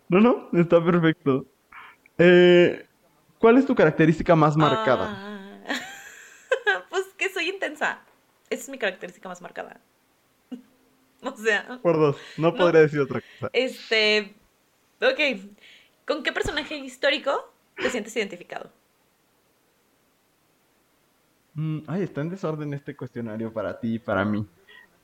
[0.10, 1.46] No, no, está perfecto.
[2.18, 2.88] Eh,
[3.40, 5.10] ¿cuál es tu característica más marcada?
[5.68, 6.86] Ah.
[6.90, 8.00] pues que soy intensa.
[8.50, 9.82] Esa es mi característica más marcada.
[11.22, 13.50] o sea, Por dos, no podría decir otra cosa.
[13.52, 14.34] este.
[15.02, 15.42] Ok.
[16.06, 18.72] ¿Con qué personaje histórico te sientes identificado?
[21.54, 24.46] Mm, ay, está en desorden este cuestionario para ti y para mí.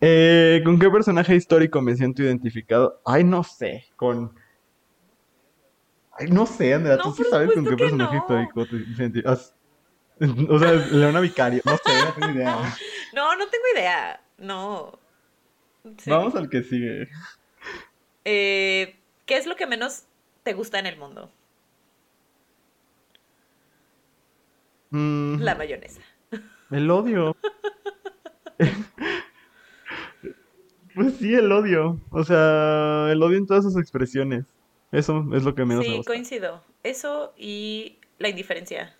[0.02, 3.02] Eh, ¿con qué personaje histórico me siento identificado?
[3.06, 4.36] Ay, no sé, con...
[6.12, 8.20] Ay, no sé, Andrea, No, tú sí sabes con qué personaje no.
[8.22, 9.56] histórico te identificas.
[10.48, 12.58] O sea, Leona Vicario, no sé, no tengo idea.
[13.14, 14.22] No, no tengo idea.
[14.40, 14.98] No.
[16.00, 16.10] Sí.
[16.10, 17.08] Vamos al que sigue.
[18.26, 18.95] Eh,
[19.28, 20.06] ¿Qué es lo que menos
[20.41, 21.32] te gusta en el mundo?
[24.94, 25.99] Mm, La mayonesa.
[26.72, 27.36] el odio.
[30.95, 31.99] Pues sí, el odio.
[32.11, 34.45] O sea, el odio en todas sus expresiones.
[34.91, 36.11] Eso es lo que menos me Sí, gusta.
[36.11, 36.64] coincido.
[36.84, 38.95] Eso y la indiferencia.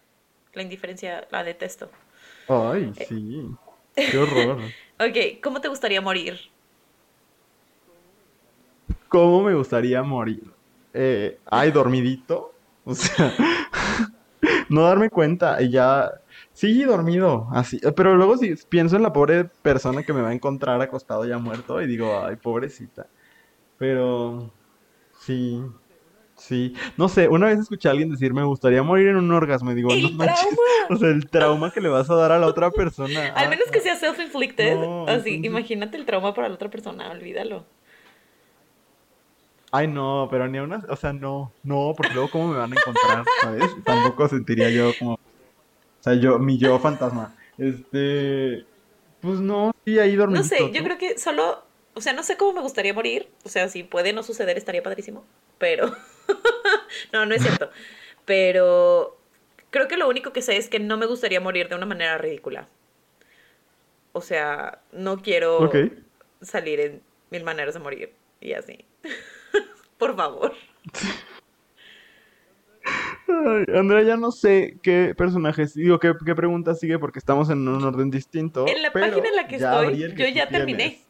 [0.54, 1.92] La indiferencia la detesto.
[2.48, 3.06] Ay, Eh.
[3.08, 3.48] sí.
[3.96, 4.58] Qué horror.
[5.00, 6.40] Ok, ¿cómo te gustaría morir?
[9.10, 10.44] ¿Cómo me gustaría morir?
[10.94, 12.54] Eh, ay, dormidito.
[12.86, 13.34] O sea,
[14.70, 16.12] no darme cuenta y ya.
[16.54, 17.80] Sí, dormido, así.
[17.96, 21.38] Pero luego sí pienso en la pobre persona que me va a encontrar acostado ya
[21.38, 23.08] muerto y digo, ay, pobrecita.
[23.78, 24.52] Pero
[25.20, 25.62] sí,
[26.36, 26.76] sí.
[26.98, 29.76] No sé, una vez escuché a alguien decir, me gustaría morir en un orgasmo y
[29.76, 30.48] digo, no ¡El manches.
[30.90, 33.34] O sea, el trauma que le vas a dar a la otra persona.
[33.36, 34.76] Al menos que Ah, sea self-inflicted.
[34.76, 37.66] No, así, entonces- imagínate el trauma para la otra persona, olvídalo.
[39.76, 42.74] Ay, no, pero ni a una, o sea, no, no, porque luego cómo me van
[42.74, 43.76] a encontrar, ¿sabes?
[43.86, 45.20] Tampoco sentiría yo como, o
[46.02, 47.36] sea, yo, mi yo fantasma.
[47.58, 48.68] Este,
[49.22, 50.44] pues no, sí, ahí No dormidito.
[50.44, 50.84] sé, yo ¿tú?
[50.84, 51.64] creo que solo,
[51.94, 53.30] o sea, no sé cómo me gustaría morir.
[53.44, 55.26] O sea, si puede no suceder estaría padrísimo,
[55.58, 55.88] pero
[57.14, 57.70] no, no es cierto.
[58.26, 59.18] Pero
[59.72, 62.18] creo que lo único que sé es que no me gustaría morir de una manera
[62.18, 62.70] ridícula.
[64.12, 66.04] O sea, no quiero Ok.
[66.42, 68.86] salir en mil maneras de morir y así.
[70.04, 70.52] Por favor.
[73.26, 77.66] Ay, Andrea, ya no sé qué personajes, digo, qué, qué pregunta sigue porque estamos en
[77.66, 80.78] un orden distinto, En la pero página en la que estoy, que yo ya terminé.
[80.90, 81.08] tienes.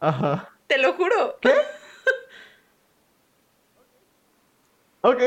[0.00, 0.48] Ajá.
[0.66, 1.36] Te lo juro.
[5.02, 5.22] Ok.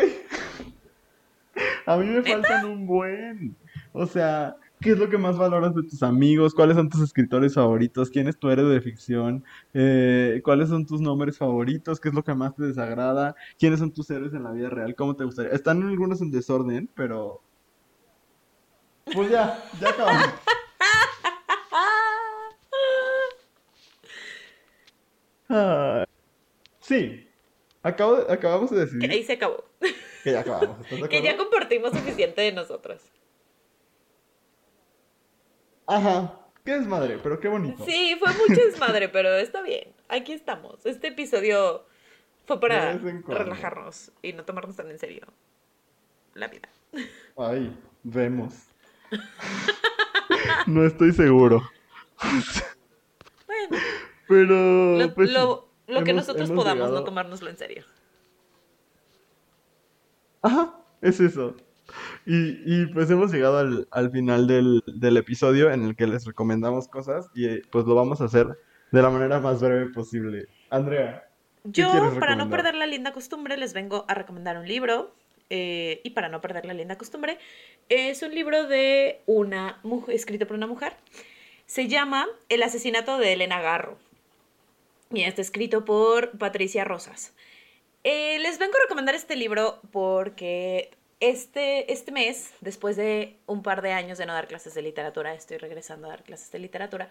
[1.87, 3.55] A mí me faltan un buen.
[3.91, 6.53] O sea, ¿Qué es lo que más valoras de tus amigos?
[6.53, 8.09] ¿Cuáles son tus escritores favoritos?
[8.09, 9.45] ¿Quién es tu héroe de ficción?
[9.73, 12.01] Eh, ¿cuáles son tus nombres favoritos?
[12.01, 13.33] ¿Qué es lo que más te desagrada?
[13.57, 14.93] ¿Quiénes son tus héroes en la vida real?
[14.95, 15.53] ¿Cómo te gustaría?
[15.53, 17.41] Están algunos en desorden, pero...
[19.05, 20.27] Pues ya, ya acabamos.
[25.55, 26.05] Ah,
[26.79, 27.29] sí,
[27.83, 29.63] Acabo acabamos de Que decidir ahí se acabó.
[30.23, 30.79] que ya acabamos.
[30.81, 33.01] ¿Estás de Que ya compartimos suficiente de nosotros.
[35.87, 36.39] Ajá.
[36.63, 37.83] Qué desmadre, pero qué bonito.
[37.85, 39.93] Sí, fue mucho desmadre, pero está bien.
[40.07, 40.85] Aquí estamos.
[40.85, 41.85] Este episodio
[42.45, 42.97] fue para
[43.27, 45.27] relajarnos y no tomarnos tan en serio
[46.35, 46.69] la vida.
[47.37, 48.53] Ay, vemos.
[50.67, 51.61] No estoy seguro.
[53.45, 53.77] Bueno,
[54.27, 54.97] Pero.
[54.99, 55.35] lo, pues, sí.
[55.35, 57.83] lo- lo que Hemos- nosotros hemos podamos, llegado- no tomárnoslo en serio.
[60.41, 61.55] Ajá, es eso.
[62.25, 66.25] Y, y, pues hemos llegado al, al final del, del episodio en el que les
[66.25, 68.47] recomendamos cosas y pues lo vamos a hacer
[68.91, 70.47] de la manera más breve posible.
[70.69, 71.27] Andrea,
[71.63, 75.13] Yo, para no perder la linda costumbre, les vengo a recomendar un libro.
[75.49, 77.37] eh, y para no perder la linda costumbre,
[77.89, 80.93] es un libro de una mujer, escrito por una mujer.
[81.65, 83.97] Se llama El asesinato de Elena Garro.
[85.11, 87.33] Y está escrito por Patricia Rosas.
[88.03, 90.91] Eh, les vengo a recomendar este libro porque
[91.29, 95.33] este, este mes, después de un par de años de no dar clases de literatura,
[95.33, 97.09] estoy regresando a dar clases de literatura.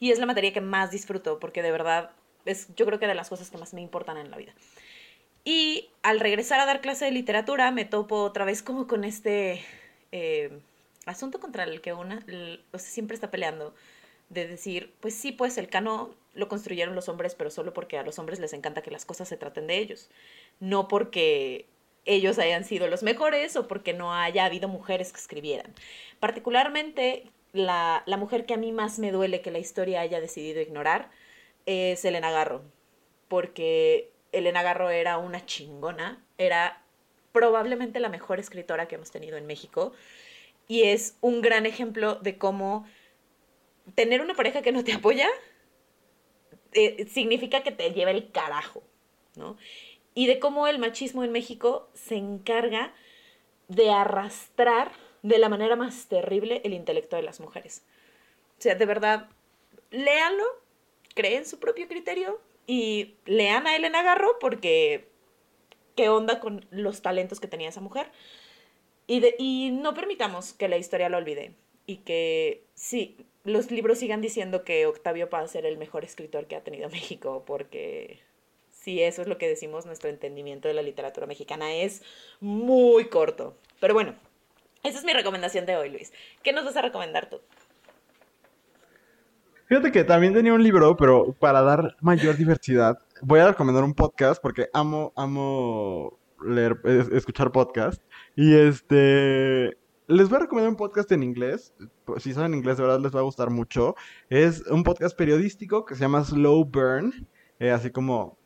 [0.00, 2.10] Y es la materia que más disfruto porque de verdad
[2.44, 4.52] es yo creo que de las cosas que más me importan en la vida.
[5.44, 9.64] Y al regresar a dar clase de literatura me topo otra vez como con este
[10.12, 10.60] eh,
[11.06, 12.18] asunto contra el que una
[12.72, 13.74] o sea, siempre está peleando.
[14.28, 18.02] De decir, pues sí, pues el cano lo construyeron los hombres, pero solo porque a
[18.02, 20.10] los hombres les encanta que las cosas se traten de ellos.
[20.60, 21.66] No porque
[22.04, 25.72] ellos hayan sido los mejores o porque no haya habido mujeres que escribieran.
[26.20, 30.60] Particularmente, la, la mujer que a mí más me duele que la historia haya decidido
[30.60, 31.10] ignorar
[31.66, 32.62] es Elena Garro.
[33.28, 36.82] Porque Elena Garro era una chingona, era
[37.32, 39.92] probablemente la mejor escritora que hemos tenido en México
[40.68, 42.86] y es un gran ejemplo de cómo
[43.94, 45.28] tener una pareja que no te apoya
[46.72, 48.82] eh, significa que te lleva el carajo,
[49.36, 49.56] ¿no?
[50.14, 52.94] Y de cómo el machismo en México se encarga
[53.68, 54.92] de arrastrar
[55.22, 57.82] de la manera más terrible el intelecto de las mujeres.
[58.58, 59.28] O sea, de verdad,
[59.90, 60.44] léanlo,
[61.14, 65.08] creen su propio criterio y lean a Elena Garro porque
[65.96, 68.10] qué onda con los talentos que tenía esa mujer.
[69.06, 71.54] Y, de- y no permitamos que la historia lo olvide
[71.86, 76.56] y que sí, los libros sigan diciendo que Octavio Paz era el mejor escritor que
[76.56, 78.20] ha tenido México, porque
[78.84, 82.02] si eso es lo que decimos, nuestro entendimiento de la literatura mexicana es
[82.40, 83.56] muy corto.
[83.80, 84.14] Pero bueno,
[84.82, 86.12] esa es mi recomendación de hoy, Luis.
[86.42, 87.40] ¿Qué nos vas a recomendar tú?
[89.66, 93.94] Fíjate que también tenía un libro, pero para dar mayor diversidad, voy a recomendar un
[93.94, 98.02] podcast porque amo, amo leer, es- escuchar podcast.
[98.36, 101.72] Y este, les voy a recomendar un podcast en inglés.
[102.04, 103.94] Pues, Si saben inglés, de verdad les va a gustar mucho.
[104.28, 107.26] Es un podcast periodístico que se llama Slow Burn,
[107.58, 108.36] eh, así como,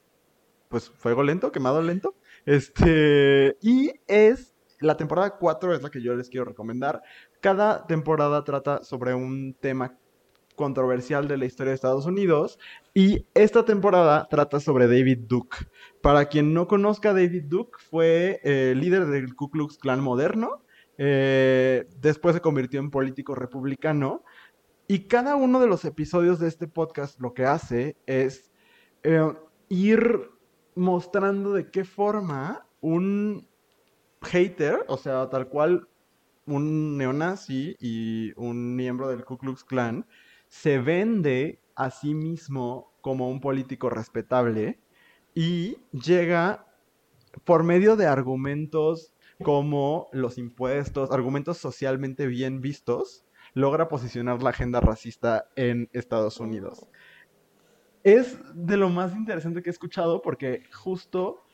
[0.69, 2.15] pues, fuego lento, quemado lento.
[2.47, 7.03] Este, y es, la temporada 4 es la que yo les quiero recomendar.
[7.41, 9.99] Cada temporada trata sobre un tema
[10.59, 12.59] controversial de la historia de Estados Unidos.
[12.93, 15.57] Y esta temporada trata sobre David Duke.
[16.03, 20.65] Para quien no conozca, David Duke fue eh, líder del Ku Klux Klan moderno.
[21.01, 24.25] eh, después se convirtió en político republicano.
[24.89, 28.51] Y cada uno de los episodios de este podcast lo que hace es
[29.05, 29.33] eh,
[29.69, 30.31] ir
[30.79, 33.47] mostrando de qué forma un
[34.23, 35.89] hater, o sea, tal cual
[36.47, 40.07] un neonazi y un miembro del Ku Klux Klan,
[40.49, 44.81] se vende a sí mismo como un político respetable
[45.35, 46.67] y llega
[47.45, 53.25] por medio de argumentos como los impuestos, argumentos socialmente bien vistos,
[53.55, 56.89] logra posicionar la agenda racista en Estados Unidos.
[58.03, 61.45] Es de lo más interesante que he escuchado porque justo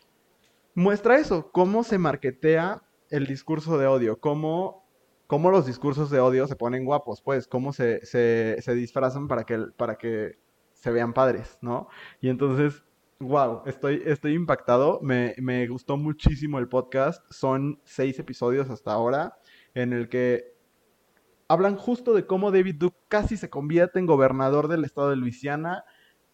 [0.75, 4.87] muestra eso, cómo se marketea el discurso de odio, cómo,
[5.27, 9.45] cómo los discursos de odio se ponen guapos, pues, cómo se, se, se disfrazan para
[9.45, 10.39] que, para que
[10.73, 11.89] se vean padres, ¿no?
[12.21, 12.85] Y entonces,
[13.21, 19.39] wow, estoy, estoy impactado, me, me gustó muchísimo el podcast, son seis episodios hasta ahora
[19.75, 20.55] en el que
[21.49, 25.85] hablan justo de cómo David Duke casi se convierte en gobernador del estado de Luisiana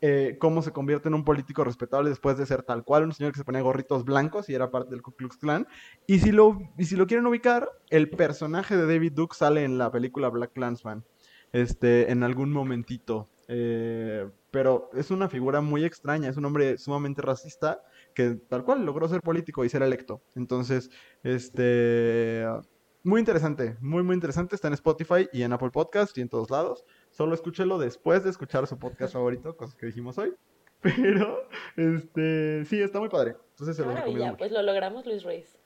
[0.03, 3.33] eh, cómo se convierte en un político respetable después de ser tal cual, un señor
[3.33, 5.67] que se ponía gorritos blancos y era parte del Ku Klux Klan.
[6.07, 9.79] Y si lo, y si lo quieren ubicar, el personaje de David Duke sale en
[9.79, 11.05] la película Black Klansman,
[11.53, 13.29] este, en algún momentito.
[13.49, 17.83] Eh, pero es una figura muy extraña, es un hombre sumamente racista
[18.15, 20.23] que tal cual logró ser político y ser electo.
[20.35, 20.91] Entonces,
[21.23, 22.47] este...
[23.03, 24.55] Muy interesante, muy, muy interesante.
[24.55, 26.85] Está en Spotify y en Apple Podcast y en todos lados.
[27.11, 30.35] Solo escúchelo después de escuchar su podcast favorito, cosas que dijimos hoy.
[30.83, 33.37] Pero, este, sí, está muy padre.
[33.51, 34.27] Entonces se lo recomiendo.
[34.27, 34.39] Mucho.
[34.39, 35.59] pues lo logramos, Luis Ruiz.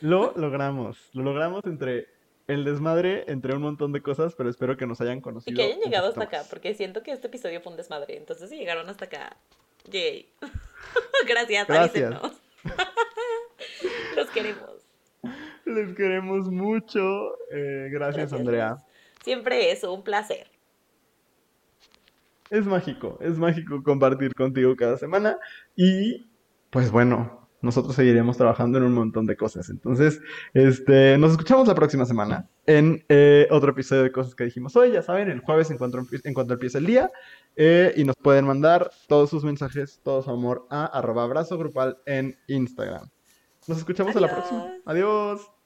[0.00, 2.08] Lo logramos, lo logramos entre
[2.46, 5.56] el desmadre, entre un montón de cosas, pero espero que nos hayan Y conocido.
[5.56, 8.16] que hayan llegado hasta acá, porque siento que este episodio fue un desmadre.
[8.16, 9.36] Entonces, si llegaron hasta acá,
[9.84, 10.32] yay.
[11.28, 12.12] Gracias, Gracias.
[12.14, 12.40] avísenos.
[14.16, 14.70] Los queremos.
[15.66, 17.36] Les queremos mucho.
[17.52, 18.78] Eh, gracias, Andrea.
[19.22, 20.50] Siempre es un placer.
[22.50, 25.38] Es mágico, es mágico compartir contigo cada semana
[25.76, 26.26] y
[26.70, 29.68] pues bueno, nosotros seguiremos trabajando en un montón de cosas.
[29.68, 30.20] Entonces,
[30.54, 34.92] este, nos escuchamos la próxima semana en eh, otro episodio de cosas que dijimos hoy.
[34.92, 37.10] Ya saben, el jueves en cuanto, en cuanto empiece el día
[37.56, 41.98] eh, y nos pueden mandar todos sus mensajes, todo su amor a arroba abrazo grupal
[42.06, 43.08] en Instagram.
[43.66, 44.72] Nos escuchamos a la próxima.
[44.86, 45.57] Adiós.